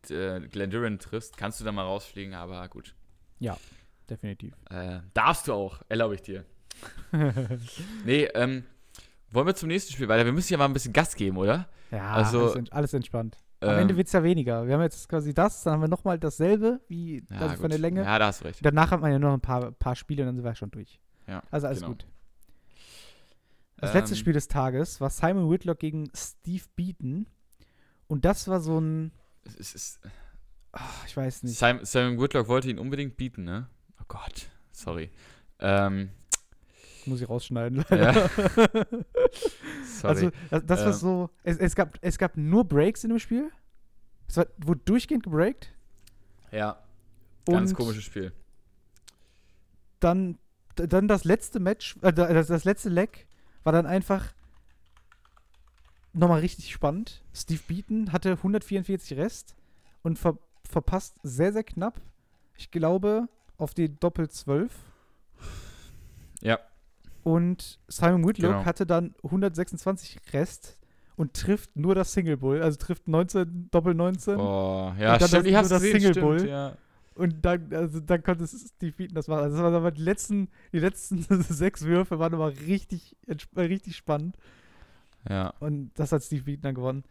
äh, 0.10 0.40
Glenn 0.48 0.70
Durant 0.72 1.02
triffst, 1.02 1.38
kannst 1.38 1.60
du 1.60 1.64
da 1.64 1.72
mal 1.72 1.84
rausfliegen, 1.84 2.34
aber 2.34 2.68
gut. 2.70 2.96
Definitiv. 4.10 4.54
Äh, 4.70 5.00
darfst 5.14 5.48
du 5.48 5.54
auch, 5.54 5.82
erlaube 5.90 6.16
ich 6.16 6.22
dir. 6.22 6.46
Nee, 8.06 8.26
ähm, 8.34 8.64
wollen 9.32 9.48
wir 9.48 9.56
zum 9.56 9.70
nächsten 9.70 9.94
Spiel 9.94 10.08
weiter? 10.10 10.26
Wir 10.26 10.34
müssen 10.34 10.52
ja 10.52 10.58
mal 10.58 10.66
ein 10.66 10.74
bisschen 10.74 10.94
Gas 10.94 11.16
geben, 11.16 11.38
oder? 11.38 11.68
Ja, 11.92 12.12
Also, 12.14 12.42
alles, 12.42 12.56
ent- 12.56 12.74
alles 12.74 12.94
entspannt. 12.94 13.38
Am 13.62 13.70
Ähm, 13.70 13.80
Ende 13.80 13.96
wird 13.98 14.08
es 14.08 14.14
ja 14.14 14.22
weniger. 14.24 14.68
Wir 14.68 14.74
haben 14.74 14.82
jetzt 14.82 15.08
quasi 15.08 15.34
das, 15.34 15.64
dann 15.64 15.74
haben 15.76 15.82
wir 15.82 15.88
nochmal 15.88 16.20
dasselbe, 16.20 16.82
wie 16.90 17.24
ja, 17.32 17.38
also 17.40 17.62
von 17.62 17.70
der 17.70 17.80
Länge. 17.80 18.04
Ja, 18.04 18.20
da 18.20 18.28
hast 18.28 18.42
du 18.42 18.46
recht. 18.46 18.60
Danach 18.64 18.92
hat 18.92 19.00
man 19.00 19.12
ja 19.12 19.20
noch 19.20 19.34
ein 19.34 19.40
paar, 19.42 19.72
paar 19.72 19.96
Spiele 19.96 20.24
und 20.24 20.28
dann 20.28 20.36
sind 20.36 20.44
wir 20.44 20.56
schon 20.56 20.72
durch. 20.72 21.00
Ja, 21.28 21.42
Also 21.50 21.68
alles 21.68 21.80
genau. 21.80 21.92
gut. 21.94 22.06
Das 23.78 23.94
letzte 23.94 24.16
Ähm, 24.16 24.20
Spiel 24.20 24.34
des 24.34 24.48
Tages 24.48 25.00
war 25.02 25.10
Simon 25.10 25.50
Whitlock 25.50 25.80
gegen 25.80 26.10
Steve 26.16 26.64
Beaton. 26.76 27.26
Und 28.08 28.26
das 28.26 28.48
war 28.48 28.60
so 28.60 28.80
ein, 28.80 29.12
Es 29.46 29.76
ist, 29.76 30.00
ah, 30.72 30.82
ich 31.06 31.16
weiß 31.18 31.44
nicht. 31.44 31.58
Simon, 31.58 31.86
Simon 31.86 32.20
Whitlock 32.20 32.48
wollte 32.48 32.70
ihn 32.70 32.80
unbedingt 32.80 33.18
bieten, 33.18 33.44
ne? 33.44 33.68
Oh 34.00 34.06
Gott, 34.08 34.48
sorry. 34.72 35.10
Ähm, 35.60 36.10
Muss 37.06 37.22
ich 37.22 37.30
rausschneiden. 37.30 37.84
ja. 37.90 38.14
sorry. 39.84 40.04
Also, 40.04 40.32
das, 40.50 40.66
das 40.66 40.80
war 40.80 40.88
Ähm. 40.88 40.94
so. 40.94 41.30
Es, 41.44 41.58
es, 41.58 41.76
gab, 41.76 41.98
es 42.02 42.18
gab 42.18 42.38
nur 42.38 42.64
Breaks 42.66 43.04
in 43.04 43.10
dem 43.10 43.20
Spiel. 43.20 43.52
Es 44.28 44.38
war, 44.38 44.48
wurde 44.58 44.82
durchgehend 44.86 45.24
gebreakt. 45.24 45.74
ja, 46.52 46.82
ganz 47.46 47.72
und 47.72 47.78
komisches 47.78 48.04
Spiel. 48.04 48.32
Dann, 50.00 50.38
dann 50.76 51.08
das 51.08 51.24
letzte 51.24 51.60
Match, 51.60 51.98
äh, 52.02 52.12
das, 52.14 52.48
das 52.48 52.64
letzte 52.64 52.90
Leg 52.90 53.28
war 53.64 53.72
dann 53.74 53.86
einfach 53.86 54.34
nochmal 56.14 56.40
richtig 56.42 56.72
spannend. 56.72 57.24
Steve 57.34 57.62
Beaton 57.68 58.12
hatte 58.12 58.32
144 58.32 59.18
Rest 59.18 59.56
und 60.04 60.20
ver, 60.20 60.38
verpasst 60.70 61.16
sehr, 61.24 61.52
sehr 61.54 61.64
knapp. 61.64 62.00
Ich 62.58 62.72
glaube, 62.72 63.28
auf 63.58 63.74
die 63.74 63.90
Doppel 64.00 64.30
12. 64.30 64.72
Ja, 66.42 66.60
Und 67.24 67.80
Simon 67.88 68.28
Whitlock 68.28 68.52
Genau. 68.52 68.66
hatte 68.66 68.86
dann 68.86 69.16
126 69.24 70.20
Rest 70.34 70.78
und 71.16 71.34
trifft 71.34 71.76
nur 71.76 71.96
das 71.96 72.12
Single 72.12 72.36
Bull, 72.38 72.62
also 72.62 72.78
trifft 72.78 73.08
19, 73.08 73.70
Doppel 73.72 73.94
19. 73.94 74.38
oh, 74.40 74.94
ja, 75.00 75.14
Und 75.14 75.22
dann 75.22 75.28
stimmt, 75.30 75.34
das- 75.34 75.46
ich 75.46 75.56
hab's 75.56 75.70
nur 75.70 75.80
das 75.80 75.82
gesehen, 75.84 76.00
Single 76.00 76.14
stimmt, 76.14 76.26
Bull. 76.26 76.50
ja. 76.50 76.78
Und 77.16 77.46
dann, 77.46 77.72
also 77.74 78.00
dann 78.00 78.24
konnte 78.24 78.48
Steve 78.48 78.92
Beaton 78.98 79.14
das 79.16 79.28
machen. 79.28 79.44
Also 79.44 79.56
das 79.58 79.64
waren 79.64 79.76
aber 79.76 79.92
die 79.92 80.02
letzten, 80.02 80.50
die 80.74 80.80
letzten 80.80 81.22
sechs 81.44 81.84
Würfe 81.84 82.20
waren 82.20 82.34
aber 82.34 82.50
richtig, 82.60 83.16
äh, 83.28 83.36
richtig 83.62 83.96
spannend. 83.96 84.36
Ja, 85.30 85.54
Und 85.60 85.92
das 85.96 86.12
hat 86.12 86.24
Steve 86.24 86.58
dann 86.58 86.76
gewonnen. 86.76 87.04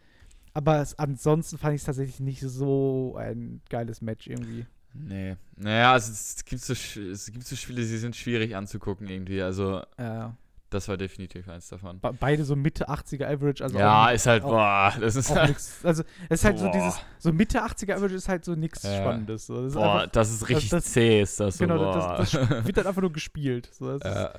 Aber 0.53 0.79
es, 0.81 0.97
ansonsten 0.99 1.57
fand 1.57 1.73
ich 1.75 1.81
es 1.81 1.85
tatsächlich 1.85 2.19
nicht 2.19 2.41
so 2.41 3.15
ein 3.17 3.61
geiles 3.69 4.01
Match 4.01 4.27
irgendwie. 4.27 4.65
nee. 4.93 5.35
Naja, 5.55 5.93
also 5.93 6.11
es 6.11 6.43
gibt, 6.45 6.61
so, 6.61 6.73
es 6.73 7.31
gibt 7.31 7.45
so 7.45 7.55
Spiele, 7.55 7.81
die 7.81 7.97
sind 7.97 8.15
schwierig 8.15 8.55
anzugucken 8.55 9.07
irgendwie. 9.07 9.41
Also, 9.41 9.81
Äh, 9.97 10.27
das 10.69 10.87
war 10.87 10.97
definitiv 10.97 11.47
eins 11.49 11.69
davon. 11.69 11.99
be- 11.99 12.13
beide 12.19 12.43
so 12.45 12.55
Mitte 12.55 12.89
80er 12.89 13.25
Average. 13.27 13.63
Also 13.63 13.77
ja, 13.77 14.05
auch, 14.07 14.11
ist 14.11 14.25
halt, 14.27 14.43
auch- 14.43 14.49
boah, 14.49 14.93
das 14.99 15.15
ist 15.15 15.31
auch 15.31 15.47
nix. 15.47 15.83
Also 15.85 16.03
es 16.29 16.39
ist 16.41 16.45
halt 16.45 16.57
so 16.59 16.65
Boah. 16.65 16.71
dieses, 16.71 16.99
so 17.19 17.31
Mitte 17.33 17.63
80er 17.63 17.95
Average 17.95 18.15
ist 18.15 18.27
halt 18.29 18.43
so 18.45 18.53
nichts 18.55 18.81
Ja. 18.83 18.97
Spannendes. 19.01 19.45
So. 19.47 19.55
Das 19.57 19.67
ist 19.67 19.73
Boah, 19.75 19.93
einfach, 20.01 20.11
das 20.11 20.31
ist 20.31 20.49
richtig 20.49 20.69
das- 20.71 20.85
zäh, 20.85 21.21
ist 21.21 21.39
das 21.39 21.57
so. 21.57 21.63
genau, 21.67 21.93
das, 22.17 22.31
das, 22.31 22.33
wird 22.65 22.77
halt 22.77 22.87
einfach 22.87 23.01
nur 23.01 23.11
gespielt. 23.13 23.69
So, 23.73 23.97
Äh, 23.97 24.29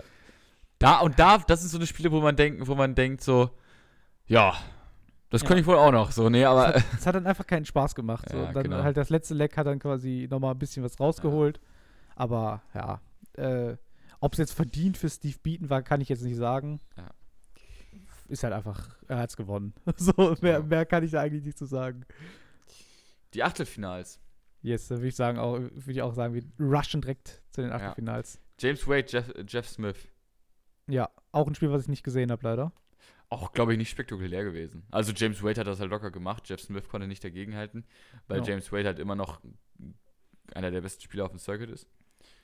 da 0.80 0.98
und 1.00 1.18
da, 1.18 1.38
das 1.38 1.60
sind 1.60 1.70
so 1.70 1.78
eine 1.78 1.86
Spiele, 1.86 2.10
wo 2.12 2.20
man 2.20 2.34
denkt, 2.36 2.66
wo 2.66 2.74
man 2.74 2.94
denkt 2.96 3.22
so, 3.22 3.50
ja, 4.26 4.54
das 5.30 5.42
Ja. 5.42 5.48
könnte 5.48 5.60
ich 5.62 5.66
wohl 5.66 5.76
auch 5.76 5.92
noch. 5.92 6.12
So, 6.12 6.28
nee, 6.30 6.44
aber 6.44 6.76
Es 6.76 7.06
hat 7.06 7.14
dann 7.14 7.26
einfach 7.26 7.46
keinen 7.46 7.64
Spaß 7.64 7.94
gemacht. 7.94 8.28
So. 8.30 8.38
Ja, 8.38 8.52
dann 8.52 8.62
genau. 8.64 8.82
halt 8.82 8.96
das 8.96 9.10
letzte 9.10 9.34
Leck 9.34 9.56
hat 9.56 9.66
dann 9.66 9.78
quasi 9.78 10.28
nochmal 10.30 10.52
ein 10.54 10.58
bisschen 10.58 10.84
was 10.84 10.98
rausgeholt. 11.00 11.60
Aber 12.16 12.62
ja, 12.74 13.00
äh, 13.34 13.76
ob 14.20 14.32
es 14.34 14.38
jetzt 14.38 14.52
verdient 14.54 14.96
für 14.96 15.10
Steve 15.10 15.36
Beaton 15.42 15.70
war, 15.70 15.82
kann 15.82 16.00
ich 16.00 16.08
jetzt 16.08 16.22
nicht 16.22 16.36
sagen. 16.36 16.80
Ja. 16.96 17.10
Ist 18.28 18.42
halt 18.44 18.54
einfach, 18.54 18.96
er 19.08 19.18
hat's 19.18 19.36
gewonnen. 19.36 19.74
so, 19.96 20.34
mehr, 20.40 20.62
mehr 20.62 20.86
kann 20.86 21.02
ich 21.04 21.10
da 21.10 21.20
eigentlich 21.20 21.44
nicht 21.44 21.58
zu 21.58 21.66
sagen. 21.66 22.06
die 23.34 23.42
Achtelfinals. 23.42 24.20
Jetzt 24.62 24.88
würde 24.88 25.08
ich 25.08 25.16
sagen, 25.16 25.38
auch, 25.38 25.58
würde 25.58 25.90
ich 25.92 26.00
auch 26.00 26.14
sagen, 26.14 26.32
wir 26.32 26.42
rushen 26.58 27.02
direkt 27.02 27.42
zu 27.50 27.60
den 27.60 27.70
Achtelfinals. 27.72 28.40
James 28.58 28.86
Wade, 28.88 29.06
Jeff, 29.08 29.30
Jeff 29.46 29.68
Smith. 29.68 29.96
Ja. 30.86 31.10
auch 31.32 31.46
ein 31.46 31.54
Spiel, 31.54 31.70
was 31.70 31.82
ich 31.82 31.88
nicht 31.88 32.02
gesehen 32.04 32.30
habe, 32.30 32.42
leider. 32.44 32.72
Auch, 33.30 33.52
glaube 33.52 33.72
ich, 33.72 33.78
nicht 33.78 33.90
spektakulär 33.90 34.44
gewesen. 34.44 34.84
Also 34.90 35.12
James 35.12 35.42
Wade 35.42 35.60
hat 35.60 35.66
das 35.66 35.80
halt 35.80 35.90
locker 35.90 36.10
gemacht. 36.10 36.48
Jeff 36.48 36.60
Smith 36.60 36.88
konnte 36.88 37.08
nicht 37.08 37.24
dagegenhalten, 37.24 37.84
weil 38.28 38.38
Ja. 38.40 38.44
James 38.44 38.70
Wade 38.70 38.86
halt 38.86 38.98
immer 38.98 39.16
noch 39.16 39.40
einer 40.54 40.70
der 40.70 40.82
besten 40.82 41.02
Spieler 41.02 41.24
auf 41.24 41.30
dem 41.30 41.38
Circuit 41.38 41.70
ist. 41.70 41.88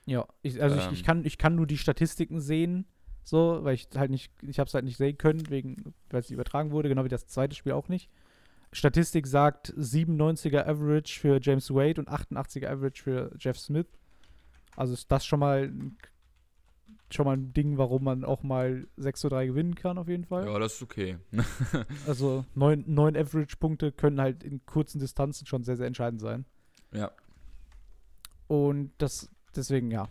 Ja, 0.05 0.27
ich, 0.41 0.61
also 0.61 0.75
ich, 0.77 0.91
ich, 0.91 0.99
Ähm. 0.99 1.05
kann, 1.05 1.25
ich 1.25 1.37
kann 1.37 1.55
nur 1.55 1.67
die 1.67 1.77
Statistiken 1.77 2.41
sehen, 2.41 2.85
so, 3.23 3.59
weil 3.63 3.75
ich 3.75 3.87
halt 3.95 4.09
nicht, 4.11 4.33
ich 4.41 4.59
habe 4.59 4.67
es 4.67 4.73
halt 4.73 4.83
nicht 4.83 4.97
sehen 4.97 5.17
können, 5.17 5.47
wegen, 5.49 5.93
weil 6.09 6.21
es 6.21 6.31
übertragen 6.31 6.71
wurde, 6.71 6.89
genau 6.89 7.03
wie 7.05 7.09
das 7.09 7.27
zweite 7.27 7.55
Spiel 7.55 7.73
auch 7.73 7.87
nicht. 7.87 8.09
Statistik 8.73 9.27
sagt 9.27 9.73
97er 9.77 10.65
Average 10.65 11.19
für 11.19 11.39
James 11.41 11.69
Wade 11.71 12.01
und 12.01 12.09
88er 12.09 12.67
Average 12.69 13.03
für 13.03 13.31
Jeff 13.37 13.59
Smith. 13.59 13.85
Also 14.75 14.93
ist 14.93 15.11
das 15.11 15.25
schon 15.25 15.39
mal 15.39 15.65
ein- 15.65 15.97
schon 17.13 17.25
mal 17.25 17.37
ein 17.37 17.53
Ding, 17.53 17.77
warum 17.77 18.03
man 18.03 18.23
auch 18.23 18.43
mal 18.43 18.87
6 18.97 19.19
zu 19.19 19.29
3 19.29 19.47
gewinnen 19.47 19.75
kann, 19.75 19.97
auf 19.97 20.07
jeden 20.07 20.25
Fall. 20.25 20.47
Ja, 20.47 20.59
das 20.59 20.73
ist 20.73 20.81
okay. 20.81 21.17
Also 22.07 22.45
neun, 22.55 22.83
neun 22.87 23.15
Average-Punkte 23.15 23.91
können 23.91 24.19
halt 24.19 24.43
in 24.43 24.65
kurzen 24.65 24.99
Distanzen 24.99 25.45
schon 25.47 25.63
sehr, 25.63 25.77
sehr 25.77 25.87
entscheidend 25.87 26.21
sein. 26.21 26.45
ja. 26.91 27.11
Und 28.47 28.91
das, 28.97 29.29
deswegen, 29.55 29.91
ja. 29.91 30.09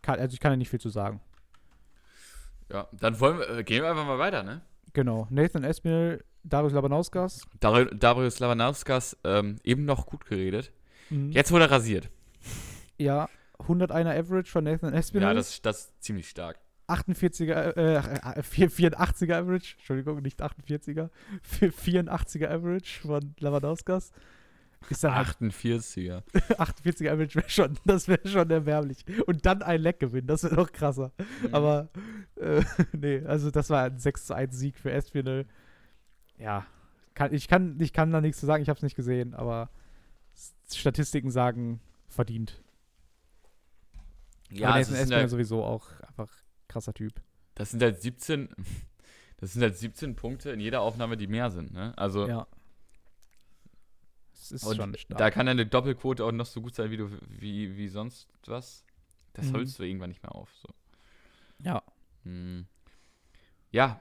Kann, 0.00 0.18
also 0.18 0.32
ich 0.32 0.40
kann 0.40 0.52
ja 0.52 0.56
nicht 0.56 0.70
viel 0.70 0.80
zu 0.80 0.88
sagen. 0.88 1.20
Ja, 2.72 2.88
dann 2.92 3.20
wollen 3.20 3.38
wir, 3.38 3.58
äh, 3.58 3.64
gehen 3.64 3.82
wir 3.82 3.90
einfach 3.90 4.06
mal 4.06 4.18
weiter, 4.18 4.42
ne? 4.42 4.62
Genau. 4.94 5.26
Nathan 5.28 5.64
Espinel, 5.64 6.24
Darius 6.44 6.72
Labanauskas. 6.72 7.42
Dar 7.60 7.84
Darius 7.86 8.38
Lavanauskas 8.38 9.18
ähm, 9.24 9.56
eben 9.64 9.84
noch 9.84 10.06
gut 10.06 10.24
geredet. 10.24 10.72
Mhm. 11.10 11.30
Jetzt 11.30 11.52
wurde 11.52 11.64
er 11.66 11.70
rasiert. 11.70 12.08
Ja, 12.96 13.28
101er 13.60 14.18
Average 14.18 14.50
von 14.50 14.64
Nathan 14.64 14.94
Espinel. 14.94 15.28
Ja, 15.28 15.34
das, 15.34 15.60
das 15.62 15.78
ist 15.78 16.02
ziemlich 16.02 16.28
stark. 16.28 16.58
48er, 16.88 17.76
äh, 17.76 17.96
äh, 17.96 18.42
84er 18.42 19.34
Average, 19.34 19.74
Entschuldigung, 19.76 20.22
nicht 20.22 20.42
48er, 20.42 21.10
84er 21.60 22.48
Average 22.48 23.00
von 23.00 23.34
Lavanauskas. 23.38 24.12
Ist 24.88 25.04
dann 25.04 25.14
halt 25.14 25.28
48er. 25.28 26.22
48er 26.56 27.10
Average 27.12 27.34
wäre 27.34 27.48
schon, 27.50 27.78
das 27.84 28.08
wäre 28.08 28.26
schon 28.26 28.48
erbärmlich. 28.50 29.04
Und 29.26 29.44
dann 29.44 29.62
ein 29.62 29.82
Leck 29.82 30.00
gewinnen, 30.00 30.28
das 30.28 30.44
wäre 30.44 30.54
noch 30.54 30.72
krasser. 30.72 31.12
Mhm. 31.18 31.54
Aber, 31.54 31.88
äh, 32.36 32.62
nee, 32.92 33.22
also 33.26 33.50
das 33.50 33.68
war 33.70 33.84
ein 33.84 33.98
6 33.98 34.26
zu 34.26 34.34
1 34.34 34.56
Sieg 34.56 34.78
für 34.78 34.90
Espinel. 34.90 35.46
Ja, 36.38 36.64
kann, 37.14 37.34
ich, 37.34 37.48
kann, 37.48 37.78
ich 37.80 37.92
kann 37.92 38.12
da 38.12 38.20
nichts 38.20 38.40
zu 38.40 38.46
sagen, 38.46 38.62
ich 38.62 38.68
habe 38.68 38.78
es 38.78 38.82
nicht 38.82 38.96
gesehen, 38.96 39.34
aber 39.34 39.68
Statistiken 40.72 41.30
sagen, 41.30 41.80
verdient. 42.06 42.62
Ja, 44.50 44.68
aber 44.70 44.78
Nathan 44.78 44.94
Espinel 44.94 45.18
halt, 45.20 45.30
sowieso 45.30 45.64
auch 45.64 45.88
einfach 46.00 46.30
krasser 46.68 46.94
Typ. 46.94 47.20
das 47.54 47.70
sind 47.70 47.82
halt 47.82 48.00
17, 48.00 48.48
das 49.38 49.52
sind 49.52 49.62
halt 49.62 49.76
17 49.76 50.16
Punkte 50.16 50.50
in 50.50 50.60
jeder 50.60 50.80
Aufnahme, 50.82 51.16
die 51.16 51.26
mehr 51.26 51.50
sind, 51.50 51.72
ne? 51.72 51.92
Also, 51.96 52.26
Ja. 52.26 52.46
Es 54.40 54.52
ist 54.52 54.64
und 54.64 54.76
schon 54.76 54.96
stark. 54.96 55.18
da 55.18 55.30
kann 55.30 55.46
deine 55.46 55.66
Doppelquote 55.66 56.24
auch 56.24 56.32
noch 56.32 56.46
so 56.46 56.62
gut 56.62 56.74
sein, 56.74 56.90
wie 56.90 56.96
du, 56.96 57.10
wie, 57.28 57.76
wie 57.76 57.88
sonst 57.88 58.28
was. 58.46 58.84
das 59.34 59.46
Mhm. 59.46 59.52
holst 59.54 59.78
du 59.78 59.82
irgendwann 59.82 60.08
nicht 60.10 60.22
mehr 60.22 60.34
auf. 60.34 60.48
So. 60.62 60.68
Ja. 61.62 61.82
Hm. 62.24 62.66
Ja, 63.70 64.00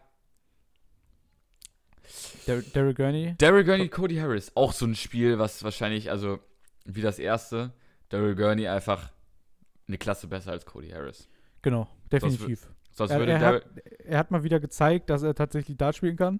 Der 2.45 2.61
Derek 2.61 2.95
Gurney. 2.95 3.35
Daryl 3.37 3.65
Gurney, 3.65 3.89
Cody 3.89 4.15
Harris. 4.15 4.51
Auch 4.55 4.71
so 4.71 4.85
ein 4.85 4.95
Spiel, 4.95 5.37
was 5.39 5.63
wahrscheinlich, 5.63 6.09
also 6.09 6.39
wie 6.85 7.01
das 7.01 7.19
erste, 7.19 7.73
Daryl 8.09 8.35
Gurney 8.35 8.67
einfach 8.69 9.11
eine 9.87 9.97
Klasse 9.97 10.27
besser 10.27 10.51
als 10.51 10.65
Cody 10.65 10.89
Harris. 10.89 11.29
Genau, 11.61 11.87
definitiv. 12.11 12.67
Sonst 12.91 13.11
Er, 13.11 13.19
würde 13.19 13.31
er, 13.33 13.39
Daryl. 13.39 13.61
hat, 13.61 13.77
er 14.05 14.17
hat 14.19 14.31
mal 14.31 14.43
wieder 14.43 14.59
gezeigt, 14.59 15.09
dass 15.09 15.23
er 15.23 15.35
tatsächlich 15.35 15.77
Dart 15.77 15.95
spielen 15.95 16.15
kann. 16.17 16.39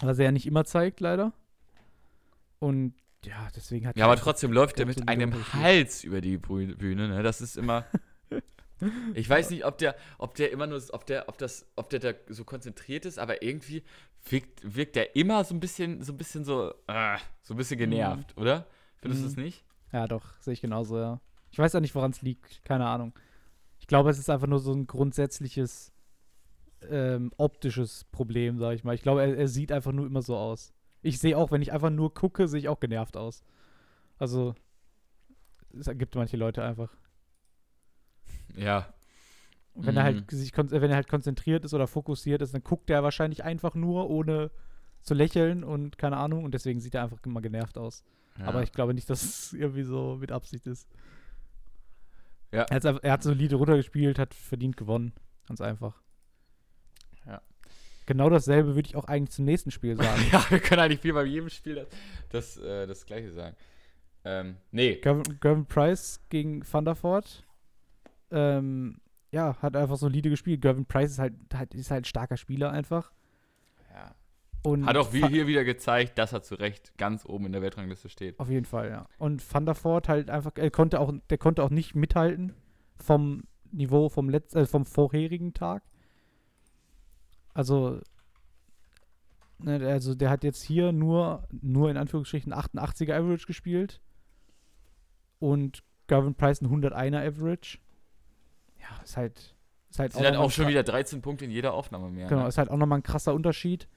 Was 0.00 0.18
er 0.18 0.26
ja 0.26 0.32
nicht 0.32 0.46
immer 0.46 0.64
zeigt, 0.64 1.00
leider. 1.00 1.32
Und 2.58 2.94
ja, 3.24 3.48
deswegen 3.54 3.86
hat 3.86 3.96
Ja, 3.96 4.04
aber 4.06 4.16
trotzdem 4.16 4.52
läuft 4.52 4.78
er 4.78 4.86
mit 4.86 5.08
einem. 5.08 5.32
Hals 5.52 6.04
über 6.04 6.20
die 6.20 6.38
Bühne, 6.38 7.08
ne? 7.08 7.22
Das 7.22 7.40
ist 7.40 7.56
immer. 7.56 7.84
Ich 9.14 9.28
weiß 9.28 9.50
nicht, 9.50 9.64
ob 9.64 9.76
der, 9.78 9.96
ob 10.18 10.36
der 10.36 10.52
immer 10.52 10.68
nur, 10.68 10.80
ob 10.92 11.04
der, 11.04 11.28
ob 11.28 11.36
das, 11.36 11.66
ob 11.74 11.90
der 11.90 11.98
da 11.98 12.12
so 12.28 12.44
konzentriert 12.44 13.06
ist, 13.06 13.18
aber 13.18 13.42
irgendwie 13.42 13.82
wirkt, 14.30 14.60
wirkt 14.76 14.94
der 14.94 15.16
immer 15.16 15.42
so 15.42 15.52
ein 15.52 15.58
bisschen, 15.58 16.04
so 16.04 16.12
ein 16.12 16.16
bisschen 16.16 16.44
so, 16.44 16.72
äh, 16.86 17.18
so 17.42 17.54
ein 17.54 17.56
bisschen 17.56 17.76
genervt, 17.76 18.36
oder? 18.36 18.68
Findest 18.98 19.22
du 19.22 19.26
Mhm. 19.26 19.30
es 19.32 19.36
nicht? 19.36 19.64
Ja, 19.90 20.06
doch, 20.06 20.22
sehe 20.38 20.52
ich 20.52 20.60
genauso, 20.60 20.96
ja. 20.96 21.20
Ich 21.50 21.58
weiß 21.58 21.72
ja 21.72 21.80
nicht, 21.80 21.94
woran 21.94 22.10
es 22.10 22.22
liegt. 22.22 22.64
Keine 22.64 22.86
Ahnung. 22.86 23.12
Ich 23.78 23.86
glaube, 23.86 24.10
es 24.10 24.18
ist 24.18 24.28
einfach 24.30 24.46
nur 24.46 24.58
so 24.58 24.72
ein 24.72 24.86
grundsätzliches 24.86 25.92
ähm, 26.88 27.32
optisches 27.38 28.04
Problem, 28.12 28.58
sag 28.58 28.74
ich 28.74 28.84
mal. 28.84 28.94
Ich 28.94 29.02
glaube, 29.02 29.22
er, 29.22 29.36
er 29.36 29.48
sieht 29.48 29.72
einfach 29.72 29.92
nur 29.92 30.06
immer 30.06 30.22
so 30.22 30.36
aus. 30.36 30.72
Ich 31.02 31.18
sehe 31.18 31.36
auch, 31.36 31.50
wenn 31.50 31.62
ich 31.62 31.72
einfach 31.72 31.90
nur 31.90 32.12
gucke, 32.14 32.46
sehe 32.48 32.60
ich 32.60 32.68
auch 32.68 32.80
genervt 32.80 33.16
aus. 33.16 33.42
Also, 34.18 34.54
es 35.78 35.86
gibt 35.96 36.14
manche 36.14 36.36
Leute 36.36 36.62
einfach. 36.62 36.94
Ja. 38.54 38.92
Und 39.74 39.86
wenn 39.86 39.96
er 39.96 40.02
Mhm. 40.02 40.06
halt 40.06 40.30
sich 40.30 40.52
kon- 40.52 40.72
äh, 40.72 40.80
wenn 40.80 40.90
er 40.90 40.96
halt 40.96 41.08
konzentriert 41.08 41.64
ist 41.64 41.74
oder 41.74 41.86
fokussiert 41.86 42.42
ist, 42.42 42.54
dann 42.54 42.64
guckt 42.64 42.90
er 42.90 43.02
wahrscheinlich 43.02 43.44
einfach 43.44 43.74
nur, 43.74 44.10
ohne 44.10 44.50
zu 45.02 45.14
lächeln 45.14 45.62
und 45.64 45.98
keine 45.98 46.16
Ahnung. 46.16 46.44
Und 46.44 46.52
deswegen 46.54 46.80
sieht 46.80 46.94
er 46.94 47.04
einfach 47.04 47.18
immer 47.24 47.40
genervt 47.40 47.78
aus. 47.78 48.04
ja. 48.38 48.46
Aber 48.46 48.62
ich 48.62 48.72
glaube 48.72 48.94
nicht, 48.94 49.08
dass 49.10 49.22
es 49.22 49.52
irgendwie 49.52 49.84
so 49.84 50.16
mit 50.20 50.32
Absicht 50.32 50.66
ist. 50.66 50.88
Ja. 52.52 52.62
Er, 52.62 52.76
hat's 52.76 52.86
einfach- 52.86 53.02
er 53.02 53.12
hat 53.12 53.22
solide 53.22 53.56
runtergespielt, 53.56 54.18
hat 54.18 54.34
verdient 54.34 54.76
gewonnen. 54.76 55.12
Ganz 55.46 55.60
einfach. 55.60 56.00
Ja. 57.26 57.42
Genau 58.06 58.30
dasselbe 58.30 58.74
würde 58.74 58.88
ich 58.88 58.96
auch 58.96 59.04
eigentlich 59.04 59.30
zum 59.34 59.44
nächsten 59.44 59.70
Spiel 59.70 59.96
sagen. 59.96 60.22
ja, 60.32 60.44
wir 60.50 60.60
können 60.60 60.80
eigentlich 60.80 61.00
viel 61.00 61.12
bei 61.12 61.24
jedem 61.24 61.48
Spiel 61.50 61.74
das, 61.76 61.88
das, 62.30 62.56
äh, 62.58 62.86
das 62.86 63.04
Gleiche 63.06 63.30
sagen. 63.32 63.56
Ähm, 64.24 64.56
nee. 64.70 64.96
Gavin, 64.96 65.22
Gavin 65.40 65.66
Price 65.66 66.20
gegen 66.28 66.62
Thunderford. 66.62 67.44
Ähm, 68.30 69.00
ja, 69.30 69.56
hat 69.60 69.76
einfach 69.76 69.96
solide 69.96 70.30
gespielt. 70.30 70.60
Gavin 70.60 70.86
Price 70.86 71.12
ist 71.12 71.18
halt, 71.18 71.34
halt, 71.54 71.74
ist 71.74 71.90
halt 71.90 72.02
ein 72.02 72.06
starker 72.06 72.36
Spieler 72.36 72.70
einfach. 72.70 73.12
Und 74.62 74.86
Hat 74.86 74.96
auch 74.96 75.12
hier 75.12 75.46
wieder 75.46 75.64
gezeigt, 75.64 76.18
dass 76.18 76.32
er 76.32 76.42
zu 76.42 76.56
Recht 76.56 76.96
ganz 76.98 77.24
oben 77.24 77.46
in 77.46 77.52
der 77.52 77.62
Weltrangliste 77.62 78.08
steht. 78.08 78.38
Auf 78.40 78.50
jeden 78.50 78.64
Fall, 78.64 78.90
ja. 78.90 79.06
Und 79.18 79.48
Thunderford 79.48 80.08
halt 80.08 80.30
einfach, 80.30 80.52
er 80.56 80.70
konnte 80.70 81.00
auch, 81.00 81.12
der 81.30 81.38
konnte 81.38 81.62
auch 81.62 81.70
nicht 81.70 81.94
mithalten 81.94 82.54
vom 82.96 83.44
Niveau 83.70 84.08
vom 84.08 84.28
letz, 84.28 84.54
äh, 84.54 84.66
vom 84.66 84.84
vorherigen 84.84 85.54
Tag. 85.54 85.82
Also, 87.54 88.00
ne, 89.58 89.86
also 89.86 90.14
der 90.14 90.30
hat 90.30 90.44
jetzt 90.44 90.62
hier 90.62 90.92
nur, 90.92 91.46
nur 91.60 91.90
in 91.90 91.96
Anführungsstrichen 91.96 92.52
88er 92.52 93.14
Average 93.14 93.46
gespielt 93.46 94.00
und 95.38 95.82
Gavin 96.06 96.34
Price 96.34 96.60
ein 96.62 96.68
101er 96.68 97.26
Average. 97.26 97.78
Ja, 98.80 99.02
ist 99.02 99.16
halt, 99.16 99.54
ist 99.90 99.98
halt 99.98 100.12
Sind 100.12 100.24
halt 100.24 100.34
nochmal 100.34 100.46
auch 100.46 100.50
schon 100.50 100.68
wieder 100.68 100.82
13 100.82 101.20
Punkte 101.20 101.44
in 101.44 101.50
jeder 101.50 101.74
Aufnahme 101.74 102.10
mehr. 102.10 102.28
Genau, 102.28 102.42
ne? 102.42 102.48
ist 102.48 102.58
halt 102.58 102.70
auch 102.70 102.76
nochmal 102.76 103.00
ein 103.00 103.02
krasser 103.02 103.34
Unterschied. 103.34 103.88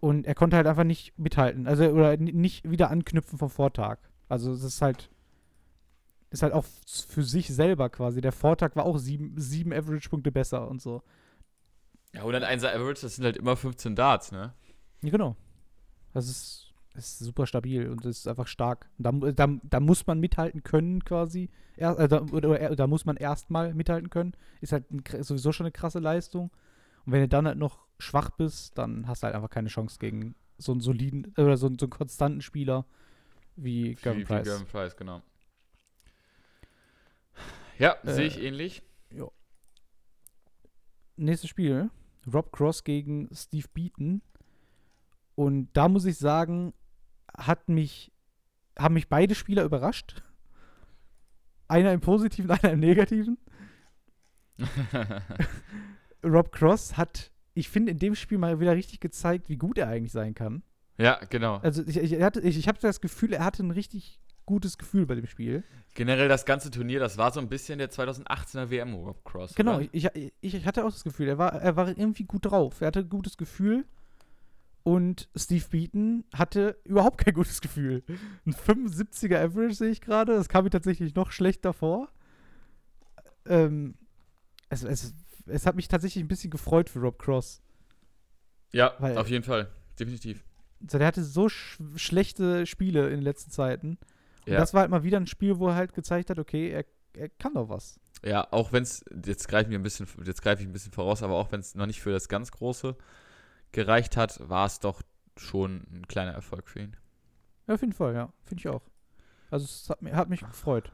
Und 0.00 0.26
er 0.26 0.34
konnte 0.34 0.56
halt 0.56 0.66
einfach 0.66 0.84
nicht 0.84 1.18
mithalten. 1.18 1.66
Also, 1.66 1.84
oder 1.84 2.16
nicht 2.16 2.68
wieder 2.68 2.90
anknüpfen 2.90 3.38
vom 3.38 3.50
Vortag. 3.50 3.98
Also, 4.28 4.52
es 4.52 4.64
ist 4.64 4.82
halt. 4.82 5.10
Ist 6.30 6.42
halt 6.42 6.52
auch 6.52 6.64
für 6.86 7.24
sich 7.24 7.48
selber 7.48 7.90
quasi. 7.90 8.20
Der 8.20 8.32
Vortag 8.32 8.76
war 8.76 8.84
auch 8.84 8.98
sieben, 8.98 9.34
sieben 9.36 9.72
Average-Punkte 9.72 10.30
besser 10.30 10.68
und 10.68 10.80
so. 10.80 11.02
Ja, 12.14 12.22
101er 12.22 12.74
Average, 12.74 13.02
das 13.02 13.16
sind 13.16 13.24
halt 13.24 13.36
immer 13.36 13.56
15 13.56 13.96
Darts, 13.96 14.32
ne? 14.32 14.52
Ja, 15.02 15.10
genau. 15.10 15.36
Das 16.12 16.28
ist, 16.28 16.72
ist 16.94 17.18
super 17.18 17.46
stabil 17.46 17.88
und 17.88 18.04
das 18.04 18.18
ist 18.18 18.28
einfach 18.28 18.46
stark. 18.46 18.88
Da, 18.98 19.12
da, 19.12 19.48
da 19.62 19.80
muss 19.80 20.06
man 20.06 20.18
mithalten 20.18 20.62
können, 20.62 21.04
quasi. 21.04 21.50
Er, 21.76 21.98
äh, 21.98 22.08
da, 22.08 22.22
oder, 22.22 22.74
da 22.76 22.86
muss 22.86 23.04
man 23.04 23.16
erstmal 23.16 23.74
mithalten 23.74 24.10
können. 24.10 24.34
Ist 24.60 24.72
halt 24.72 24.90
ein, 24.90 25.02
sowieso 25.22 25.52
schon 25.52 25.66
eine 25.66 25.72
krasse 25.72 26.00
Leistung. 26.00 26.50
Und 27.06 27.12
wenn 27.12 27.20
du 27.20 27.28
dann 27.28 27.46
halt 27.46 27.58
noch 27.58 27.86
schwach 28.00 28.30
bist, 28.30 28.76
dann 28.78 29.06
hast 29.06 29.22
du 29.22 29.26
halt 29.26 29.34
einfach 29.36 29.50
keine 29.50 29.68
Chance 29.68 29.98
gegen 29.98 30.34
so 30.58 30.72
einen 30.72 30.80
soliden 30.80 31.32
oder 31.38 31.56
so, 31.56 31.66
einen- 31.66 31.78
so 31.78 31.86
einen 31.86 31.90
konstanten 31.90 32.42
Spieler 32.42 32.84
wie 33.56 33.90
Wie- 33.90 33.94
Gavin 33.94 34.20
wie 34.20 34.24
Price. 34.24 34.46
Gavin 34.48 34.66
Price, 34.66 34.96
genau. 34.96 35.22
Ja, 37.78 37.96
Äh, 38.02 38.12
sehe 38.12 38.26
ich 38.26 38.40
ähnlich. 38.40 38.82
Nächstes 41.16 41.50
Spiel. 41.50 41.90
Rob 42.32 42.50
Cross 42.52 42.82
gegen 42.84 43.28
Steve 43.34 43.66
Beaton. 43.74 44.22
Und 45.34 45.68
da 45.74 45.88
muss 45.88 46.04
ich 46.06 46.16
sagen, 46.16 46.72
hat 47.36 47.68
mich, 47.68 48.10
haben 48.78 48.94
mich 48.94 49.08
beide 49.08 49.34
Spieler 49.34 49.64
überrascht. 49.64 50.22
Einer 51.68 51.92
im 51.92 52.00
Positiven, 52.00 52.50
einer 52.50 52.72
im 52.72 52.80
Negativen. 52.80 53.36
Rob 56.24 56.52
Cross 56.52 56.96
hat, 56.96 57.30
ich 57.54 57.68
finde, 57.68 57.92
in 57.92 57.98
dem 57.98 58.14
Spiel 58.14 58.38
mal 58.38 58.60
wieder 58.60 58.74
richtig 58.76 59.00
gezeigt, 59.00 59.48
wie 59.48 59.56
gut 59.56 59.78
er 59.78 59.88
eigentlich 59.88 60.12
sein 60.12 60.34
kann. 60.34 60.62
ja, 60.98 61.18
genau. 61.30 61.56
Also 61.58 61.82
ich, 61.86 61.96
ich, 61.96 62.20
hatte- 62.22 62.40
ich, 62.40 62.56
ich 62.58 62.68
habe 62.68 62.78
das 62.80 63.00
Gefühl, 63.00 63.32
er 63.32 63.44
hatte 63.44 63.62
ein 63.62 63.70
richtig 63.70 64.18
gutes 64.46 64.78
Gefühl 64.78 65.06
bei 65.06 65.14
dem 65.14 65.26
Spiel. 65.26 65.62
Generell 65.94 66.28
das 66.28 66.44
ganze 66.44 66.70
Turnier, 66.70 66.98
das 67.00 67.18
war 67.18 67.32
so 67.32 67.40
ein 67.40 67.48
bisschen 67.48 67.78
der 67.78 67.90
2018er 67.90 68.70
WM 68.70 68.94
Rob 68.94 69.24
Cross. 69.24 69.54
Genau, 69.54 69.80
ich, 69.80 70.04
ich, 70.14 70.32
ich 70.40 70.66
hatte 70.66 70.84
auch 70.84 70.90
das 70.92 71.04
Gefühl, 71.04 71.28
er 71.28 71.38
war, 71.38 71.52
er 71.54 71.76
war 71.76 71.88
irgendwie 71.88 72.24
gut 72.24 72.46
drauf. 72.46 72.80
Er 72.80 72.88
hatte 72.88 73.00
ein 73.00 73.08
gutes 73.08 73.36
Gefühl. 73.36 73.84
Und 74.82 75.28
Steve 75.36 75.64
Beaton 75.70 76.24
hatte 76.32 76.78
überhaupt 76.84 77.18
kein 77.18 77.34
gutes 77.34 77.60
Gefühl. 77.60 78.02
Ein 78.46 78.54
75er 78.54 79.36
Average 79.38 79.74
sehe 79.74 79.90
ich 79.90 80.00
gerade. 80.00 80.34
Das 80.34 80.48
kam 80.48 80.64
mir 80.64 80.70
tatsächlich 80.70 81.14
noch 81.14 81.32
schlechter 81.32 81.72
vor. 81.72 82.08
Ähm, 83.46 83.94
es, 84.68 84.82
es, 84.82 85.14
es 85.46 85.66
hat 85.66 85.76
mich 85.76 85.88
tatsächlich 85.88 86.22
ein 86.24 86.28
bisschen 86.28 86.50
gefreut 86.50 86.88
für 86.90 87.00
Rob 87.00 87.18
Cross. 87.18 87.62
Ja, 88.72 88.94
Weil- 88.98 89.18
auf 89.18 89.28
jeden 89.28 89.44
Fall. 89.44 89.70
Definitiv. 89.98 90.44
Also 90.82 90.98
der 90.98 91.06
hatte 91.06 91.24
so 91.24 91.48
sch 91.48 91.78
schlechte 91.96 92.64
Spiele 92.66 93.04
in 93.08 93.16
den 93.16 93.22
letzten 93.22 93.50
Zeiten. 93.50 93.98
Und 94.46 94.52
Ja. 94.54 94.58
das 94.58 94.72
war 94.72 94.80
halt 94.82 94.90
mal 94.90 95.02
wieder 95.02 95.18
ein 95.18 95.26
Spiel, 95.26 95.58
wo 95.58 95.68
er 95.68 95.74
halt 95.74 95.92
gezeigt 95.92 96.30
hat, 96.30 96.38
okay, 96.38 96.70
er, 96.70 96.84
er 97.14 97.28
kann 97.28 97.54
doch 97.54 97.68
was. 97.68 98.00
Ja, 98.24 98.46
auch 98.50 98.72
wenn 98.72 98.82
es, 98.82 99.04
jetzt 99.26 99.48
greife 99.48 99.70
ich 99.70 99.76
ein 99.76 99.82
bisschen, 99.82 100.06
jetzt 100.24 100.42
greife 100.42 100.62
ich 100.62 100.68
ein 100.68 100.72
bisschen 100.72 100.92
voraus, 100.92 101.22
aber 101.22 101.34
auch 101.34 101.52
wenn 101.52 101.60
es 101.60 101.74
noch 101.74 101.86
nicht 101.86 102.00
für 102.00 102.12
das 102.12 102.28
ganz 102.28 102.50
Große 102.50 102.96
gereicht 103.72 104.16
hat, 104.16 104.40
war 104.48 104.66
es 104.66 104.80
doch 104.80 105.02
schon 105.36 105.86
ein 105.92 106.06
kleiner 106.08 106.32
Erfolg 106.32 106.68
für 106.68 106.80
ihn. 106.80 106.96
Ja, 107.66 107.74
auf 107.74 107.80
jeden 107.80 107.92
Fall, 107.92 108.14
ja. 108.14 108.32
Finde 108.44 108.60
ich 108.60 108.68
auch. 108.68 108.82
Also 109.50 109.64
es 109.64 109.88
hat, 109.90 110.00
hat 110.14 110.28
mich 110.28 110.40
gefreut. 110.40 110.92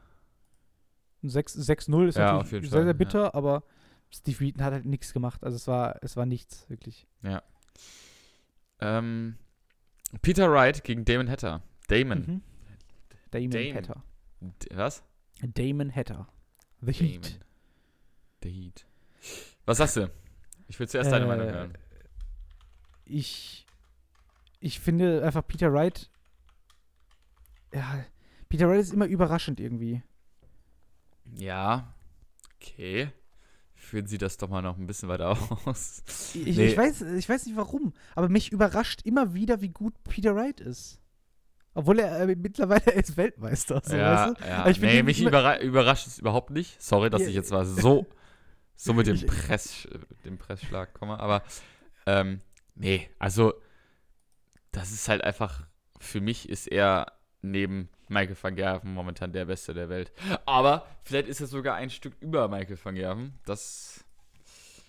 Ein 1.23 1.29
6 1.29 1.55
6-0 1.55 2.07
ist 2.07 2.17
Ja, 2.17 2.33
natürlich 2.37 2.69
sehr, 2.69 2.77
Fall, 2.79 2.83
sehr 2.83 2.87
ja. 2.87 2.93
bitter, 2.93 3.35
aber 3.35 3.63
Steve 4.13 4.39
Wheaton 4.39 4.63
hat 4.63 4.73
halt 4.73 4.85
nichts 4.85 5.13
gemacht. 5.13 5.43
Also 5.43 5.55
es 5.55 5.67
war, 5.67 5.97
es 6.01 6.15
war 6.15 6.25
nichts, 6.25 6.69
wirklich. 6.69 7.07
Ähm, 8.79 9.37
Peter 10.21 10.51
Wright 10.51 10.83
gegen 10.83 11.03
Damon 11.05 11.29
Hatter. 11.29 11.61
Damon. 11.87 12.19
Mhm. 12.19 12.41
Damon 13.31 13.49
Damon. 13.49 13.75
Hatter. 13.75 14.03
D 14.41 14.67
was? 14.75 15.03
Damon 15.41 15.93
Hatter. 15.93 16.27
The 16.81 16.93
Heat. 16.93 17.25
Damon. 17.25 17.43
The 18.43 18.49
Heat. 18.49 18.87
Was 19.65 19.77
sagst 19.79 19.97
du? 19.97 20.11
Ich 20.67 20.79
will 20.79 20.87
zuerst 20.87 21.11
deine 21.11 21.25
Äh, 21.25 21.27
Meinung 21.27 21.47
hören. 21.49 21.77
Ich, 23.05 23.65
ich 24.59 24.79
finde 24.79 25.23
einfach 25.23 25.45
Peter 25.47 25.71
Wright, 25.73 26.09
ja, 27.73 28.05
Peter 28.49 28.67
Wright 28.67 28.79
ist 28.81 28.93
immer 28.93 29.05
überraschend 29.07 29.59
irgendwie. 29.59 30.01
Ja. 31.35 31.93
Okay. 32.55 33.11
Führen 33.87 34.05
Sie 34.05 34.17
das 34.17 34.35
doch 34.35 34.49
mal 34.49 34.61
noch 34.61 34.77
ein 34.77 34.85
bisschen 34.85 35.07
weiter 35.07 35.29
aus. 35.65 36.03
Ich, 36.33 36.57
Nee. 36.57 36.67
ich, 36.67 36.77
weiß, 36.77 37.03
ich 37.03 37.29
weiß 37.29 37.45
nicht 37.45 37.55
warum, 37.55 37.93
aber 38.15 38.27
mich 38.27 38.51
überrascht 38.51 39.01
immer 39.05 39.33
wieder, 39.33 39.61
wie 39.61 39.69
gut 39.69 39.93
Peter 40.03 40.35
Wright 40.35 40.59
ist. 40.59 40.99
Obwohl 41.73 41.99
er 41.99 42.19
äh, 42.27 42.35
mittlerweile 42.35 42.85
er 42.85 42.95
ist 42.95 43.15
Weltmeister. 43.15 43.81
So, 43.85 43.95
ja, 43.95 44.27
weißt 44.29 44.41
du? 44.41 44.45
ja. 44.45 44.67
Ich 44.67 44.81
nee, 44.81 45.03
mich 45.03 45.21
überra 45.21 45.61
überrascht 45.61 46.05
es 46.05 46.19
überhaupt 46.19 46.49
nicht. 46.49 46.81
Sorry, 46.83 47.09
dass 47.09 47.21
Ja, 47.21 47.29
ich 47.29 47.35
jetzt 47.35 47.51
mal 47.51 47.63
so, 47.65 48.05
so 48.75 48.93
mit 48.93 49.07
dem, 49.07 49.25
Press, 49.25 49.87
dem 50.25 50.37
Pressschlag 50.37 50.93
komme. 50.93 51.17
Aber 51.21 51.41
ähm, 52.05 52.41
nee, 52.75 53.09
also 53.19 53.53
das 54.73 54.91
ist 54.91 55.07
halt 55.07 55.23
einfach, 55.23 55.65
für 55.99 56.19
mich 56.19 56.49
ist 56.49 56.67
er 56.67 57.13
neben 57.41 57.87
Michael 58.09 58.37
van 58.41 58.55
Gerven 58.55 58.93
momentan 58.93 59.31
der 59.33 59.45
Beste 59.45 59.73
der 59.73 59.89
Welt. 59.89 60.11
Aber 60.45 60.85
vielleicht 61.03 61.27
ist 61.27 61.41
er 61.41 61.47
sogar 61.47 61.75
ein 61.75 61.89
Stück 61.89 62.13
über 62.21 62.47
Michael 62.47 62.77
van 62.81 62.95
Gerven. 62.95 63.33
Das, 63.45 64.03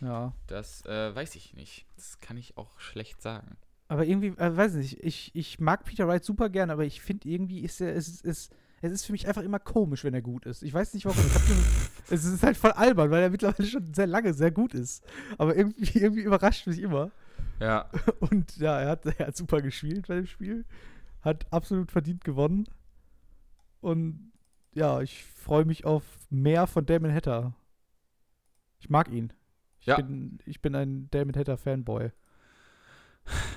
Ja. 0.00 0.32
das 0.46 0.84
äh, 0.86 1.14
weiß 1.14 1.34
ich 1.36 1.54
nicht. 1.54 1.86
Das 1.96 2.20
kann 2.20 2.36
ich 2.36 2.56
auch 2.56 2.78
schlecht 2.78 3.20
sagen. 3.22 3.56
Aber 3.88 4.04
irgendwie, 4.04 4.28
äh, 4.40 4.56
weiß 4.56 4.74
nicht, 4.74 5.02
ich, 5.02 5.30
ich 5.34 5.58
mag 5.60 5.84
Peter 5.84 6.06
Wright 6.06 6.22
super 6.24 6.48
gern, 6.50 6.70
aber 6.70 6.84
ich 6.84 7.00
finde 7.00 7.28
irgendwie 7.28 7.60
ist 7.60 7.80
er, 7.80 7.96
es 7.96 8.06
ist, 8.06 8.24
es, 8.24 8.50
es 8.82 8.92
ist 8.92 9.06
für 9.06 9.12
mich 9.12 9.26
einfach 9.26 9.42
immer 9.42 9.58
komisch, 9.58 10.04
wenn 10.04 10.12
er 10.14 10.20
gut 10.22 10.44
ist. 10.46 10.62
Ich 10.62 10.72
weiß 10.74 10.94
nicht 10.94 11.06
warum. 11.06 11.18
Es 12.10 12.24
ist 12.24 12.42
halt 12.42 12.56
voll 12.56 12.70
albern, 12.72 13.10
weil 13.10 13.22
er 13.22 13.28
mittlerweile 13.30 13.68
schon 13.68 13.92
sehr 13.92 14.06
lange 14.06 14.32
sehr 14.32 14.50
gut 14.50 14.72
ist. 14.72 15.04
Aber 15.36 15.54
irgendwie, 15.56 15.86
irgendwie 15.98 16.22
überrascht 16.22 16.66
mich 16.66 16.78
immer. 16.78 17.10
Ja, 17.60 17.90
Und 18.20 18.56
ja, 18.58 18.78
er 18.80 18.88
hat, 18.90 19.04
er 19.06 19.26
hat 19.26 19.36
super 19.36 19.60
gespielt 19.60 20.06
bei 20.08 20.14
dem 20.14 20.26
Spiel. 20.26 20.64
Hat 21.22 21.46
absolut 21.52 21.90
verdient 21.90 22.24
gewonnen. 22.24 22.66
Und 23.80 24.32
ja, 24.74 25.00
ich 25.00 25.24
freue 25.24 25.64
mich 25.64 25.84
auf 25.84 26.04
mehr 26.30 26.66
von 26.66 26.84
Damon 26.86 27.12
Hatter. 27.12 27.54
Ich 28.80 28.88
mag 28.90 29.08
ihn. 29.08 29.32
Ich, 29.80 29.86
Ja. 29.86 29.96
bin, 29.96 30.38
ich 30.44 30.60
bin 30.60 30.74
ein 30.74 31.08
Damon 31.10 31.34
Hatter 31.36 31.56
Fanboy. 31.56 32.10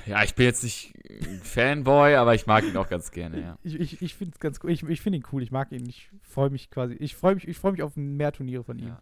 ja, 0.05 0.23
ich 0.23 0.35
bin 0.35 0.45
jetzt 0.45 0.63
nicht 0.63 0.93
ein 1.09 1.39
Fanboy, 1.43 2.15
aber 2.15 2.35
ich 2.35 2.45
mag 2.45 2.63
ihn 2.65 2.75
auch 2.77 2.89
ganz 2.89 3.11
gerne, 3.11 3.39
ja. 3.41 3.57
Ich, 3.63 3.75
ich, 3.79 4.01
ich 4.01 4.15
finde 4.15 4.33
es 4.35 4.39
ganz 4.39 4.59
cool. 4.63 4.71
Ich, 4.71 4.83
ich 4.83 5.01
finde 5.01 5.17
ihn 5.19 5.25
cool. 5.31 5.43
Ich 5.43 5.51
mag 5.51 5.71
ihn. 5.71 5.87
Ich 5.87 6.09
freue 6.21 6.49
mich 6.49 6.69
quasi. 6.69 6.93
Ich 6.95 7.15
freue 7.15 7.35
mich, 7.35 7.47
ich 7.47 7.57
freue 7.57 7.71
mich 7.71 7.81
auf 7.83 7.95
mehr 7.95 8.31
Turniere 8.31 8.63
von 8.63 8.77
ihm. 8.79 8.89
Ja. 8.89 9.01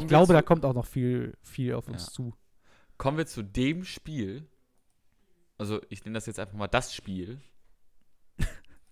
Ich 0.00 0.06
glaube, 0.06 0.26
zu, 0.26 0.32
da 0.34 0.42
kommt 0.42 0.64
auch 0.66 0.74
noch 0.74 0.84
viel, 0.86 1.34
viel 1.42 1.72
auf 1.74 1.88
uns 1.88 2.06
Ja. 2.06 2.12
zu. 2.12 2.34
kommen 2.98 3.16
wir 3.16 3.26
zu 3.26 3.42
dem 3.42 3.84
Spiel. 3.84 4.46
Also, 5.56 5.80
ich 5.88 6.04
nenne 6.04 6.14
das 6.14 6.26
jetzt 6.26 6.38
einfach 6.38 6.56
mal 6.58 6.68
das 6.68 6.94
Spiel, 6.94 7.40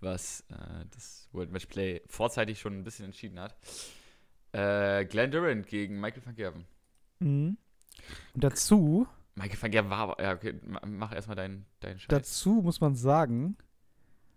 was 0.00 0.40
äh, 0.50 0.84
das 0.92 1.28
World 1.32 1.50
Match 1.50 1.66
Play 1.66 2.02
vorzeitig 2.06 2.60
schon 2.60 2.74
ein 2.78 2.84
bisschen 2.84 3.06
entschieden 3.06 3.38
hat. 3.40 3.56
Äh, 4.52 5.04
Glenn 5.06 5.30
Durant 5.30 5.66
gegen 5.66 6.00
Michael 6.00 6.24
van 6.24 6.34
Gerven. 6.34 6.64
Mhm. 7.20 7.56
Und 8.34 8.44
dazu, 8.44 9.06
Michael 9.34 9.60
van 9.62 9.70
Gerven 9.70 9.90
war 9.90 9.98
aber. 9.98 10.22
Ja, 10.22 10.32
okay, 10.34 10.54
ma- 10.64 10.80
mach 10.86 11.12
erstmal 11.14 11.36
deinen 11.36 11.66
dein 11.80 11.98
Scheiß. 11.98 12.08
dazu 12.08 12.60
muss 12.62 12.80
man 12.80 12.94
sagen, 12.94 13.56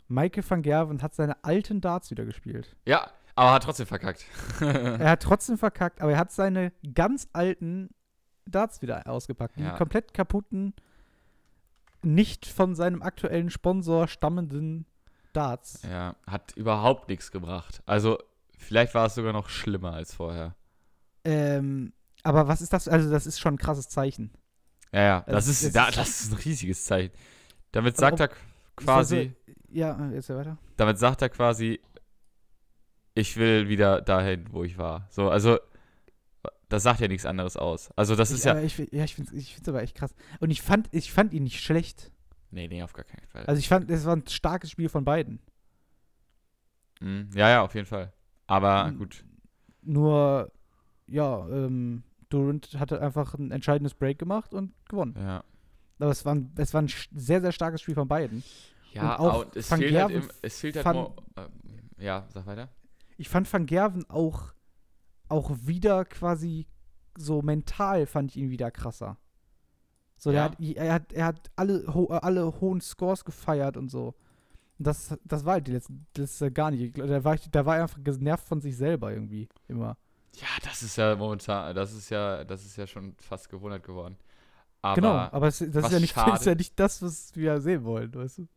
Michael 0.08 0.44
van 0.50 0.62
Gerven 0.62 1.02
hat 1.02 1.14
seine 1.16 1.44
alten 1.44 1.82
Darts 1.82 2.10
wieder 2.12 2.26
gespielt. 2.26 2.76
Ja, 2.86 3.12
aber 3.36 3.54
hat 3.54 3.64
trotzdem 3.64 3.86
verkackt. 3.86 4.26
Er 4.62 5.12
hat 5.12 5.22
trotzdem 5.24 5.58
verkackt, 5.58 6.02
aber 6.02 6.12
er 6.14 6.18
hat 6.18 6.32
seine 6.32 6.74
ganz 6.94 7.28
alten 7.34 7.90
Darts 8.46 8.82
wieder 8.82 9.08
ausgepackt. 9.08 9.58
Die 9.58 9.62
Ja. 9.64 9.78
komplett 9.78 10.14
kaputten, 10.14 10.74
nicht 12.02 12.46
von 12.48 12.76
seinem 12.76 13.02
aktuellen 13.02 13.50
Sponsor 13.50 14.08
stammenden 14.08 14.86
Darts. 15.34 15.82
ja, 15.84 16.16
hat 16.26 16.54
überhaupt 16.56 17.08
nichts 17.10 17.32
gebracht. 17.32 17.82
Also, 17.86 18.18
vielleicht 18.58 18.94
war 18.96 19.06
es 19.06 19.16
sogar 19.16 19.34
noch 19.34 19.50
schlimmer 19.50 19.94
als 19.94 20.14
vorher. 20.14 20.56
Ähm, 21.24 21.94
aber 22.24 22.48
was 22.48 22.62
ist 22.62 22.74
das? 22.74 22.88
Also, 22.88 23.10
das 23.12 23.28
ist 23.28 23.40
schon 23.40 23.56
ein 23.56 23.58
krasses 23.58 23.90
Zeichen. 23.90 24.32
Ja, 24.92 25.02
ja, 25.02 25.20
das, 25.28 25.46
Das- 25.46 25.62
ist, 25.64 25.76
da, 25.76 25.92
das 25.92 26.22
ist 26.22 26.32
ein 26.34 26.38
riesiges 26.40 26.84
Zeichen. 26.86 27.14
Damit 27.72 27.98
sagt 27.98 28.20
er 28.20 28.30
quasi. 28.76 29.34
Ja, 29.72 30.10
jetzt 30.12 30.30
weiter. 30.30 30.58
damit 30.78 30.98
sagt 30.98 31.22
er 31.22 31.30
quasi, 31.30 31.80
ich 33.14 33.38
will 33.38 33.70
wieder 33.70 34.02
dahin, 34.02 34.48
wo 34.52 34.64
ich 34.64 34.78
war. 34.80 35.08
So, 35.12 35.30
also, 35.30 35.60
das 36.70 36.84
sagt 36.84 37.02
ja 37.02 37.08
nichts 37.08 37.26
anderes 37.26 37.56
aus. 37.58 37.92
Also, 37.96 38.16
das 38.16 38.32
ist 38.32 38.40
ich, 38.40 38.46
ja. 38.46 38.52
aber 38.54 38.64
Ich, 38.64 38.78
ja, 38.92 39.04
ich 39.04 39.16
finde 39.16 39.36
es 39.38 39.68
aber 39.68 39.84
echt 39.84 39.96
krass. 39.96 40.16
Und 40.40 40.50
ich 40.50 40.62
fand, 40.64 40.88
ich 40.92 41.12
fand 41.14 41.34
ihn 41.34 41.44
nicht 41.44 41.62
schlecht. 41.62 42.12
Nee, 42.52 42.68
nee, 42.68 42.82
auf 42.84 42.94
gar 42.94 43.06
keinen 43.06 43.28
Fall. 43.28 43.46
Also 43.46 43.60
ich 43.60 43.68
fand, 43.68 43.90
es 43.92 44.06
war 44.06 44.16
ein 44.16 44.28
starkes 44.28 44.72
Spiel 44.72 44.90
von 44.90 45.06
beiden. 45.06 45.40
Mhm. 47.00 47.30
Ja, 47.34 47.50
ja, 47.50 47.62
auf 47.62 47.74
jeden 47.76 47.86
Fall. 47.88 48.12
Aber 48.48 48.86
Mhm. 48.92 48.98
gut. 48.98 49.24
Nur, 49.82 50.52
ja, 51.08 51.48
ähm, 51.50 52.04
Durant 52.30 52.76
hatte 52.80 53.02
einfach 53.02 53.34
ein 53.36 53.52
entscheidendes 53.52 53.94
Break 53.96 54.20
gemacht 54.20 54.54
und 54.54 54.74
gewonnen. 54.88 55.16
Ja. 55.18 55.44
Aber 56.00 56.12
es 56.12 56.26
war 56.26 56.36
ein, 56.36 56.52
es 56.58 56.74
war 56.74 56.82
ein 56.82 56.90
sehr, 57.12 57.42
sehr 57.42 57.52
starkes 57.52 57.82
Spiel 57.82 57.96
von 57.96 58.08
beiden. 58.08 58.44
Ja, 58.94 59.16
Und 59.16 59.20
auch 59.20 59.46
und 59.46 59.56
es 59.56 59.70
Van 59.70 59.80
fehlt 59.80 59.96
halt, 59.96 60.12
im, 60.12 60.30
es 60.42 60.60
fehlt 60.60 60.76
halt 60.76 60.84
fand- 60.84 60.98
nur. 61.00 61.16
ähm, 61.38 61.50
ja, 61.98 62.28
sag 62.34 62.46
weiter. 62.46 62.70
Ich 63.18 63.30
fand 63.30 63.52
Van 63.52 63.66
Gerven 63.66 64.10
auch, 64.10 64.54
auch 65.28 65.52
wieder 65.62 66.06
quasi 66.06 66.68
so 67.18 67.42
mental 67.42 68.06
fand 68.06 68.32
ich 68.32 68.38
ihn 68.38 68.50
wieder 68.50 68.72
krasser. 68.72 69.18
So, 70.20 70.32
der 70.32 70.42
Ja. 70.42 70.46
hat, 70.52 70.60
er 70.60 70.94
hat, 70.94 71.14
er 71.14 71.26
hat 71.26 71.52
alle, 71.56 71.94
ho 71.94 72.06
alle 72.08 72.60
hohen 72.62 72.82
Scores 72.82 73.26
gefeiert 73.26 73.78
und 73.78 73.90
so. 73.90 74.14
Und 74.78 74.88
das, 74.88 75.18
das 75.24 75.46
war 75.46 75.54
halt 75.54 75.68
die 75.68 75.72
letzten, 75.72 76.06
das 76.14 76.32
ist 76.32 76.42
ja 76.42 76.50
gar 76.50 76.72
nicht. 76.72 76.98
Da 76.98 77.24
war, 77.24 77.36
ich, 77.36 77.50
da 77.50 77.66
war 77.66 77.78
er 77.78 77.84
einfach 77.84 78.04
genervt 78.04 78.46
von 78.46 78.62
sich 78.62 78.78
selber 78.78 79.12
irgendwie, 79.14 79.48
immer. 79.68 79.98
Ja, 80.36 80.48
das 80.64 80.84
ist 80.84 80.98
ja 80.98 81.16
momentan, 81.16 81.76
das 81.76 81.94
ist 81.94 82.10
ja, 82.10 82.44
das 82.44 82.66
ist 82.66 82.78
ja 82.78 82.86
schon 82.86 83.16
fast 83.20 83.50
gewundert 83.50 83.84
geworden. 83.84 84.18
Aber, 84.82 84.96
genau, 84.96 85.14
aber 85.16 85.48
es, 85.48 85.60
das 85.60 85.86
ist 85.86 85.92
ja, 85.92 86.00
nicht, 86.00 86.16
ist 86.36 86.46
ja 86.46 86.56
nicht 86.56 86.80
das, 86.80 87.02
was 87.02 87.36
wir 87.36 87.60
sehen 87.62 87.84
wollen, 87.84 88.14
weißt 88.14 88.40
du? 88.40 88.48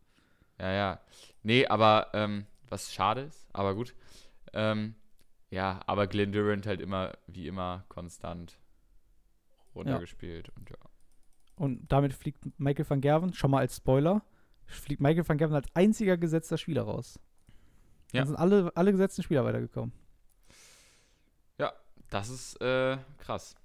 Ja, 0.59 0.71
ja. 0.71 0.99
Nee, 1.43 1.65
aber 1.67 2.07
ähm, 2.13 2.45
was 2.69 2.93
schade 2.93 3.21
ist, 3.21 3.47
aber 3.53 3.75
gut. 3.75 3.93
Ähm, 4.53 4.95
ja, 5.49 5.81
aber 5.87 6.07
Glenn 6.07 6.31
Durant 6.31 6.65
halt 6.65 6.81
immer, 6.81 7.13
wie 7.27 7.47
immer, 7.47 7.83
konstant 7.89 8.57
runtergespielt. 9.75 10.49
Und 10.57 10.69
ja. 10.69 10.77
Und 11.55 11.91
damit 11.91 12.13
fliegt 12.13 12.43
Michael 12.59 12.89
van 12.89 13.01
Gerven, 13.01 13.33
schon 13.33 13.51
mal 13.51 13.59
als 13.59 13.77
Spoiler, 13.77 14.23
fliegt 14.65 15.01
Michael 15.01 15.27
van 15.27 15.37
Gerven 15.37 15.55
als 15.55 15.67
einziger 15.75 16.17
gesetzter 16.17 16.57
Spieler 16.57 16.83
raus. 16.83 17.19
Ja. 18.11 18.21
Dann 18.21 18.27
sind 18.27 18.37
alle, 18.37 18.71
alle 18.75 18.91
gesetzten 18.91 19.23
Spieler 19.23 19.45
weitergekommen. 19.45 19.93
Das 22.13 22.29
ist 22.29 22.61
äh, 22.61 22.99
krass. 23.17 23.55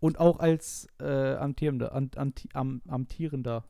Und 0.00 0.20
auch 0.20 0.38
als 0.38 0.86
äh, 1.00 1.34
amtierender, 1.36 1.94
an, 1.94 2.10
anti, 2.14 2.46
am, 2.52 2.82
amtierender. 2.86 3.64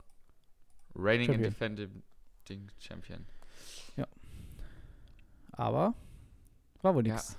Reigning 0.95 1.29
and 1.29 1.55
Champion. 1.55 1.75
defending 1.77 2.71
Champion. 2.77 3.25
Aber 5.53 5.93
war 6.81 6.93
wohl 6.93 7.07
Ja. 7.07 7.13
nichts. 7.13 7.37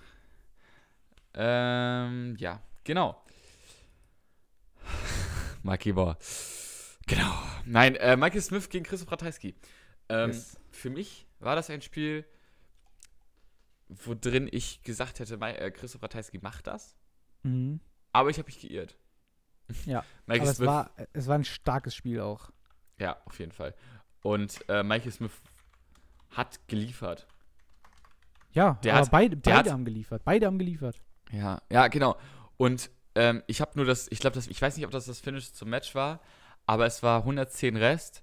Ähm, 1.35 2.37
ja, 2.39 2.62
genau. 2.85 3.22
Mikey 5.62 5.92
Bauer. 5.92 6.16
Genau. 7.06 7.32
Nein, 7.64 7.96
äh, 7.96 8.16
Michael 8.16 8.40
Smith 8.42 8.68
gegen 8.68 8.84
Christoph 8.84 9.11
Ratajski. 9.12 9.54
Ähm, 10.08 10.30
Yes. 10.30 10.58
Für 10.70 10.90
mich 10.90 11.26
war 11.40 11.56
das 11.56 11.70
ein 11.70 11.82
Spiel, 11.82 12.24
wo 13.88 14.14
drin 14.14 14.48
ich 14.50 14.82
gesagt 14.82 15.18
hätte, 15.18 15.34
äh, 15.40 15.70
Christoph 15.70 16.02
Ratajski 16.02 16.38
macht 16.40 16.66
das, 16.66 16.96
Mhm. 17.42 17.80
aber 18.12 18.30
ich 18.30 18.38
habe 18.38 18.46
mich 18.46 18.61
geirrt. 18.61 18.96
Ja, 19.84 20.04
Michael 20.26 20.42
Aber 20.42 20.50
es 20.50 20.56
Smith, 20.56 20.66
war, 20.68 20.90
es 21.12 21.26
war 21.26 21.34
ein 21.36 21.44
starkes 21.44 21.94
Spiel 21.94 22.20
auch. 22.20 22.50
ja, 22.98 23.20
auf 23.24 23.38
jeden 23.38 23.52
Fall. 23.52 23.74
Und 24.22 24.61
äh, 24.68 24.82
Michael 24.82 25.11
Smith 25.12 25.32
hat 26.30 26.61
geliefert. 26.68 27.26
Ja, 28.52 28.74
Der 28.84 28.94
aber 28.94 29.02
hat- 29.06 29.11
beide, 29.11 29.36
der 29.36 29.52
beide 29.54 29.68
hat- 29.70 29.74
haben 29.74 29.84
geliefert. 29.84 30.22
Beide 30.24 30.46
haben 30.46 30.58
geliefert. 30.58 31.00
Ja, 31.32 31.62
ja, 31.70 31.88
genau. 31.88 32.16
Und 32.56 32.90
ähm, 33.14 33.42
ich 33.46 33.61
habe 33.61 33.72
nur 33.74 33.84
das, 33.84 34.08
ich 34.11 34.20
glaube, 34.20 34.34
das, 34.34 34.46
ich 34.46 34.61
weiß 34.61 34.76
nicht, 34.76 34.86
ob 34.86 34.92
das 34.92 35.06
das 35.06 35.20
Finish 35.20 35.52
zum 35.52 35.70
Match 35.70 35.94
war, 35.94 36.20
aber 36.66 36.86
es 36.86 37.02
war 37.02 37.20
110 37.20 37.76
Rest. 37.76 38.22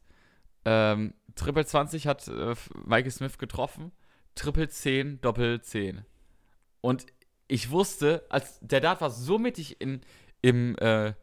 Ähm, 0.65 1.13
Triple 1.35 1.65
20 1.65 2.07
hat 2.07 2.27
äh, 2.27 2.55
Michael 2.85 3.11
Smith 3.11 3.37
getroffen, 3.37 3.91
Triple 4.35 4.69
10, 4.69 5.21
Doppel 5.21 5.61
10. 5.61 6.03
Und 6.81 7.05
ich 7.47 7.71
wusste, 7.71 8.25
als 8.29 8.59
der 8.61 8.81
Dart 8.81 9.01
war 9.01 9.09
so 9.09 9.39
mittig 9.39 9.79
in, 9.81 10.01
im, 10.41 10.77
äh, 10.77 11.13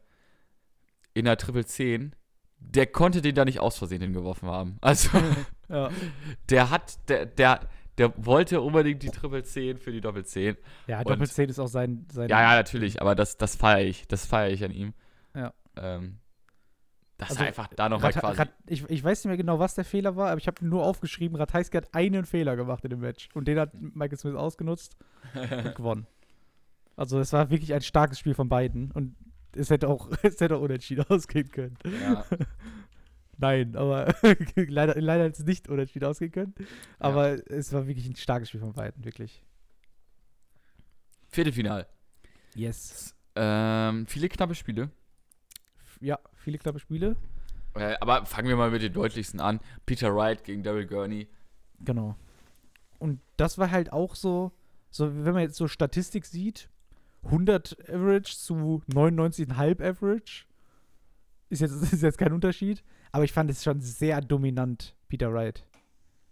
in 1.13 1.25
der 1.25 1.37
Triple 1.37 1.65
10, 1.65 2.15
der 2.57 2.87
konnte 2.87 3.21
den 3.21 3.35
da 3.35 3.45
nicht 3.45 3.59
aus 3.59 3.77
Versehen 3.77 4.01
hingeworfen 4.01 4.49
haben. 4.49 4.77
Also, 4.81 5.09
Ja, 5.69 5.89
der 6.49 6.69
hat, 6.69 7.09
der, 7.09 7.25
der, 7.25 7.61
der 7.97 8.13
wollte 8.25 8.61
unbedingt 8.61 9.03
die 9.03 9.09
Triple 9.09 9.43
10 9.43 9.77
für 9.77 9.91
die 9.91 10.01
Doppel 10.01 10.25
10. 10.25 10.57
ja 10.87 10.99
Und- 10.99 11.09
Doppel 11.09 11.29
10 11.29 11.49
ist 11.49 11.59
auch 11.59 11.67
sein. 11.67 12.05
sein 12.11 12.29
Ja, 12.29 12.41
ja, 12.41 12.55
natürlich, 12.55 13.01
aber 13.01 13.15
das, 13.15 13.37
das 13.37 13.55
feiere 13.55 13.85
ich. 13.85 14.07
Das 14.07 14.25
feiere 14.25 14.51
ich 14.51 14.63
an 14.63 14.71
ihm. 14.71 14.93
Ja. 15.33 15.53
Ähm, 15.77 16.19
dass 17.17 17.29
Also, 17.29 17.43
einfach 17.45 17.67
da 17.75 17.87
nochmal 17.87 18.11
quasi. 18.11 18.37
Rat, 18.39 18.51
ich, 18.67 18.89
ich 18.89 19.01
weiß 19.03 19.23
nicht 19.23 19.29
mehr 19.29 19.37
genau, 19.37 19.57
was 19.59 19.73
der 19.75 19.85
Fehler 19.85 20.17
war, 20.17 20.31
aber 20.31 20.37
ich 20.41 20.47
habe 20.47 20.65
nur 20.67 20.83
aufgeschrieben, 20.83 21.37
Ratajski 21.37 21.77
hat 21.77 21.93
einen 21.93 22.25
Fehler 22.25 22.57
gemacht 22.57 22.83
in 22.83 22.89
dem 22.89 22.99
Match. 22.99 23.29
Und 23.33 23.47
den 23.47 23.57
hat 23.57 23.71
Michael 23.73 24.17
Smith 24.17 24.35
ausgenutzt 24.35 24.97
und 25.33 25.75
gewonnen. 25.75 26.07
Also 26.97 27.19
es 27.19 27.31
war 27.31 27.49
wirklich 27.49 27.73
ein 27.73 27.81
starkes 27.81 28.19
Spiel 28.19 28.33
von 28.33 28.49
beiden. 28.49 28.91
Und 28.91 29.15
es 29.55 29.69
hätte 29.69 29.87
auch, 29.87 30.09
es 30.23 30.41
hätte 30.41 30.57
auch 30.57 30.61
unentschieden 30.61 31.05
ausgehen 31.09 31.49
können. 31.49 31.77
ja, 31.85 32.25
Nein, 33.37 33.75
aber 33.75 34.15
leider, 34.55 34.99
leider 34.99 35.25
hätte 35.25 35.41
es 35.41 35.45
nicht 35.45 35.67
unentschieden 35.67 36.05
ausgehen 36.05 36.31
können. 36.31 36.55
Aber 36.99 37.37
es 37.49 37.73
war 37.73 37.87
wirklich 37.87 38.07
ein 38.07 38.15
starkes 38.15 38.49
Spiel 38.49 38.61
von 38.61 38.73
beiden, 38.73 39.03
wirklich. 39.03 39.43
Viertelfinal. 41.27 41.87
Yes. 42.55 43.13
Ähm, 43.35 44.07
viele 44.07 44.29
knappe 44.29 44.55
Spiele. 44.55 44.89
Ja, 45.99 46.19
viele 46.35 46.57
knappe 46.57 46.79
Spiele. 46.79 47.15
Äh, 47.73 47.95
aber 47.99 48.25
fangen 48.25 48.47
wir 48.47 48.55
mal 48.55 48.71
mit 48.71 48.81
den 48.81 48.93
deutlichsten 48.93 49.39
an. 49.39 49.59
Peter 49.85 50.15
Wright 50.15 50.43
gegen 50.43 50.63
Daryl 50.63 50.87
Gurney. 50.87 51.27
Genau. 51.81 52.15
Und 52.99 53.19
das 53.35 53.57
war 53.57 53.71
halt 53.71 53.91
auch 53.91 54.15
so, 54.15 54.53
so 54.89 55.25
wenn 55.25 55.33
man 55.33 55.43
jetzt 55.43 55.57
so 55.57 55.67
Statistik 55.67 56.25
sieht, 56.25 56.69
100 57.25 57.89
Average 57.89 58.37
zu 58.37 58.81
99,5 58.89 59.83
Average. 59.83 60.45
Ist 61.49 61.61
jetzt, 61.61 61.73
ist 61.93 62.01
jetzt 62.01 62.17
kein 62.17 62.33
Unterschied. 62.33 62.83
Aber 63.15 63.23
ich 63.23 63.31
fand 63.31 63.49
es 63.49 63.63
schon 63.63 63.79
sehr 63.79 64.19
dominant, 64.19 64.93
Peter 65.07 65.31
Wright. 65.33 65.63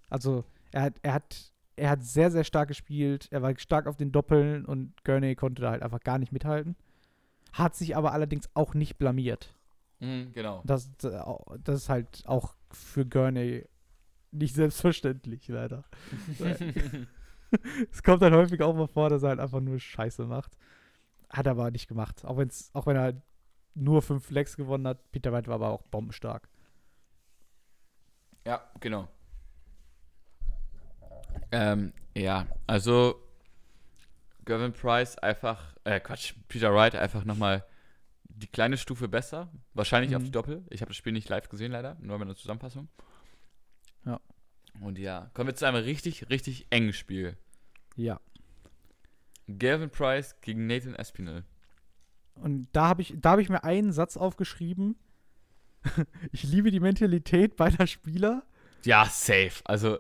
Also, 0.10 0.44
er 0.74 0.82
hat, 0.82 0.96
er 1.02 1.14
hat, 1.14 1.54
er 1.78 1.90
hat 1.92 2.04
sehr, 2.04 2.30
sehr 2.30 2.44
stark 2.44 2.68
gespielt. 2.68 3.30
Er 3.32 3.42
war 3.42 3.58
stark 3.58 3.88
auf 3.88 3.96
den 3.96 4.12
Doppeln 4.12 4.66
und 4.66 5.02
Gurney 5.06 5.34
konnte 5.36 5.62
da 5.62 5.72
halt 5.72 5.82
einfach 5.82 6.02
gar 6.02 6.20
nicht 6.20 6.34
mithalten. 6.34 6.76
Hat 7.54 7.74
sich 7.74 7.96
aber 7.96 8.12
allerdings 8.12 8.50
auch 8.54 8.74
nicht 8.74 8.98
blamiert. 8.98 9.56
Mhm, 10.02 10.34
genau. 10.34 10.62
Das, 10.66 10.92
das 10.98 11.76
ist 11.78 11.88
halt 11.88 12.24
auch 12.26 12.54
für 12.70 13.06
Gurney 13.06 13.64
nicht 14.34 14.54
selbstverständlich, 14.54 15.48
leider. 15.48 15.86
es 17.94 18.04
kommt 18.04 18.24
dann 18.24 18.34
häufig 18.34 18.62
auch 18.62 18.76
mal 18.76 18.88
vor, 18.88 19.08
dass 19.08 19.24
er 19.24 19.30
halt 19.30 19.40
einfach 19.40 19.62
nur 19.62 19.80
Scheiße 19.80 20.26
macht. 20.26 20.58
Hat 21.30 21.46
er 21.46 21.54
aber 21.54 21.72
nicht 21.72 21.88
gemacht. 21.88 22.26
Auch, 22.26 22.36
wenn's, 22.36 22.72
auch 22.74 22.88
wenn 22.88 22.98
er 22.98 23.22
nur 23.74 24.02
fünf 24.02 24.32
Legs 24.32 24.58
gewonnen 24.58 24.86
hat. 24.86 25.14
Peter 25.14 25.32
White 25.32 25.48
war 25.48 25.56
aber 25.56 25.70
auch 25.70 25.84
bombenstark. 25.84 26.50
Ja, 28.46 28.62
genau. 28.80 29.08
Ähm, 31.52 31.94
ja, 32.16 32.48
also 32.68 33.22
Gavin 34.46 34.74
Price 34.74 35.18
einfach, 35.18 35.76
äh, 35.84 36.00
Quatsch, 36.00 36.34
Peter 36.48 36.74
Wright 36.74 36.96
einfach 36.96 37.24
nochmal 37.26 37.66
die 38.24 38.48
kleine 38.48 38.78
Stufe 38.78 39.08
besser. 39.08 39.52
Wahrscheinlich 39.74 40.12
Mhm. 40.12 40.18
auf 40.18 40.24
die 40.24 40.32
Doppel. 40.32 40.64
Ich 40.70 40.82
habe 40.82 40.90
das 40.90 40.98
Spiel 40.98 41.14
nicht 41.14 41.30
live 41.30 41.50
gesehen, 41.50 41.72
leider, 41.72 41.96
nur 42.02 42.18
bei 42.18 42.26
einer 42.26 42.36
Zusammenfassung. 42.36 42.90
Ja. 44.06 44.20
Und 44.82 44.98
ja, 44.98 45.30
kommen 45.34 45.48
wir 45.48 45.56
zu 45.56 45.66
einem 45.68 45.84
richtig, 45.84 46.30
richtig 46.30 46.68
engen 46.72 46.94
Spiel. 46.94 47.38
Ja. 47.96 48.20
Gavin 49.48 49.90
Price 49.92 50.40
gegen 50.42 50.66
Nathan 50.68 50.96
Espinel. 50.96 51.44
Und 52.36 52.68
da 52.74 52.88
habe 52.88 53.04
ich, 53.04 53.14
da 53.18 53.32
hab 53.32 53.40
ich 53.40 53.50
mir 53.50 53.64
einen 53.64 53.94
Satz 53.94 54.18
aufgeschrieben. 54.18 54.96
ich 56.32 56.44
liebe 56.44 56.72
die 56.72 56.80
Mentalität 56.80 57.56
beider 57.56 57.88
Spieler 57.88 58.44
Ja, 58.84 59.06
safe. 59.06 59.62
Also, 59.66 60.00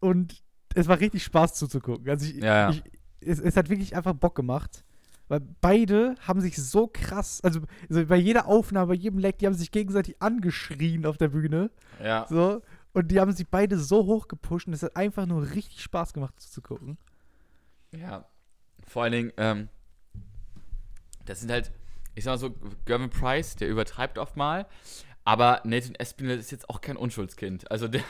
und 0.00 0.42
es 0.74 0.88
war 0.88 1.00
richtig 1.00 1.24
Spaß 1.24 1.54
zuzugucken. 1.54 2.08
Also 2.08 2.26
ich, 2.26 2.36
Ja, 2.36 2.70
ja. 2.70 2.70
ich, 2.70 2.82
es, 3.20 3.40
es 3.40 3.56
hat 3.56 3.68
wirklich 3.68 3.96
einfach 3.96 4.14
Bock 4.14 4.34
gemacht. 4.34 4.84
Weil 5.28 5.40
beide 5.60 6.14
haben 6.20 6.40
sich 6.40 6.56
so 6.56 6.86
krass, 6.86 7.40
also, 7.42 7.60
also 7.90 8.06
bei 8.06 8.16
jeder 8.16 8.46
Aufnahme, 8.46 8.88
bei 8.88 8.94
jedem 8.94 9.18
Leg, 9.18 9.38
die 9.38 9.46
haben 9.46 9.54
sich 9.54 9.72
gegenseitig 9.72 10.22
angeschrien 10.22 11.04
auf 11.04 11.16
der 11.16 11.28
Bühne. 11.28 11.70
ja. 12.02 12.26
So. 12.28 12.62
Und 12.92 13.08
die 13.08 13.20
haben 13.20 13.32
sich 13.32 13.46
beide 13.48 13.78
so 13.78 14.06
hoch 14.06 14.26
gepusht 14.26 14.68
und 14.68 14.72
es 14.72 14.82
hat 14.82 14.96
einfach 14.96 15.26
nur 15.26 15.50
richtig 15.50 15.82
Spaß 15.82 16.14
gemacht 16.14 16.40
zuzugucken. 16.40 16.96
Ja. 17.90 18.24
Vor 18.86 19.02
allen 19.02 19.12
Dingen, 19.12 19.32
ähm, 19.36 19.68
das 21.26 21.40
sind 21.40 21.50
halt, 21.50 21.72
ich 22.16 22.24
sag 22.24 22.32
mal 22.32 22.38
so, 22.38 22.54
Gavin 22.84 23.10
Price, 23.10 23.54
der 23.54 23.68
übertreibt 23.68 24.18
oft 24.18 24.36
mal, 24.36 24.66
aber 25.24 25.60
Nathan 25.62 25.94
Espinel 25.94 26.38
ist 26.38 26.50
jetzt 26.50 26.68
auch 26.68 26.80
kein 26.80 26.96
Unschuldskind. 26.96 27.70
Also 27.70 27.86
der, 27.86 28.02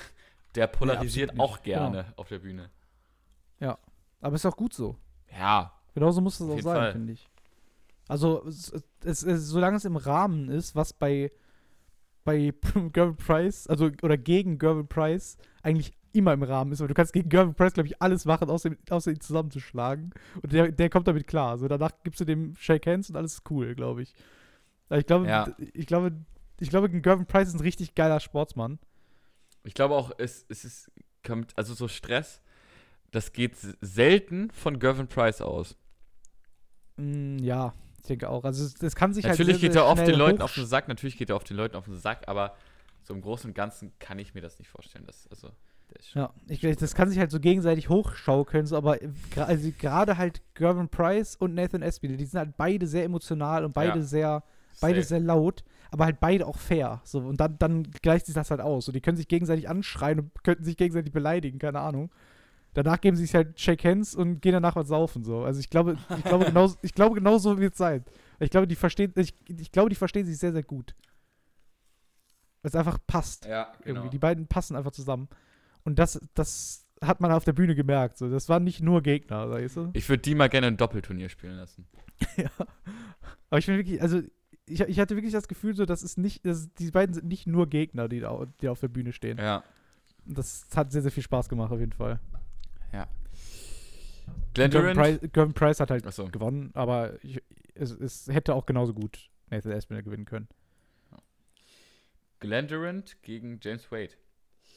der 0.54 0.66
polarisiert 0.66 1.30
absolut 1.30 1.50
auch 1.50 1.56
nicht. 1.56 1.64
gerne 1.64 2.12
auf 2.16 2.28
der 2.28 2.38
Bühne. 2.38 2.70
Aber 4.20 4.34
ist 4.34 4.46
auch 4.46 4.56
gut 4.56 4.74
so. 4.74 4.96
Ja, 5.38 5.72
Genauso 5.94 6.20
muss 6.20 6.40
es 6.40 6.50
auch 6.50 6.60
sein, 6.60 6.92
finde 6.92 7.12
ich. 7.12 7.28
Also, 8.08 8.44
es, 8.46 8.72
es, 9.04 9.22
es, 9.22 9.48
solange 9.48 9.76
es 9.76 9.84
im 9.84 9.96
Rahmen 9.96 10.48
ist, 10.48 10.74
was 10.74 10.92
bei, 10.92 11.32
bei 12.24 12.52
Gervin 12.92 13.16
Price, 13.16 13.66
also 13.66 13.90
oder 14.02 14.16
gegen 14.16 14.58
Gervin 14.58 14.88
Price, 14.88 15.38
eigentlich 15.62 15.96
immer 16.16 16.32
im 16.32 16.42
Rahmen 16.42 16.72
ist, 16.72 16.80
weil 16.80 16.88
du 16.88 16.94
kannst 16.94 17.12
gegen 17.12 17.28
Gervin 17.28 17.54
Price, 17.54 17.74
glaube 17.74 17.88
ich, 17.88 18.00
alles 18.02 18.24
machen, 18.24 18.50
außer, 18.50 18.70
außer 18.90 19.10
ihn 19.10 19.20
zusammenzuschlagen. 19.20 20.12
Und 20.42 20.52
der, 20.52 20.72
der 20.72 20.90
kommt 20.90 21.06
damit 21.06 21.26
klar. 21.26 21.50
Also 21.50 21.68
danach 21.68 21.92
gibst 22.02 22.20
du 22.20 22.24
dem 22.24 22.56
Shake 22.56 22.86
Hands 22.86 23.08
und 23.08 23.16
alles 23.16 23.34
ist 23.34 23.50
cool, 23.50 23.74
glaube 23.74 24.02
ich. 24.02 24.14
Aber 24.88 24.98
ich 24.98 25.06
glaube, 25.06 25.26
Ja. 25.26 25.48
ich 25.58 25.86
glaube, 25.86 26.12
ich 26.60 26.70
glaube, 26.70 26.88
Gervin 26.88 27.26
Price 27.26 27.48
ist 27.48 27.54
ein 27.54 27.60
richtig 27.60 27.94
geiler 27.94 28.20
Sportsmann. 28.20 28.78
ich 29.64 29.74
glaube 29.74 29.94
auch, 29.94 30.12
es, 30.18 30.46
es 30.48 30.64
ist, 30.64 30.90
kommt, 31.24 31.52
also 31.58 31.74
so 31.74 31.88
Stress, 31.88 32.40
das 33.10 33.32
geht 33.32 33.56
selten 33.80 34.50
von 34.50 34.78
Gavin 34.78 35.08
Price 35.08 35.40
aus. 35.40 35.76
Mm, 36.96 37.38
ja, 37.38 37.72
ich 37.98 38.06
denke 38.06 38.28
auch. 38.28 38.44
Also, 38.44 38.64
es 38.64 38.94
kann 38.94 39.12
sich 39.12 39.24
natürlich 39.24 39.54
halt 39.54 39.60
sehr, 39.60 39.68
geht 39.70 39.76
er 39.76 39.86
oft 39.86 40.06
den 40.06 40.14
Leuten 40.14 40.42
auf 40.42 40.54
den 40.54 40.66
Sack, 40.66 40.88
natürlich 40.88 41.16
geht 41.16 41.30
er 41.30 41.36
oft 41.36 41.48
den 41.50 41.56
Leuten 41.56 41.76
auf 41.76 41.86
den 41.86 41.96
Sack, 41.96 42.28
aber 42.28 42.54
so 43.02 43.14
im 43.14 43.20
Großen 43.20 43.50
und 43.50 43.54
Ganzen 43.54 43.92
kann 43.98 44.18
ich 44.18 44.34
mir 44.34 44.40
das 44.40 44.58
nicht 44.58 44.68
vorstellen. 44.68 45.04
Dass, 45.06 45.26
also, 45.28 45.50
Ja, 46.14 46.32
ich, 46.48 46.60
das 46.60 46.94
kann 46.94 47.08
sich 47.08 47.18
halt 47.18 47.30
so 47.30 47.40
gegenseitig 47.40 47.88
hochschaukeln, 47.88 48.66
so, 48.66 48.76
aber 48.76 48.98
also 49.36 49.70
gerade 49.78 50.18
halt 50.18 50.42
Gervin 50.54 50.88
Price 50.88 51.36
und 51.36 51.54
Nathan 51.54 51.82
Espinel, 51.82 52.16
die 52.16 52.24
sind 52.26 52.38
halt 52.38 52.56
beide 52.56 52.86
sehr 52.86 53.04
emotional 53.04 53.64
und 53.64 53.72
beide 53.72 53.98
Ja. 54.00 54.04
sehr, 54.04 54.42
beide 54.80 55.00
safe. 55.00 55.08
sehr 55.08 55.20
laut, 55.20 55.64
aber 55.90 56.04
halt 56.04 56.20
beide 56.20 56.46
auch 56.46 56.58
fair. 56.58 57.00
So, 57.04 57.20
und 57.20 57.40
dann, 57.40 57.58
dann 57.58 57.84
gleicht 58.02 58.26
sich 58.26 58.34
das 58.34 58.50
halt 58.50 58.60
aus. 58.60 58.86
So, 58.86 58.92
die 58.92 59.00
können 59.00 59.16
sich 59.16 59.28
gegenseitig 59.28 59.68
anschreien 59.68 60.20
und 60.20 60.44
könnten 60.44 60.64
sich 60.64 60.76
gegenseitig 60.76 61.12
beleidigen, 61.12 61.58
keine 61.58 61.80
Ahnung. 61.80 62.10
Danach 62.74 63.00
geben 63.00 63.16
sie 63.16 63.24
sich 63.24 63.34
halt 63.34 63.58
Shake 63.58 63.84
Hands 63.84 64.14
und 64.14 64.42
gehen 64.42 64.52
danach 64.52 64.76
was 64.76 64.88
saufen. 64.88 65.24
So. 65.24 65.44
Also 65.44 65.60
ich 65.60 65.70
glaube, 65.70 65.96
ich 66.18 66.24
glaube, 66.24 66.44
genau, 66.46 66.74
ich 66.82 66.92
glaube, 66.92 67.14
genau 67.14 67.38
so 67.38 67.58
wird 67.58 67.72
es 67.72 67.78
sein. 67.78 68.04
Ich 68.38 68.50
glaube, 68.50 68.66
die 68.66 68.74
verstehen, 68.76 69.14
ich, 69.16 69.34
ich 69.48 69.72
glaube, 69.72 69.88
die 69.88 69.96
verstehen 69.96 70.26
sich 70.26 70.36
sehr, 70.36 70.52
sehr 70.52 70.62
gut. 70.62 70.94
Weil 72.60 72.68
es 72.68 72.74
einfach 72.76 72.98
passt. 73.06 73.46
Ja, 73.46 73.72
genau. 73.82 74.00
Irgendwie. 74.00 74.10
Die 74.10 74.18
beiden 74.18 74.46
passen 74.46 74.76
einfach 74.76 74.90
zusammen. 74.90 75.28
Und 75.86 75.98
das, 75.98 76.20
das 76.34 76.86
hat 77.00 77.20
man 77.20 77.32
auf 77.32 77.44
der 77.44 77.54
Bühne 77.54 77.74
gemerkt. 77.74 78.18
So. 78.18 78.28
Das 78.28 78.48
waren 78.50 78.64
nicht 78.64 78.82
nur 78.82 79.02
Gegner, 79.02 79.48
weißt 79.48 79.76
du? 79.76 79.90
Ich 79.94 80.08
würde 80.08 80.22
die 80.22 80.34
mal 80.34 80.48
gerne 80.48 80.66
ein 80.66 80.76
Doppelturnier 80.76 81.30
spielen 81.30 81.56
lassen. 81.56 81.86
ja. 82.36 82.50
Aber 83.48 83.58
ich 83.58 83.64
finde 83.64 83.80
wirklich, 83.80 84.02
also 84.02 84.20
ich, 84.66 84.80
ich 84.80 85.00
hatte 85.00 85.16
wirklich 85.16 85.32
das 85.32 85.48
Gefühl, 85.48 85.74
so, 85.74 85.86
das 85.86 86.02
ist 86.02 86.18
nicht, 86.18 86.44
das, 86.44 86.72
die 86.74 86.90
beiden 86.90 87.14
sind 87.14 87.26
nicht 87.26 87.46
nur 87.46 87.68
Gegner, 87.68 88.08
die, 88.08 88.20
da, 88.20 88.46
die 88.60 88.68
auf 88.68 88.80
der 88.80 88.88
Bühne 88.88 89.12
stehen. 89.12 89.38
Ja. 89.38 89.64
Das 90.26 90.66
hat 90.74 90.92
sehr, 90.92 91.02
sehr 91.02 91.12
viel 91.12 91.22
Spaß 91.22 91.48
gemacht, 91.48 91.70
auf 91.70 91.78
jeden 91.78 91.92
Fall. 91.92 92.20
Glenn 94.56 94.70
Gervin 94.70 94.94
Durant. 94.94 95.20
Price, 95.20 95.32
Gervin 95.32 95.52
Price 95.52 95.80
hat 95.80 95.90
halt 95.90 96.06
Achso. 96.06 96.28
gewonnen, 96.28 96.70
aber 96.74 97.22
ich, 97.22 97.42
es, 97.74 97.90
es 97.92 98.26
hätte 98.28 98.54
auch 98.54 98.64
genauso 98.64 98.94
gut 98.94 99.30
Nathan 99.50 99.72
Espinel 99.72 100.02
gewinnen 100.02 100.24
können. 100.24 100.48
Glenn 102.40 102.66
Durant 102.66 103.22
gegen 103.22 103.58
James 103.62 103.90
Wade. 103.92 104.14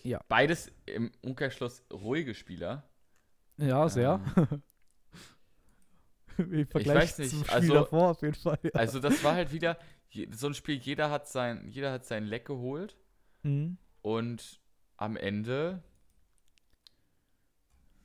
Ja. 0.04 0.22
Beides 0.28 0.72
im 0.86 1.12
Umkehrschluss 1.22 1.84
ruhige 1.92 2.34
Spieler. 2.34 2.84
Ja, 3.58 3.90
sehr. 3.90 4.22
Ähm, 4.38 4.64
Im 6.52 6.68
Vergleich 6.68 6.96
weiß 6.96 7.18
nicht, 7.20 7.32
zum 7.32 7.44
Spiel 7.44 7.54
also- 7.54 7.74
davor 7.74 8.12
auf 8.12 8.22
jeden 8.22 8.36
Fall. 8.36 8.60
Ja. 8.64 8.72
Also 8.72 9.00
das 9.00 9.24
war 9.24 9.36
halt 9.36 9.52
wieder 9.52 9.78
so 10.32 10.48
ein 10.48 10.54
Spiel, 10.54 10.78
jeder 10.78 11.12
hat 11.12 11.28
sein, 11.28 11.68
jeder 11.68 11.92
hat 11.92 12.06
sein 12.06 12.26
Leck 12.26 12.46
geholt 12.46 12.98
mhm. 13.44 13.78
und 14.02 14.60
am 14.98 15.16
Ende 15.16 15.84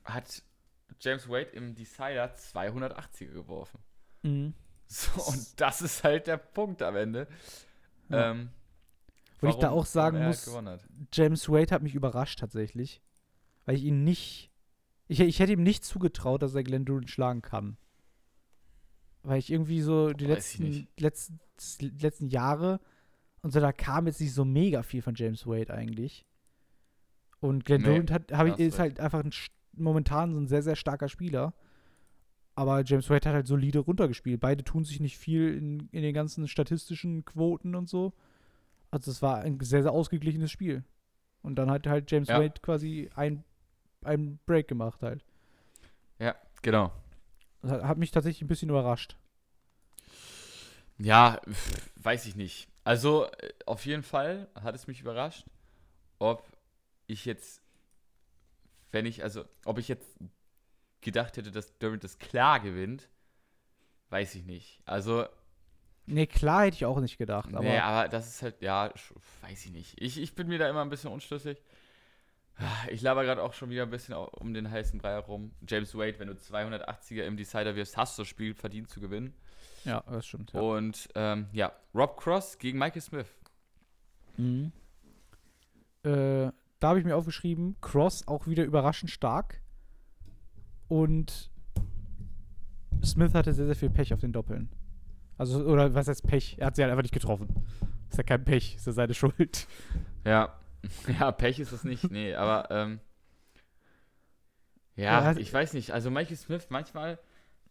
hat 0.03 0.43
James 0.99 1.27
Wade 1.27 1.49
im 1.51 1.73
Decider 1.73 2.35
280er 2.35 3.31
geworfen. 3.31 3.79
Mhm. 4.21 4.53
So, 4.87 5.19
und 5.31 5.59
das 5.59 5.81
ist 5.81 6.03
halt 6.03 6.27
der 6.27 6.37
Punkt 6.37 6.83
am 6.83 6.95
Ende. 6.95 7.27
Ja. 8.09 8.31
Ähm, 8.31 8.49
Wo 9.39 9.47
ich 9.47 9.55
da 9.55 9.69
auch 9.69 9.85
sagen 9.85 10.23
muss. 10.23 10.49
James 11.13 11.49
Wade 11.49 11.73
hat 11.73 11.83
mich 11.83 11.95
überrascht 11.95 12.39
tatsächlich. 12.39 13.01
Weil 13.65 13.75
ich 13.75 13.83
ihn 13.83 14.03
nicht. 14.03 14.51
Ich, 15.07 15.19
ich 15.19 15.39
hätte 15.39 15.53
ihm 15.53 15.63
nicht 15.63 15.83
zugetraut, 15.83 16.41
dass 16.41 16.55
er 16.55 16.63
Glenn 16.63 16.85
Durant 16.85 17.09
schlagen 17.09 17.41
kann. 17.41 17.77
Weil 19.23 19.39
ich 19.39 19.51
irgendwie 19.51 19.81
so 19.81 20.13
die 20.13 20.25
Weiß 20.25 20.57
letzten, 20.57 20.87
letzten, 20.97 21.39
letzten 21.99 22.27
Jahre 22.27 22.79
und 23.41 23.51
so, 23.51 23.59
da 23.59 23.71
kam 23.71 24.07
jetzt 24.07 24.21
nicht 24.21 24.33
so 24.33 24.45
mega 24.45 24.81
viel 24.81 25.03
von 25.03 25.13
James 25.15 25.45
Wade 25.45 25.73
eigentlich. 25.73 26.25
Und 27.39 27.65
Glenn 27.65 27.81
Nee, 27.81 28.01
Durant 28.01 28.11
hat, 28.11 28.47
ich, 28.47 28.59
ist 28.59 28.79
halt 28.79 28.99
einfach 28.99 29.23
ein, 29.23 29.31
momentan 29.73 30.33
so 30.33 30.39
ein 30.39 30.47
sehr, 30.47 30.63
sehr 30.63 30.75
starker 30.75 31.09
Spieler. 31.09 31.53
Aber 32.55 32.83
James 32.83 33.09
Wade 33.09 33.29
hat 33.29 33.35
halt 33.35 33.47
solide 33.47 33.79
runtergespielt. 33.79 34.39
Beide 34.39 34.63
tun 34.63 34.83
sich 34.83 34.99
nicht 34.99 35.17
viel 35.17 35.55
in, 35.55 35.89
in 35.91 36.01
den 36.01 36.13
ganzen 36.13 36.47
statistischen 36.47 37.25
Quoten 37.25 37.75
und 37.75 37.89
so. 37.89 38.13
Also 38.95 39.11
es 39.11 39.21
war 39.21 39.39
ein 39.39 39.59
sehr, 39.59 39.83
sehr 39.83 39.91
ausgeglichenes 39.91 40.51
Spiel. 40.51 40.83
Und 41.41 41.55
dann 41.55 41.69
hat 41.69 41.85
halt 41.85 42.09
James 42.09 42.29
Ja. 42.29 42.39
Wade 42.39 42.59
quasi 42.61 43.09
ein, 43.15 43.43
ein 44.03 44.39
Break 44.45 44.67
gemacht 44.67 45.01
halt. 45.03 45.23
Genau. 46.65 46.91
Das 47.61 47.69
hat, 47.69 47.83
hat 47.83 47.97
mich 47.99 48.09
tatsächlich 48.09 48.41
ein 48.41 48.47
bisschen 48.47 48.69
überrascht. 48.69 49.17
Ja, 50.97 51.39
weiß 51.97 52.25
ich 52.25 52.35
nicht. 52.35 52.67
Also, 52.83 53.25
äh, 53.25 53.53
auf 53.67 53.85
jeden 53.85 54.01
Fall 54.01 54.47
hat 54.55 54.73
es 54.73 54.87
mich 54.87 55.01
überrascht, 55.01 55.45
ob 56.17 56.43
ich 57.05 57.23
jetzt, 57.25 57.61
wenn 58.91 59.05
ich, 59.05 59.21
also, 59.21 59.45
ob 59.63 59.77
ich 59.77 59.87
jetzt 59.87 60.09
gedacht 61.01 61.37
hätte, 61.37 61.51
dass 61.51 61.77
Durant 61.77 62.03
das 62.03 62.17
klar 62.17 62.59
gewinnt, 62.59 63.09
weiß 64.09 64.33
ich 64.33 64.45
nicht. 64.45 64.81
Also, 64.85 65.27
Nee, 66.07 66.27
klar 66.27 66.65
hätte 66.65 66.75
ich 66.75 66.85
auch 66.85 66.99
nicht 66.99 67.17
gedacht. 67.17 67.53
Aber 67.53 67.63
nee, 67.63 67.79
aber 67.79 68.07
das 68.07 68.27
ist 68.27 68.41
halt, 68.41 68.61
ja, 68.61 68.91
weiß 69.41 69.65
ich 69.65 69.71
nicht. 69.71 70.01
Ich, 70.01 70.19
ich 70.19 70.35
bin 70.35 70.47
mir 70.47 70.59
da 70.59 70.69
immer 70.69 70.81
ein 70.81 70.89
bisschen 70.89 71.11
unschlüssig. 71.11 71.61
Ich 72.89 73.01
laber 73.01 73.23
gerade 73.23 73.43
auch 73.43 73.53
schon 73.53 73.69
wieder 73.69 73.83
ein 73.83 73.89
bisschen 73.89 74.13
um 74.13 74.53
den 74.53 74.69
heißen 74.69 74.99
Brei 74.99 75.11
herum. 75.11 75.51
James 75.67 75.93
Wade, 75.95 76.19
wenn 76.19 76.27
du 76.27 76.33
280er 76.33 77.23
im 77.23 77.35
Decider 77.35 77.75
wirfst, 77.75 77.97
hast 77.97 78.17
du 78.17 78.21
das 78.21 78.29
Spiel 78.29 78.53
verdient 78.53 78.89
zu 78.89 79.01
gewinnen. 79.01 79.33
Ja, 79.83 80.03
das 80.07 80.25
stimmt. 80.25 80.53
Ja. 80.53 80.61
Und 80.61 81.09
ähm, 81.15 81.47
ja, 81.51 81.73
Rob 81.93 82.17
Cross 82.17 82.57
gegen 82.57 82.79
Michael 82.79 83.01
Smith. 83.01 83.27
Mhm. 84.37 84.71
Äh, 86.03 86.51
da 86.79 86.89
habe 86.89 86.99
ich 86.99 87.05
mir 87.05 87.15
aufgeschrieben, 87.15 87.75
Cross 87.81 88.27
auch 88.27 88.47
wieder 88.47 88.63
überraschend 88.63 89.11
stark. 89.11 89.61
Und 90.87 91.49
Smith 93.03 93.33
hatte 93.33 93.53
sehr, 93.53 93.65
sehr 93.65 93.75
viel 93.75 93.89
Pech 93.89 94.13
auf 94.13 94.21
den 94.21 94.31
Doppeln. 94.31 94.69
Also, 95.37 95.65
oder 95.65 95.93
was 95.93 96.07
heißt 96.07 96.25
Pech? 96.27 96.55
Er 96.59 96.67
hat 96.67 96.75
sie 96.75 96.81
halt 96.83 96.91
einfach 96.91 97.03
nicht 97.03 97.13
getroffen. 97.13 97.47
Ist 98.09 98.17
ja 98.17 98.23
kein 98.23 98.43
Pech, 98.45 98.75
ist 98.75 98.87
ja 98.87 98.93
seine 98.93 99.13
Schuld. 99.15 99.67
Ja, 100.25 100.57
ja, 101.19 101.31
Pech 101.31 101.59
ist 101.59 101.73
das 101.73 101.83
nicht. 101.83 102.09
Nee, 102.11 102.35
aber 102.35 102.69
ähm, 102.71 102.99
ja, 104.95 105.31
Ja, 105.31 105.37
ich 105.37 105.51
weiß 105.53 105.73
nicht. 105.73 105.91
Also 105.91 106.09
Michael 106.09 106.37
Smith, 106.37 106.67
manchmal 106.69 107.19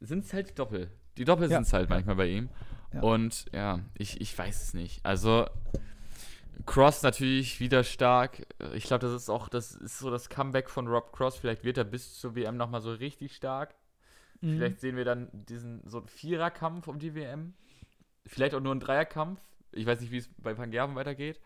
sind 0.01 0.25
es 0.25 0.33
halt 0.33 0.51
die 0.51 0.55
Doppel. 0.55 0.91
Die 1.17 1.25
Doppel 1.25 1.45
Ja. 1.51 1.57
sind 1.57 1.67
es 1.67 1.73
halt 1.73 1.89
manchmal 1.89 2.17
bei 2.17 2.27
ihm. 2.27 2.49
Ja. 2.93 3.01
Und 3.01 3.47
ja, 3.53 3.81
ich, 3.95 4.21
ich 4.21 4.37
weiß 4.37 4.63
es 4.63 4.75
nicht. 4.75 5.05
Also 5.07 5.47
Cross 6.67 7.03
natürlich 7.03 7.61
wieder 7.61 7.83
stark. 7.83 8.47
Ich 8.75 8.85
glaube, 8.85 9.07
das 9.07 9.15
ist 9.15 9.29
auch, 9.31 9.49
das 9.49 9.73
ist 9.73 9.99
so 9.99 10.11
das 10.11 10.29
Comeback 10.29 10.69
von 10.71 10.87
Rob 10.87 11.13
Cross. 11.13 11.37
Vielleicht 11.37 11.65
wird 11.65 11.79
er 11.79 11.85
bis 11.85 12.19
zur 12.19 12.35
WM 12.37 12.57
nochmal 12.57 12.81
so 12.83 12.93
richtig 12.93 13.35
stark. 13.35 13.75
Mhm. 14.45 14.57
Vielleicht 14.57 14.81
sehen 14.81 14.97
wir 14.97 15.05
dann 15.05 15.29
diesen 15.33 15.81
so 15.89 15.99
einen 15.99 16.09
Viererkampf 16.09 16.87
um 16.89 16.99
die 16.99 17.15
WM. 17.15 17.55
Vielleicht 18.27 18.55
auch 18.55 18.61
nur 18.61 18.73
einen 18.73 18.81
Dreierkampf. 18.81 19.41
Ich 19.73 19.87
weiß 19.87 20.01
nicht, 20.01 20.11
wie 20.13 20.19
es 20.19 20.29
bei 20.39 20.57
Van 20.57 20.71
Gerven 20.71 20.95
weitergeht. 20.95 21.41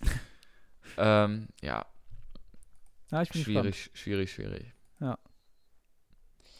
ähm, 0.96 1.48
ja, 1.62 1.84
Ja, 3.10 3.22
ich 3.22 3.30
bin 3.30 3.42
schwierig, 3.42 3.90
schwierig, 3.94 4.32
schwierig. 4.32 4.72
gespannt. 4.98 5.18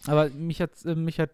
Aber 0.07 0.29
mich 0.31 0.61
hat, 0.61 0.85
äh, 0.85 0.95
mich 0.95 1.19
hat 1.19 1.31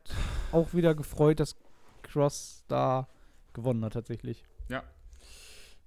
auch 0.53 0.75
wieder 0.75 0.95
gefreut, 0.95 1.41
dass 1.41 1.57
Cross 2.03 2.65
da 2.69 3.09
gewonnen 3.53 3.85
hat, 3.85 3.95
tatsächlich. 3.95 4.45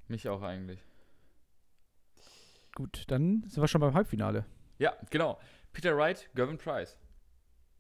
Mich 0.10 0.28
auch 0.28 0.42
eigentlich. 0.42 0.80
Gut, 2.76 3.06
dann 3.08 3.44
sind 3.48 3.64
wir 3.64 3.68
schon 3.68 3.82
beim 3.82 3.94
Halbfinale. 3.94 4.46
Ja, 4.78 4.94
genau. 5.10 5.40
Peter 5.72 5.96
Wright, 5.96 6.30
Gervin 6.36 6.58
Price. 6.58 6.98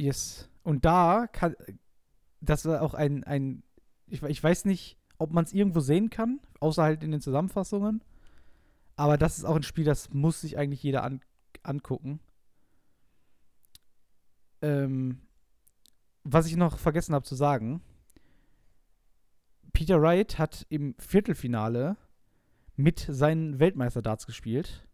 Yes. 0.04 0.50
Und 0.64 0.84
da 0.84 1.28
kann, 1.32 1.56
das 2.42 2.66
war 2.66 2.82
auch 2.82 2.94
ein, 2.94 3.24
ein 3.24 3.64
ich, 4.08 4.22
ich 4.22 4.44
weiß 4.44 4.66
nicht, 4.66 4.98
ob 5.18 5.32
man 5.32 5.46
es 5.46 5.54
irgendwo 5.54 5.80
sehen 5.80 6.10
kann, 6.10 6.42
außer 6.60 6.84
halt 6.84 7.04
in 7.04 7.12
den 7.12 7.22
Zusammenfassungen. 7.22 8.04
Aber 8.98 9.18
das 9.18 9.38
ist 9.38 9.46
auch 9.46 9.56
ein 9.56 9.64
Spiel, 9.64 9.86
das 9.86 10.10
muss 10.14 10.42
sich 10.42 10.58
eigentlich 10.58 10.84
jeder 10.84 11.04
an, 11.04 11.22
angucken. 11.64 12.20
Ähm, 14.62 15.22
was 16.26 16.48
ich 16.48 16.58
noch 16.58 16.78
vergessen 16.78 17.16
habe 17.16 17.26
zu 17.26 17.36
sagen, 17.36 17.82
Peter 19.72 20.02
Wright 20.02 20.38
hat 20.38 20.66
im 20.68 20.96
Viertelfinale 21.00 21.96
mit 22.76 23.08
seinen 23.10 23.60
Weltmeister-Darts 23.60 24.26
gespielt. 24.28 24.86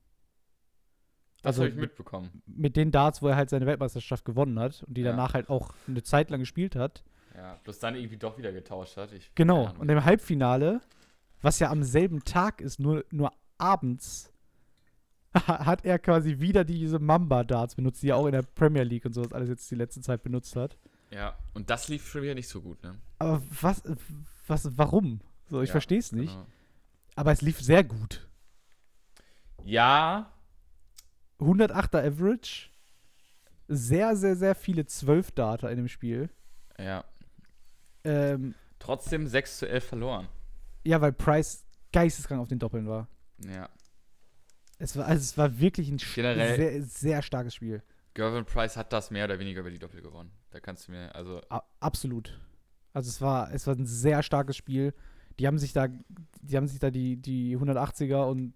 Das 1.42 1.52
Also 1.58 1.62
habe 1.62 1.70
ich 1.70 1.76
mit- 1.76 1.82
mitbekommen. 1.92 2.42
Mit 2.46 2.76
den 2.76 2.92
Darts, 2.92 3.22
wo 3.22 3.28
er 3.30 3.36
halt 3.36 3.50
seine 3.50 3.66
Weltmeisterschaft 3.66 4.26
gewonnen 4.26 4.60
hat 4.60 4.84
und 4.84 4.96
die 4.98 5.02
Ja. 5.02 5.12
danach 5.12 5.34
halt 5.34 5.50
auch 5.50 5.74
eine 5.88 6.04
Zeit 6.04 6.30
lang 6.30 6.40
gespielt 6.42 6.76
hat. 6.76 7.04
Ja, 7.36 7.58
bloß 7.64 7.80
dann 7.80 7.96
irgendwie 7.96 8.18
doch 8.18 8.38
wieder 8.38 8.52
getauscht 8.52 8.98
hat. 8.98 9.14
Ich, 9.14 9.32
Genau. 9.36 9.72
Und 9.78 9.90
im 9.90 10.04
Halbfinale, 10.04 10.82
was 11.42 11.60
ja 11.60 11.70
am 11.70 11.84
selben 11.84 12.24
Tag 12.26 12.60
ist, 12.60 12.80
nur, 12.80 13.06
nur 13.12 13.32
abends, 13.58 14.34
hat 15.34 15.86
er 15.86 16.00
quasi 16.00 16.40
wieder 16.40 16.66
diese 16.66 17.00
Mamba-Darts 17.00 17.76
benutzt, 17.76 18.02
die 18.04 18.10
er 18.10 18.18
auch 18.18 18.26
in 18.26 18.34
der 18.34 18.42
Premier 18.42 18.84
League 18.84 19.06
und 19.06 19.14
sowas 19.14 19.32
alles 19.32 19.48
jetzt 19.48 19.70
die 19.72 19.76
letzte 19.76 20.02
Zeit 20.02 20.24
benutzt 20.24 20.56
hat. 20.56 20.78
ja, 21.12 21.38
und 21.54 21.70
das 21.70 21.88
lief 21.88 22.08
schon 22.10 22.22
wieder 22.24 22.36
nicht 22.36 22.48
so 22.50 22.62
gut, 22.62 22.82
ne? 22.84 22.96
Aber 23.20 23.42
was, 23.62 23.82
was, 24.48 24.78
warum? 24.78 25.22
So, 25.48 25.62
ich 25.62 25.70
Ja, 25.70 25.72
verstehe 25.74 26.00
es 26.00 26.12
nicht. 26.12 26.34
Genau. 26.34 26.46
Aber 27.16 27.32
es 27.32 27.42
lief 27.42 27.60
sehr 27.62 27.84
gut. 27.84 28.28
Ja, 29.64 30.32
108er 31.40 32.06
Average. 32.06 32.70
Sehr, 33.68 34.16
sehr, 34.16 34.36
sehr 34.36 34.56
viele 34.56 34.86
12 34.86 35.32
Data 35.32 35.70
in 35.70 35.78
dem 35.78 35.88
Spiel. 35.88 36.30
ja. 36.78 37.04
Ähm, 38.06 38.56
Trotzdem 38.80 39.28
6 39.28 39.58
zu 39.60 39.68
11 39.68 39.84
verloren. 39.84 40.28
ja, 40.86 41.02
weil 41.02 41.12
Price 41.12 41.66
geisteskrank 41.92 42.40
auf 42.42 42.48
den 42.48 42.58
Doppeln 42.60 42.88
war. 42.88 43.10
Ja. 43.46 43.68
Es 44.78 44.96
war, 44.96 45.06
also 45.06 45.20
es 45.22 45.38
war 45.38 45.60
wirklich 45.60 45.90
ein 45.90 45.98
Generell- 45.98 46.56
sehr, 46.56 46.84
sehr 46.84 47.22
starkes 47.22 47.56
Spiel. 47.56 47.84
Gervin 48.14 48.46
Price 48.46 48.78
hat 48.78 48.94
das 48.94 49.12
mehr 49.12 49.26
oder 49.26 49.38
weniger 49.38 49.60
über 49.60 49.70
die 49.70 49.80
Doppel 49.80 50.02
gewonnen. 50.02 50.32
Da 50.52 50.62
kannst 50.62 50.88
du 50.88 50.94
mir, 50.94 51.14
also, 51.14 51.42
A 51.50 51.62
absolut. 51.82 52.40
Also 52.94 53.10
es 53.10 53.20
war, 53.22 53.54
es 53.54 53.68
war 53.68 53.76
ein 53.76 53.86
sehr 53.86 54.24
starkes 54.24 54.56
Spiel. 54.56 54.94
Die 55.38 55.46
haben 55.46 55.60
sich 55.60 55.74
da, 55.74 55.88
die 56.42 56.56
haben 56.58 56.68
sich 56.68 56.80
da 56.80 56.90
die, 56.92 57.18
die 57.18 57.58
180er 57.58 58.24
und 58.30 58.54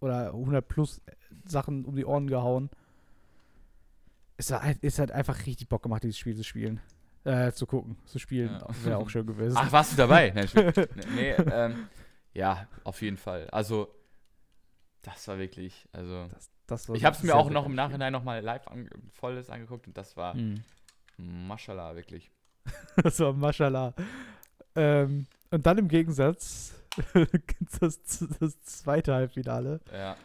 oder 0.00 0.26
100 0.28 0.68
plus 0.68 1.00
Sachen 1.48 1.84
um 1.84 1.96
die 1.96 2.04
Ohren 2.04 2.26
gehauen. 2.26 2.70
Es 4.36 4.50
halt, 4.50 4.78
es 4.82 4.98
hat 4.98 5.10
einfach 5.12 5.46
richtig 5.46 5.68
Bock 5.68 5.82
gemacht, 5.82 6.02
dieses 6.02 6.18
Spiel 6.18 6.36
zu 6.36 6.44
spielen. 6.44 6.80
Äh, 7.24 7.52
zu 7.52 7.66
gucken, 7.66 7.96
zu 8.04 8.18
spielen. 8.18 8.50
Ja. 8.50 8.68
Wäre 8.84 8.98
auch 8.98 9.10
schön 9.10 9.26
gewesen. 9.26 9.56
Ach, 9.58 9.72
warst 9.72 9.92
du 9.92 9.96
dabei? 9.96 10.30
Nee, 10.34 10.52
nee 11.14 11.30
ähm, 11.32 11.88
ja, 12.34 12.68
auf 12.84 13.02
jeden 13.02 13.16
Fall. 13.16 13.48
Also, 13.50 13.92
das 15.02 15.26
war 15.26 15.38
wirklich, 15.38 15.88
also. 15.92 16.28
das, 16.32 16.50
das 16.66 16.88
war 16.88 16.96
Ich 16.96 17.04
habe 17.04 17.16
es 17.16 17.22
mir 17.22 17.34
auch 17.34 17.50
noch 17.50 17.66
im 17.66 17.74
Nachhinein 17.74 18.12
nochmal 18.12 18.42
live 18.42 18.68
an, 18.68 18.88
volles 19.10 19.50
angeguckt 19.50 19.86
und 19.88 19.96
das 19.96 20.16
war 20.16 20.34
Spiel. 20.34 20.62
Hm. 21.16 21.46
Mashallah, 21.46 21.96
wirklich. 21.96 22.30
Das 23.02 23.20
war 23.20 23.32
Mashallah. 23.32 23.94
Ähm, 24.74 25.26
und 25.50 25.66
dann 25.66 25.78
im 25.78 25.88
Gegensatz 25.88 26.74
das, 27.80 28.00
das 28.40 28.62
zweite 28.62 29.14
Halbfinale. 29.14 29.80
Ja. 29.92 30.16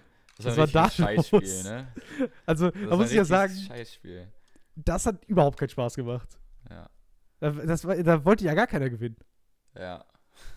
Ein 0.46 0.74
war 0.74 0.90
Scheißspiel, 0.90 1.64
ne? 1.64 1.88
Also, 2.46 2.72
Das 2.72 2.82
da 2.82 2.90
war 2.90 2.98
muss 2.98 3.12
ich 3.12 3.12
ein 3.12 3.16
ja 3.18 3.22
richtiges 3.22 3.28
sagen, 3.28 3.54
Scheißspiel. 3.68 4.28
das 4.76 5.06
hat 5.06 5.26
überhaupt 5.26 5.60
keinen 5.60 5.70
Spaß 5.70 5.96
gemacht. 5.96 6.30
Ja. 6.70 6.90
Da, 7.40 7.50
das 7.52 7.86
war, 7.86 7.96
da 8.02 8.24
wollte 8.26 8.46
ja 8.46 8.54
gar 8.54 8.68
keiner 8.68 8.90
gewinnen. 8.90 9.18
Ja. 9.78 10.06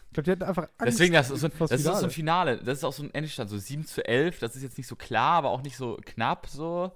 Ich 0.08 0.14
glaube, 0.14 0.24
die 0.24 0.30
hatten 0.32 0.42
einfach 0.44 0.68
Angst 0.78 0.98
Deswegen, 0.98 1.14
das 1.14 1.30
ist, 1.30 1.40
so, 1.40 1.46
ein- 1.48 1.52
das 1.58 1.70
ist 1.72 1.86
auch 1.88 1.96
so 1.98 2.04
ein 2.04 2.10
Finale. 2.10 2.58
Das 2.58 2.78
ist 2.78 2.84
auch 2.84 2.92
so 2.92 3.02
ein 3.02 3.12
Endstand, 3.14 3.50
so 3.50 3.58
7 3.58 3.84
zu 3.84 4.04
11. 4.06 4.38
Das 4.38 4.54
ist 4.54 4.62
jetzt 4.62 4.78
nicht 4.78 4.86
so 4.86 4.94
klar, 4.96 5.38
aber 5.38 5.50
auch 5.50 5.62
nicht 5.62 5.76
so 5.76 5.98
knapp 6.04 6.46
so. 6.46 6.92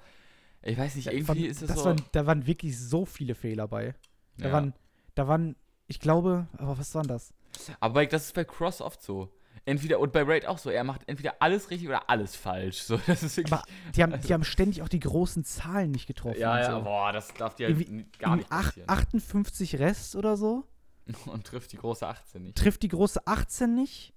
Ich 0.63 0.77
weiß 0.79 0.95
nicht, 0.95 1.07
Ja, 1.07 1.13
irgendwie 1.13 1.27
von- 1.43 1.51
ist 1.51 1.63
es 1.63 1.69
das 1.69 1.79
so. 1.79 1.85
waren, 1.87 2.03
da 2.13 2.27
waren 2.27 2.47
wirklich 2.47 2.79
so 2.79 3.05
viele 3.05 3.35
Fehler 3.35 3.67
bei. 3.67 3.95
Da, 4.37 4.47
ja. 4.49 4.53
waren, 4.53 4.75
da 5.17 5.27
waren, 5.27 5.57
ich 5.89 5.99
glaube, 5.99 6.47
aber 6.59 6.79
was 6.79 6.95
waren 6.95 7.09
das? 7.09 7.33
Aber 7.81 8.07
das 8.07 8.27
ist 8.27 8.35
bei 8.35 8.45
Cross 8.45 8.81
oft 8.81 9.03
so. 9.03 9.33
Entweder, 9.69 10.01
und 10.01 10.13
bei 10.13 10.23
Raid 10.23 10.47
auch 10.47 10.57
so. 10.57 10.71
Er 10.71 10.83
macht 10.83 11.03
entweder 11.07 11.35
alles 11.41 11.71
richtig 11.71 11.89
oder 11.89 12.09
alles 12.09 12.35
falsch. 12.35 12.79
So, 12.89 12.99
das 13.07 13.23
ist 13.23 13.37
wirklich. 13.37 13.53
Aber 13.53 13.63
die 13.95 14.03
haben, 14.03 14.19
die 14.19 14.33
haben 14.33 14.45
ständig 14.45 14.81
auch 14.81 14.89
die 14.89 15.01
großen 15.01 15.45
Zahlen 15.45 15.91
nicht 15.91 16.07
getroffen. 16.07 16.41
ja, 16.41 16.59
ja, 16.59 16.73
so. 16.73 16.83
boah, 16.83 17.13
das 17.13 17.35
darf 17.35 17.55
dir 17.55 17.67
halt 17.67 18.19
gar 18.19 18.37
nicht 18.37 18.49
passieren. 18.49 18.89
58 18.89 19.79
Rest 19.79 20.17
oder 20.17 20.39
so. 20.39 20.65
Und 21.27 21.47
trifft 21.47 21.73
die 21.73 21.77
große 21.77 22.07
18 22.07 22.43
nicht. 22.43 22.57
Trifft 22.57 22.83
die 22.83 22.89
große 22.89 23.27
18 23.27 23.75
nicht. 23.75 24.15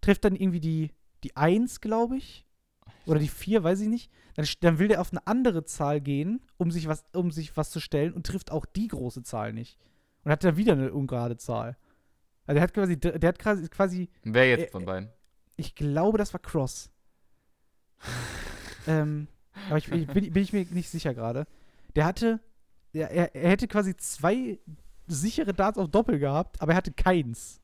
Trifft 0.00 0.24
dann 0.24 0.36
irgendwie 0.36 0.60
die, 0.60 0.90
die 1.22 1.36
1, 1.36 1.82
glaube 1.82 2.16
ich. 2.16 2.46
Oder 3.04 3.18
die 3.18 3.28
4, 3.28 3.62
weiß 3.62 3.80
ich 3.80 3.88
nicht. 3.88 4.10
Dann, 4.36 4.46
dann 4.60 4.78
will 4.78 4.88
der 4.88 5.02
auf 5.02 5.12
eine 5.12 5.26
andere 5.26 5.64
Zahl 5.64 6.00
gehen, 6.00 6.40
um 6.56 6.70
sich, 6.70 6.88
was, 6.88 7.04
um 7.12 7.30
sich 7.30 7.54
was 7.58 7.70
zu 7.70 7.80
stellen 7.80 8.14
und 8.14 8.26
trifft 8.26 8.50
auch 8.50 8.64
die 8.64 8.88
große 8.88 9.22
Zahl 9.22 9.52
nicht. 9.52 9.78
Und 10.24 10.32
hat 10.32 10.42
dann 10.44 10.56
wieder 10.56 10.72
eine 10.72 10.94
ungerade 10.94 11.36
Zahl. 11.36 11.76
Also 12.46 12.54
der 12.54 12.62
hat 12.62 12.74
quasi, 12.74 12.98
der 12.98 13.28
hat 13.28 13.38
quasi, 13.38 13.68
quasi 13.68 14.08
Wer 14.22 14.48
jetzt 14.50 14.68
Äh, 14.68 14.70
von 14.70 14.84
beiden? 14.84 15.08
ich 15.56 15.74
glaube, 15.74 16.18
das 16.18 16.32
war 16.32 16.40
Cross. 16.40 16.90
ähm, 18.86 19.28
aber 19.68 19.78
ich, 19.78 19.90
ich, 19.90 20.06
bin, 20.06 20.32
bin 20.32 20.42
ich 20.42 20.52
mir 20.52 20.66
nicht 20.70 20.90
sicher 20.90 21.14
gerade. 21.14 21.46
Der 21.96 22.04
hatte, 22.04 22.40
er, 22.92 23.10
er, 23.10 23.34
er 23.34 23.50
hätte 23.50 23.68
quasi 23.68 23.96
zwei 23.96 24.58
sichere 25.06 25.54
Darts 25.54 25.78
auf 25.78 25.88
Doppel 25.90 26.18
gehabt, 26.18 26.60
aber 26.60 26.72
er 26.72 26.76
hatte 26.78 26.92
keins. 26.92 27.60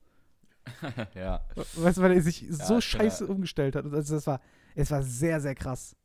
ja. 1.15 1.45
Weißt 1.75 1.99
du, 1.99 2.03
weil 2.03 2.13
er 2.13 2.23
sich 2.23 2.47
so 2.51 2.65
klar. 2.65 2.81
scheiße 2.81 3.27
umgestellt 3.27 3.75
hat. 3.77 3.85
Also 3.87 4.15
das 4.15 4.27
war, 4.27 4.41
es 4.75 4.91
war 4.91 5.03
sehr, 5.03 5.41
sehr 5.41 5.55
krass. 5.55 5.97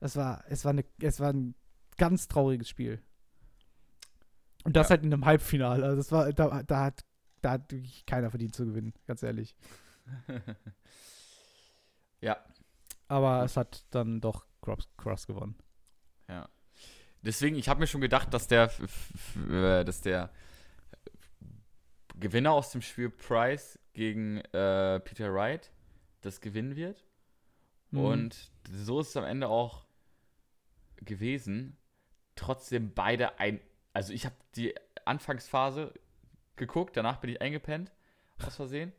Das 0.00 0.16
war, 0.16 0.44
es 0.48 0.64
war, 0.64 0.70
eine, 0.72 0.84
es 1.00 1.20
war 1.20 1.32
ein 1.32 1.54
ganz 1.96 2.26
trauriges 2.26 2.68
Spiel. 2.68 3.00
Und 4.64 4.76
das 4.76 4.88
Ja. 4.88 4.90
halt 4.96 5.04
in 5.04 5.12
einem 5.12 5.24
Halbfinale. 5.24 5.84
Also 5.84 5.96
das 5.96 6.10
war, 6.10 6.32
da, 6.32 6.62
da 6.62 6.84
hat, 6.84 7.04
da 7.44 7.52
hat 7.52 7.70
wirklich 7.70 8.06
keiner 8.06 8.30
verdient 8.30 8.54
zu 8.54 8.64
gewinnen, 8.64 8.94
ganz 9.06 9.22
ehrlich. 9.22 9.54
ja. 12.20 12.42
Aber 13.06 13.44
es 13.44 13.56
hat 13.56 13.84
dann 13.90 14.20
doch 14.20 14.46
Cross, 14.62 14.88
Cross 14.96 15.26
gewonnen. 15.26 15.54
Ja. 16.26 16.48
Deswegen, 17.20 17.56
ich 17.56 17.68
habe 17.68 17.80
mir 17.80 17.86
schon 17.86 18.00
gedacht, 18.00 18.32
dass 18.32 18.48
der, 18.48 18.70
äh, 19.50 19.84
dass 19.84 20.00
der 20.00 20.30
Gewinner 22.16 22.52
aus 22.52 22.70
dem 22.70 22.80
Spiel 22.80 23.10
Price 23.10 23.78
gegen 23.92 24.38
äh, 24.38 25.00
Peter 25.00 25.32
Wright 25.34 25.70
das 26.22 26.40
gewinnen 26.40 26.76
wird. 26.76 27.04
Mhm. 27.90 28.00
Und 28.00 28.50
so 28.70 29.00
ist 29.00 29.10
es 29.10 29.16
am 29.18 29.24
Ende 29.24 29.48
auch 29.48 29.86
gewesen. 30.96 31.76
Trotzdem 32.36 32.94
beide 32.94 33.38
ein. 33.38 33.60
Also 33.92 34.12
ich 34.14 34.24
habe 34.24 34.36
die 34.56 34.74
Anfangsphase 35.04 35.92
geguckt, 36.56 36.96
danach 36.96 37.18
bin 37.18 37.30
ich 37.30 37.40
eingepennt, 37.40 37.92
aus 38.44 38.56
Versehen. 38.56 38.92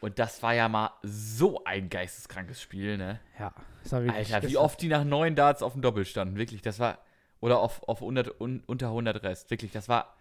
Und 0.00 0.18
das 0.18 0.42
war 0.42 0.54
ja 0.54 0.68
mal 0.68 0.92
so 1.02 1.64
ein 1.64 1.88
geisteskrankes 1.88 2.62
Spiel, 2.62 2.96
ne? 2.98 3.20
Ja, 3.38 3.52
das 3.82 3.92
war 3.92 4.04
wirklich, 4.04 4.34
Alter, 4.34 4.48
wie 4.48 4.56
oft 4.56 4.80
die 4.80 4.88
nach 4.88 5.04
neun 5.04 5.34
Darts 5.34 5.62
auf 5.62 5.72
dem 5.72 5.82
Doppel 5.82 6.04
standen. 6.04 6.36
Wirklich, 6.36 6.62
das 6.62 6.78
war. 6.78 6.98
Oder 7.40 7.58
auf, 7.58 7.82
auf 7.88 8.00
100, 8.00 8.40
un, 8.40 8.62
unter 8.66 8.88
100 8.88 9.22
Rest. 9.22 9.50
Wirklich, 9.50 9.72
das 9.72 9.88
war. 9.88 10.16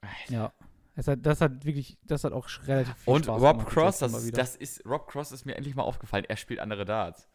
Alter. 0.00 0.32
Ja. 0.32 0.52
Das 0.96 1.06
hat, 1.06 1.24
das 1.24 1.40
hat 1.40 1.64
wirklich, 1.64 1.96
das 2.02 2.24
hat 2.24 2.32
auch 2.32 2.48
relativ 2.66 2.96
viel 2.96 3.14
Und 3.14 3.26
Spaß 3.26 3.40
Rob 3.40 3.58
gemacht, 3.58 3.72
Cross, 3.72 3.98
das, 3.98 4.30
das 4.32 4.56
ist, 4.56 4.84
Rob 4.84 5.06
Cross 5.06 5.30
ist 5.30 5.44
mir 5.44 5.54
endlich 5.54 5.76
mal 5.76 5.84
aufgefallen. 5.84 6.24
Er 6.28 6.36
spielt 6.36 6.58
andere 6.60 6.84
Darts. 6.84 7.28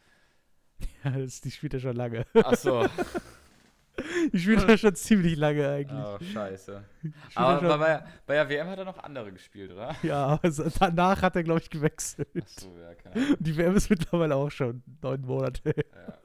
Ja, 1.06 1.12
das, 1.12 1.40
die 1.40 1.52
spielt 1.52 1.74
er 1.76 1.80
schon 1.80 1.96
lange. 1.96 2.26
Achso. 2.34 2.86
Die 4.34 4.40
spielt 4.40 4.68
er 4.68 4.78
schon 4.78 4.96
ziemlich 4.96 5.36
lange 5.36 5.68
eigentlich. 5.70 6.04
oh, 6.04 6.18
scheiße. 6.34 6.84
Er 7.36 7.38
Aber 7.38 7.78
bei, 7.78 8.04
bei, 8.26 8.34
der 8.34 8.50
WM 8.50 8.68
hat 8.68 8.80
er 8.80 8.86
noch 8.86 8.98
andere 8.98 9.32
gespielt, 9.32 9.72
oder? 9.72 9.96
ja, 10.02 10.26
aber 10.26 10.52
so- 10.52 10.66
danach 10.80 11.22
hat 11.22 11.36
er, 11.36 11.44
glaube 11.44 11.60
ich, 11.62 11.70
gewechselt. 11.70 12.28
Achso, 12.42 12.76
ja, 12.80 12.96
keine 12.96 13.16
Ahnung. 13.16 13.36
Die 13.40 13.56
WM 13.56 13.76
ist 13.76 13.90
mittlerweile 13.90 14.36
auch 14.36 14.50
schon 14.50 14.82
neun 15.02 15.22
Monate. 15.22 15.76
Ja. 15.76 16.18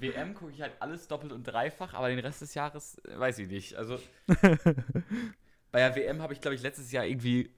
WM 0.00 0.34
gucke 0.34 0.52
ich 0.52 0.62
halt 0.62 0.72
alles 0.80 1.08
doppelt 1.08 1.32
und 1.32 1.44
dreifach, 1.44 1.94
aber 1.94 2.08
den 2.08 2.18
Rest 2.20 2.40
des 2.42 2.54
Jahres 2.54 2.98
äh, 3.04 3.18
weiß 3.18 3.38
ich 3.38 3.48
nicht. 3.48 3.74
Also 3.76 3.98
bei 5.72 5.78
der 5.80 5.94
WM 5.96 6.22
habe 6.22 6.32
ich, 6.32 6.40
glaube 6.40 6.54
ich, 6.54 6.62
letztes 6.62 6.92
Jahr 6.92 7.04
irgendwie 7.04 7.50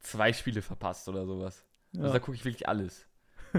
zwei 0.00 0.32
Spiele 0.32 0.60
verpasst 0.62 1.08
oder 1.08 1.24
sowas. 1.26 1.64
Also 1.94 2.08
da 2.08 2.14
Ja. 2.14 2.18
gucke 2.20 2.34
ich 2.36 2.44
wirklich 2.44 2.68
alles. 2.68 3.06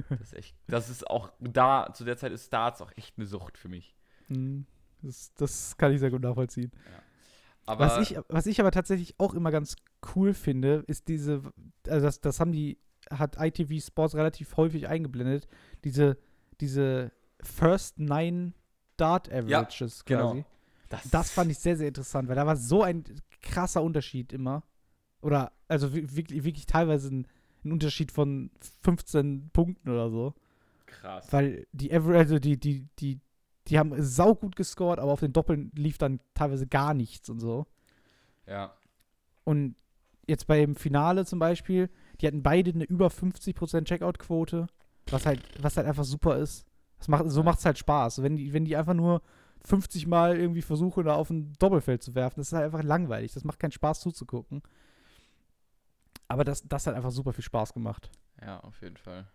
Das 0.09 0.19
ist 0.21 0.33
echt, 0.33 0.55
das 0.67 0.89
ist 0.89 1.07
auch, 1.07 1.31
da, 1.39 1.89
zu 1.93 2.03
der 2.03 2.17
Zeit 2.17 2.33
ist 2.33 2.51
Darts 2.51 2.81
auch 2.81 2.91
echt 2.97 3.17
eine 3.17 3.25
Sucht 3.25 3.57
für 3.57 3.69
mich. 3.69 3.95
Mhm. 4.29 4.65
Das, 5.01 5.33
das 5.35 5.77
kann 5.77 5.91
ich 5.93 5.99
sehr 5.99 6.11
gut 6.11 6.21
nachvollziehen. 6.21 6.71
Aber 7.67 7.85
was, 7.85 8.09
ich, 8.11 8.17
was 8.29 8.45
ich 8.45 8.59
aber 8.59 8.71
tatsächlich 8.71 9.15
auch 9.19 9.33
immer 9.33 9.51
ganz 9.51 9.75
cool 10.15 10.33
finde, 10.33 10.83
ist 10.87 11.07
diese, 11.07 11.41
also 11.87 12.05
das, 12.05 12.21
das 12.21 12.39
haben 12.39 12.51
die, 12.51 12.77
hat 13.11 13.37
ITV 13.39 13.83
Sports 13.85 14.15
relativ 14.15 14.55
häufig 14.57 14.87
eingeblendet, 14.87 15.47
diese, 15.83 16.17
diese 16.61 17.11
First 17.41 17.99
Nine 17.99 18.53
Dart 18.97 19.31
Averages 19.31 20.05
genau. 20.05 20.29
quasi. 20.31 20.45
das, 20.89 21.09
Das 21.09 21.31
fand 21.31 21.51
ich 21.51 21.59
sehr, 21.59 21.75
sehr 21.75 21.87
interessant, 21.87 22.27
weil 22.29 22.35
da 22.35 22.45
war 22.45 22.55
so 22.55 22.81
ein 22.83 23.03
krasser 23.41 23.83
Unterschied 23.83 24.31
immer. 24.31 24.63
Oder, 25.21 25.51
also 25.67 25.93
wi- 25.93 26.15
wirklich, 26.15 26.43
wirklich 26.43 26.65
teilweise 26.67 27.09
ein, 27.13 27.27
ein 27.63 27.71
Unterschied 27.71 28.11
von 28.11 28.51
15 28.83 29.49
Punkten 29.51 29.89
oder 29.89 30.09
so. 30.11 30.33
krass. 30.85 31.31
Weil 31.33 31.65
die 31.71 31.91
Average, 31.91 32.17
also 32.19 32.39
die, 32.39 32.59
die, 32.59 32.87
die, 32.99 33.19
die 33.67 33.79
haben 33.79 33.93
saugut 34.01 34.55
gescored, 34.55 34.99
aber 34.99 35.11
auf 35.11 35.19
den 35.19 35.33
Doppeln 35.33 35.71
lief 35.75 35.97
dann 35.97 36.19
teilweise 36.33 36.67
gar 36.67 36.93
nichts 36.93 37.29
und 37.29 37.39
so. 37.39 37.65
Ja. 38.47 38.73
Und 39.43 39.75
jetzt 40.27 40.47
beim 40.47 40.75
Finale 40.75 41.25
zum 41.25 41.39
Beispiel, 41.39 41.89
die 42.19 42.27
hatten 42.27 42.43
beide 42.43 42.71
eine 42.71 42.83
über 42.83 43.07
50% 43.07 43.85
Checkout-Quote, 43.85 44.67
was 45.09 45.25
halt, 45.25 45.41
was 45.61 45.77
halt 45.77 45.87
einfach 45.87 46.03
super 46.03 46.37
ist. 46.37 46.65
Das 46.97 47.07
macht, 47.07 47.29
so 47.29 47.43
macht 47.43 47.59
es 47.59 47.65
halt 47.65 47.77
Spaß. 47.77 48.21
Wenn 48.21 48.37
die, 48.37 48.53
wenn 48.53 48.65
die 48.65 48.77
einfach 48.77 48.93
nur 48.93 49.21
50 49.65 50.07
Mal 50.07 50.37
irgendwie 50.37 50.61
versuchen, 50.61 51.05
da 51.05 51.15
auf 51.15 51.29
ein 51.29 51.53
Doppelfeld 51.59 52.03
zu 52.03 52.15
werfen, 52.15 52.39
das 52.39 52.47
ist 52.47 52.53
halt 52.53 52.65
einfach 52.65 52.83
langweilig. 52.83 53.33
Das 53.33 53.43
macht 53.43 53.59
keinen 53.59 53.71
Spaß 53.71 53.99
zuzugucken. 53.99 54.61
Aber 56.27 56.43
das, 56.43 56.63
das 56.67 56.87
hat 56.87 56.95
einfach 56.95 57.11
super 57.11 57.33
viel 57.33 57.43
Spaß 57.43 57.73
gemacht. 57.73 58.09
Ja, 58.41 58.59
auf 58.61 58.81
jeden 58.81 58.97
Fall. 58.97 59.27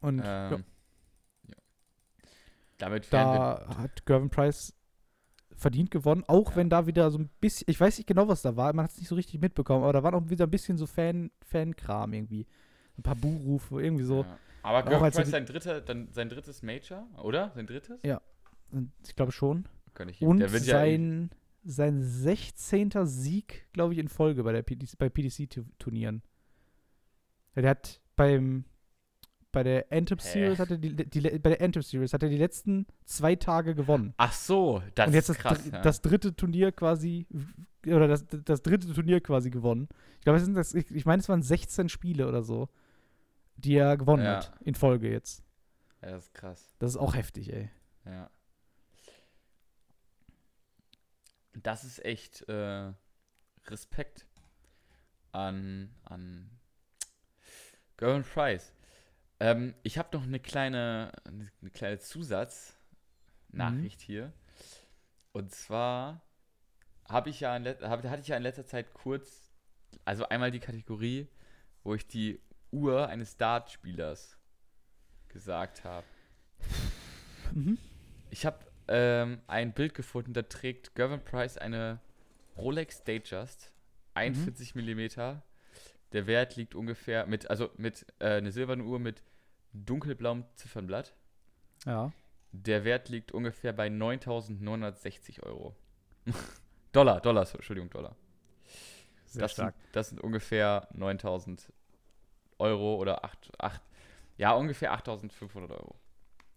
Und 0.00 0.20
Ähm, 0.24 0.52
ja. 0.52 0.58
Damit 2.78 3.10
da 3.12 3.66
hat 3.78 4.04
Gervin 4.06 4.30
Price 4.30 4.74
verdient 5.54 5.90
gewonnen, 5.90 6.22
auch 6.26 6.50
Ja. 6.50 6.56
wenn 6.56 6.68
da 6.68 6.86
wieder 6.86 7.10
so 7.10 7.18
ein 7.18 7.30
bisschen, 7.40 7.64
ich 7.70 7.80
weiß 7.80 7.96
nicht 7.96 8.06
genau, 8.06 8.28
was 8.28 8.42
da 8.42 8.56
war, 8.56 8.72
man 8.74 8.84
hat 8.84 8.90
es 8.92 8.98
nicht 8.98 9.08
so 9.08 9.14
richtig 9.14 9.40
mitbekommen, 9.40 9.82
aber 9.84 9.94
da 9.94 10.02
war 10.02 10.12
auch 10.14 10.28
wieder 10.28 10.46
ein 10.46 10.50
bisschen 10.50 10.76
so 10.76 10.86
Fan, 10.86 11.30
Fankram 11.42 12.12
irgendwie. 12.12 12.46
Ein 12.98 13.02
paar 13.02 13.14
Buhrufe, 13.16 13.80
irgendwie 13.82 14.04
so. 14.04 14.22
Ja. 14.22 14.38
Aber 14.62 14.82
Gervin 14.82 15.04
er 15.06 15.10
Price 15.12 15.30
sein, 15.30 15.46
dritter, 15.46 15.80
dann 15.80 16.08
sein 16.12 16.28
drittes 16.28 16.62
Major, 16.62 17.06
oder? 17.22 17.52
Sein 17.54 17.66
drittes? 17.66 18.00
Ja. 18.02 18.20
Ich 19.06 19.14
glaube 19.16 19.32
schon. 19.32 19.66
Kann 19.94 20.08
ich 20.10 20.20
Und 20.20 20.40
der 20.40 20.52
wird 20.52 20.64
ja 20.66 20.84
eh- 20.84 20.96
sein, 20.96 21.30
sein 21.64 22.02
16. 22.02 22.90
Sieg, 23.06 23.66
glaube 23.72 23.94
ich, 23.94 23.98
in 23.98 24.08
Folge 24.08 24.42
bei 24.44 24.52
der 24.52 24.62
PDC, 24.62 24.98
bei 24.98 25.08
PDC-Turnieren. 25.08 26.22
Ja, 27.54 27.62
der 27.62 27.70
hat 27.70 28.00
beim 28.16 28.64
bei 29.56 29.62
der 29.62 29.86
Antip? 29.90 30.20
Series 30.20 30.58
hat 30.58 30.70
er 30.70 30.76
die, 30.76 30.94
die, 30.94 31.20
bei 31.38 31.48
der 31.50 31.62
Antip 31.62 31.82
Series 31.82 32.12
hat 32.12 32.22
er 32.22 32.28
die 32.28 32.36
letzten 32.36 32.86
zwei 33.06 33.36
Tage 33.36 33.74
gewonnen. 33.74 34.12
Ach 34.18 34.32
so, 34.34 34.82
das 34.94 35.06
und 35.08 35.14
jetzt 35.14 35.30
ist 35.30 35.36
das, 35.36 35.42
krass. 35.42 35.62
dr- 35.64 35.72
ja. 35.72 35.80
das 35.80 36.02
dritte 36.02 36.36
Turnier 36.36 36.72
quasi, 36.72 37.26
oder 37.86 38.06
das, 38.06 38.26
das 38.26 38.60
dritte 38.60 38.92
Turnier 38.92 39.22
quasi 39.22 39.48
gewonnen. 39.48 39.88
Ich 40.18 40.24
glaube, 40.24 40.38
das, 40.52 40.74
ich, 40.74 40.90
ich 40.90 41.06
meine, 41.06 41.20
es 41.20 41.28
waren 41.30 41.40
16 41.42 41.88
Spiele 41.88 42.28
oder 42.28 42.42
so, 42.42 42.68
die 43.56 43.76
er 43.76 43.96
gewonnen 43.96 44.24
Ja. 44.24 44.36
hat 44.36 44.52
in 44.60 44.74
Folge 44.74 45.10
jetzt. 45.10 45.42
ja, 46.02 46.10
das 46.10 46.24
ist 46.24 46.34
krass. 46.34 46.74
Das 46.78 46.90
ist 46.90 46.96
auch 46.98 47.14
heftig, 47.14 47.50
ey. 47.52 47.70
Ja. 48.04 48.28
Das 51.62 51.82
ist 51.84 52.04
echt 52.04 52.46
äh, 52.50 52.92
Respekt 53.68 54.26
an, 55.32 55.90
an 56.04 56.50
Gervin 57.96 58.22
Price. 58.24 58.72
Ähm, 59.40 59.74
ich 59.82 59.98
habe 59.98 60.16
noch 60.16 60.24
eine 60.24 60.40
kleine, 60.40 61.12
eine 61.24 61.70
kleine 61.70 61.98
Zusatznachricht 61.98 64.00
hier. 64.00 64.32
Und 65.32 65.52
zwar 65.52 66.22
habe 67.08 67.30
ich 67.30 67.40
ja 67.40 67.56
in 67.56 67.66
hab, 67.66 68.04
hatte 68.04 68.22
ich 68.22 68.28
ja 68.28 68.36
in 68.36 68.42
letzter 68.42 68.66
Zeit 68.66 68.92
kurz, 68.94 69.52
also 70.04 70.28
einmal 70.28 70.50
die 70.50 70.60
Kategorie, 70.60 71.28
wo 71.84 71.94
ich 71.94 72.06
die 72.06 72.40
Uhr 72.70 73.08
eines 73.08 73.36
Dartspielers 73.36 74.38
gesagt 75.28 75.84
habe. 75.84 76.06
Mhm. 77.52 77.78
Ich 78.30 78.46
habe 78.46 78.58
ähm, 78.88 79.40
ein 79.46 79.72
Bild 79.72 79.94
gefunden, 79.94 80.32
da 80.32 80.42
trägt 80.42 80.94
Gervin 80.94 81.22
Price 81.22 81.58
eine 81.58 82.00
Rolex 82.56 83.04
Datejust, 83.04 83.72
41 84.14 84.74
mm. 84.74 85.40
Der 86.12 86.26
Wert 86.26 86.56
liegt 86.56 86.74
ungefähr 86.74 87.26
mit, 87.26 87.50
also 87.50 87.70
mit 87.76 88.06
äh, 88.18 88.36
eine 88.36 88.52
silberne 88.52 88.84
Uhr 88.84 88.98
mit 88.98 89.22
dunkelblauem 89.72 90.44
Ziffernblatt. 90.54 91.14
Ja. 91.84 92.12
Der 92.52 92.84
Wert 92.84 93.08
liegt 93.08 93.32
ungefähr 93.32 93.72
bei 93.72 93.88
9.960 93.88 95.42
Euro. 95.42 95.74
Dollar, 96.92 97.20
Dollar, 97.20 97.46
Entschuldigung, 97.52 97.90
Dollar. 97.90 98.16
Sehr 99.26 99.42
das, 99.42 99.52
stark. 99.52 99.74
Sind, 99.74 99.96
das 99.96 100.08
sind 100.08 100.20
ungefähr 100.20 100.88
9.000 100.96 101.70
Euro 102.58 102.96
oder 102.96 103.24
8, 103.24 103.52
8, 103.58 103.82
ja, 104.38 104.52
ungefähr 104.52 104.94
8.500 104.96 105.70
Euro. 105.70 105.96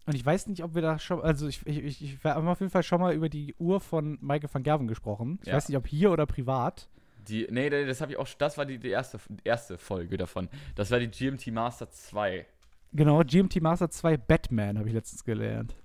Und 0.06 0.16
ich 0.16 0.26
weiß 0.26 0.48
nicht, 0.48 0.64
ob 0.64 0.74
wir 0.76 0.82
da 0.82 0.98
schon, 0.98 1.22
also 1.22 1.48
ich, 1.48 1.66
ich, 1.68 1.78
ich, 1.84 2.02
ich 2.04 2.24
wir 2.24 2.36
haben 2.36 2.48
auf 2.48 2.62
jeden 2.62 2.72
Fall 2.72 2.84
schon 2.84 3.02
mal 3.02 3.14
über 3.14 3.30
die 3.30 3.54
Uhr 3.60 3.80
von 3.80 4.18
Michael 4.22 4.50
van 4.52 4.64
Gerven 4.64 4.88
gesprochen. 4.88 5.40
Ich 5.42 5.48
Ja. 5.50 5.56
weiß 5.56 5.68
nicht, 5.70 5.78
ob 5.78 5.88
hier 5.88 6.12
oder 6.12 6.26
privat. 6.26 6.90
Die, 7.28 7.48
nee, 7.50 7.70
das 7.70 8.02
habe 8.02 8.14
ich 8.14 8.18
auch, 8.18 8.28
das 8.38 8.58
war 8.58 8.66
die, 8.66 8.80
die 8.80 8.90
erste, 8.90 9.20
erste 9.44 9.78
Folge 9.78 10.18
davon. 10.18 10.50
Das 10.76 10.90
war 10.92 11.00
die 11.00 11.08
GMT 11.10 11.48
Master 11.48 11.90
2. 11.90 12.46
Genau, 12.94 13.22
GMT 13.24 13.62
Master 13.62 13.90
2 13.90 14.18
Batman 14.18 14.78
habe 14.80 14.88
ich 14.88 14.96
letztens 14.96 15.24
gelernt. 15.24 15.76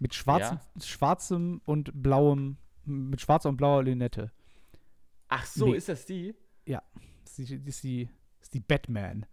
Mit 0.00 0.14
schwarzem, 0.14 0.58
schwarzem 0.82 1.60
und 1.66 1.90
blauem, 1.94 2.56
mit 2.84 3.20
schwarzer 3.20 3.50
und 3.50 3.56
blauer 3.58 3.84
Lünette. 3.84 4.32
Ach 5.28 5.44
so, 5.46 5.66
Nee. 5.66 5.76
ist 5.76 5.88
das 5.88 6.06
die? 6.06 6.34
Das 6.66 7.38
ist 7.38 7.48
die, 7.50 7.58
das 7.58 7.74
ist 7.76 7.84
die, 7.84 8.06
das 8.38 8.46
ist 8.46 8.54
die 8.54 8.60
Batman. 8.60 9.26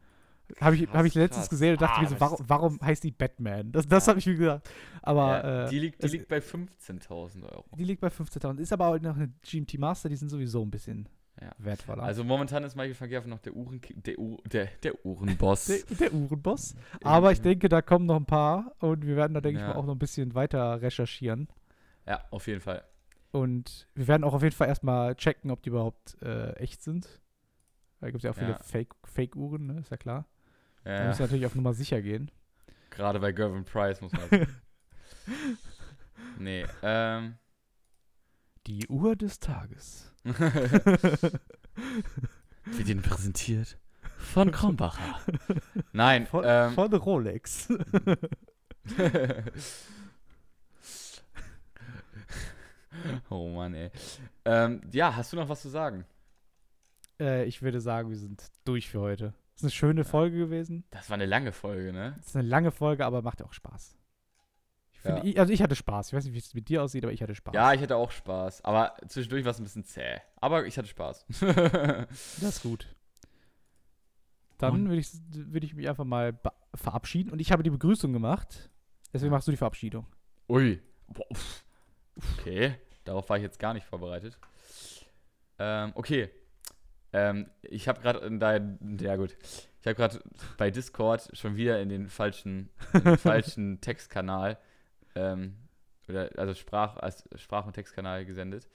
Habe 0.61 0.75
ich, 0.75 0.85
Krass, 0.85 0.95
hab 0.95 1.05
ich 1.05 1.13
letztens 1.15 1.41
krass. 1.43 1.49
gesehen 1.49 1.71
und 1.73 1.81
dachte 1.81 1.97
Ah, 1.97 2.01
mir 2.01 2.07
so, 2.07 2.13
das 2.15 2.21
warum, 2.21 2.39
warum 2.47 2.79
heißt 2.81 3.03
die 3.03 3.11
Batman? 3.11 3.71
Das, 3.71 3.87
das 3.87 4.05
Ja. 4.05 4.11
habe 4.11 4.19
ich 4.19 4.25
mir 4.27 4.35
gedacht. 4.35 4.69
Aber 5.01 5.27
ja, 5.43 5.65
äh, 5.65 5.69
die 5.69 5.79
liegt, 5.79 6.01
die 6.01 6.05
es- 6.05 6.11
liegt 6.13 6.27
bei 6.29 6.39
15.000 6.41 7.43
Euro. 7.43 7.65
die 7.77 7.83
liegt 7.83 8.01
bei 8.01 8.09
15.000. 8.09 8.59
Ist 8.61 8.71
aber 8.73 8.87
auch 8.87 8.99
noch 8.99 9.15
eine 9.15 9.29
GMT 9.43 9.77
Master, 9.77 10.07
die 10.09 10.15
sind 10.15 10.29
sowieso 10.29 10.61
ein 10.63 10.71
bisschen 10.71 11.09
Ja. 11.41 11.51
wertvoller. 11.57 12.03
Also 12.03 12.23
momentan 12.23 12.63
ist 12.63 12.75
Michael 12.75 12.99
van 12.99 13.09
Gerven 13.09 13.29
noch 13.29 13.39
der, 13.39 13.53
Uhren, 13.53 13.81
der, 13.95 14.15
der, 14.45 14.65
der 14.83 15.05
Uhrenboss. 15.05 15.65
der, 15.89 15.95
der 15.97 16.13
Uhrenboss. 16.13 16.75
Aber 17.03 17.31
ich 17.31 17.41
denke, 17.41 17.67
da 17.69 17.81
kommen 17.81 18.05
noch 18.05 18.15
ein 18.15 18.25
paar 18.25 18.73
und 18.79 19.05
wir 19.05 19.15
werden 19.15 19.33
da, 19.33 19.41
denke 19.41 19.59
ich 19.59 19.67
Ja. 19.67 19.73
mal, 19.73 19.79
auch 19.79 19.85
noch 19.85 19.95
ein 19.95 19.99
bisschen 19.99 20.33
weiter 20.33 20.81
recherchieren. 20.81 21.47
Ja, 22.07 22.23
auf 22.31 22.47
jeden 22.47 22.61
Fall. 22.61 22.83
Und 23.31 23.87
wir 23.93 24.07
werden 24.07 24.23
auch 24.23 24.33
auf 24.33 24.41
jeden 24.43 24.55
Fall 24.55 24.69
erstmal 24.69 25.13
checken, 25.15 25.51
ob 25.51 25.61
die 25.61 25.69
überhaupt 25.69 26.15
äh, 26.21 26.53
echt 26.53 26.81
sind. 26.81 27.07
Da 27.99 28.07
gibt 28.07 28.17
es 28.19 28.23
ja 28.23 28.31
auch 28.31 28.35
viele 28.35 28.51
Ja. 28.51 28.57
Fake- 28.59 28.95
Fake-Uhren, 29.03 29.67
ne? 29.67 29.79
ist 29.79 29.91
ja 29.91 29.97
klar. 29.97 30.25
Da 30.87 31.01
Ja, 31.01 31.07
müssen 31.07 31.19
wir 31.19 31.25
natürlich 31.25 31.45
auf 31.45 31.55
Nummer 31.55 31.73
sicher 31.73 32.01
gehen. 32.01 32.31
Gerade 32.91 33.19
bei 33.19 33.33
Gervin 33.33 33.65
Price 33.65 33.99
muss 33.99 34.13
man. 34.13 34.47
nee, 36.39 36.65
ähm. 36.81 37.35
Die 38.67 38.87
Uhr 38.87 39.17
des 39.17 39.41
Tages. 39.41 40.13
Wird 40.23 41.41
Ihnen 42.87 43.01
präsentiert 43.01 43.77
von 44.17 44.49
Krombacher. 44.51 45.19
Nein, 45.91 46.25
Von, 46.25 46.45
ähm, 46.47 46.71
von 46.73 46.93
Rolex. 46.93 47.67
oh 53.29 53.49
Mann, 53.49 53.73
ey. 53.73 53.91
Ähm, 54.45 54.79
ja, 54.91 55.13
hast 55.15 55.33
du 55.33 55.35
noch 55.37 55.49
was 55.49 55.61
zu 55.61 55.67
sagen? 55.69 56.05
äh, 57.19 57.43
ich 57.43 57.61
würde 57.61 57.81
sagen, 57.81 58.09
wir 58.09 58.17
sind 58.17 58.41
durch 58.63 58.89
für 58.89 59.01
heute. 59.01 59.33
Das 59.57 59.63
ist 59.63 59.63
eine 59.63 59.71
schöne 59.71 60.03
Folge 60.05 60.37
gewesen. 60.37 60.83
Das 60.91 61.09
war 61.09 61.15
eine 61.15 61.25
lange 61.25 61.51
Folge, 61.51 61.91
ne? 61.91 62.13
Das 62.17 62.27
ist 62.27 62.35
eine 62.35 62.47
lange 62.47 62.69
Folge, 62.69 63.03
aber 63.05 63.23
macht 63.23 63.41
auch 63.41 63.53
Spaß. 63.53 63.97
Ich 64.91 64.99
finde, 64.99 65.17
Ja. 65.21 65.23
ich, 65.25 65.39
also 65.39 65.51
ich 65.51 65.63
hatte 65.63 65.75
Spaß. 65.75 66.09
Ich 66.09 66.13
weiß 66.13 66.25
nicht, 66.25 66.33
wie 66.35 66.37
es 66.37 66.53
mit 66.53 66.69
dir 66.69 66.83
aussieht, 66.83 67.03
aber 67.03 67.11
ich 67.11 67.23
hatte 67.23 67.33
Spaß. 67.33 67.55
Ja, 67.55 67.73
ich 67.73 67.81
hatte 67.81 67.95
auch 67.95 68.11
Spaß. 68.11 68.63
Aber 68.63 68.95
zwischendurch 69.07 69.45
war 69.45 69.51
es 69.51 69.59
ein 69.59 69.63
bisschen 69.63 69.83
zäh. 69.83 70.19
Aber 70.39 70.67
ich 70.67 70.77
hatte 70.77 70.87
Spaß. 70.87 71.25
Das 71.41 72.41
ist 72.41 72.61
gut. 72.61 72.87
Dann 74.59 74.87
würde 74.89 74.99
ich, 74.99 75.09
würd 75.31 75.63
ich 75.63 75.73
mich 75.73 75.89
einfach 75.89 76.03
mal 76.05 76.39
verabschieden. 76.75 77.31
Und 77.31 77.39
ich 77.39 77.51
habe 77.51 77.63
die 77.63 77.69
Begrüßung 77.71 78.13
gemacht. 78.13 78.69
Deswegen 79.11 79.31
machst 79.31 79.47
du 79.47 79.51
die 79.51 79.57
Verabschiedung. 79.57 80.05
Ui. 80.49 80.79
Okay, 82.39 82.75
darauf 83.05 83.27
war 83.29 83.37
ich 83.37 83.43
jetzt 83.43 83.59
gar 83.59 83.73
nicht 83.73 83.85
vorbereitet. 83.87 84.37
Ähm, 85.59 85.91
okay. 85.95 86.29
Ähm, 87.17 87.49
ich 87.63 87.87
habe 87.87 87.99
gerade 88.01 88.19
in 88.19 88.39
dein, 88.39 88.77
ja 89.01 89.15
gut, 89.15 89.35
ich 89.81 89.87
habe 89.87 89.95
gerade 89.95 90.21
bei 90.57 90.69
Discord 90.69 91.29
schon 91.35 91.55
wieder 91.55 91.81
in 91.81 91.89
den 91.89 92.09
falschen, 92.09 92.69
in 92.93 93.01
den 93.03 93.17
falschen 93.17 93.81
Textkanal, 93.81 94.57
ähm, 95.15 95.55
oder 96.07 96.29
also 96.37 96.53
Sprach, 96.53 96.97
als 96.97 97.23
Sprach- 97.35 97.65
und 97.65 97.73
Textkanal 97.73 98.23
gesendet. 98.25 98.67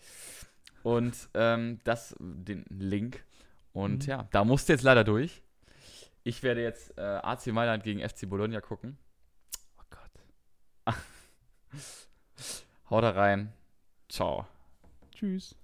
Und 0.83 1.29
ähm, 1.35 1.79
das, 1.85 2.17
den 2.19 2.65
Link. 2.69 3.23
Und 3.73 4.03
Mhm. 4.05 4.11
ja, 4.11 4.29
da 4.33 4.45
musste 4.45 4.73
jetzt 4.73 4.83
leider 4.83 5.05
durch. 5.05 5.41
Ich 6.25 6.43
werde 6.43 6.63
jetzt 6.63 6.99
äh, 6.99 7.01
AC 7.01 7.47
Mailand 7.49 7.85
gegen 7.85 8.01
FC 8.07 8.29
Bologna 8.29 8.61
gucken. 8.61 8.99
Oh 9.79 9.85
Gott. 9.91 10.95
Haut 12.91 13.05
da 13.05 13.11
rein. 13.11 13.53
Ciao. 14.09 14.47
Tschüss. 15.15 15.55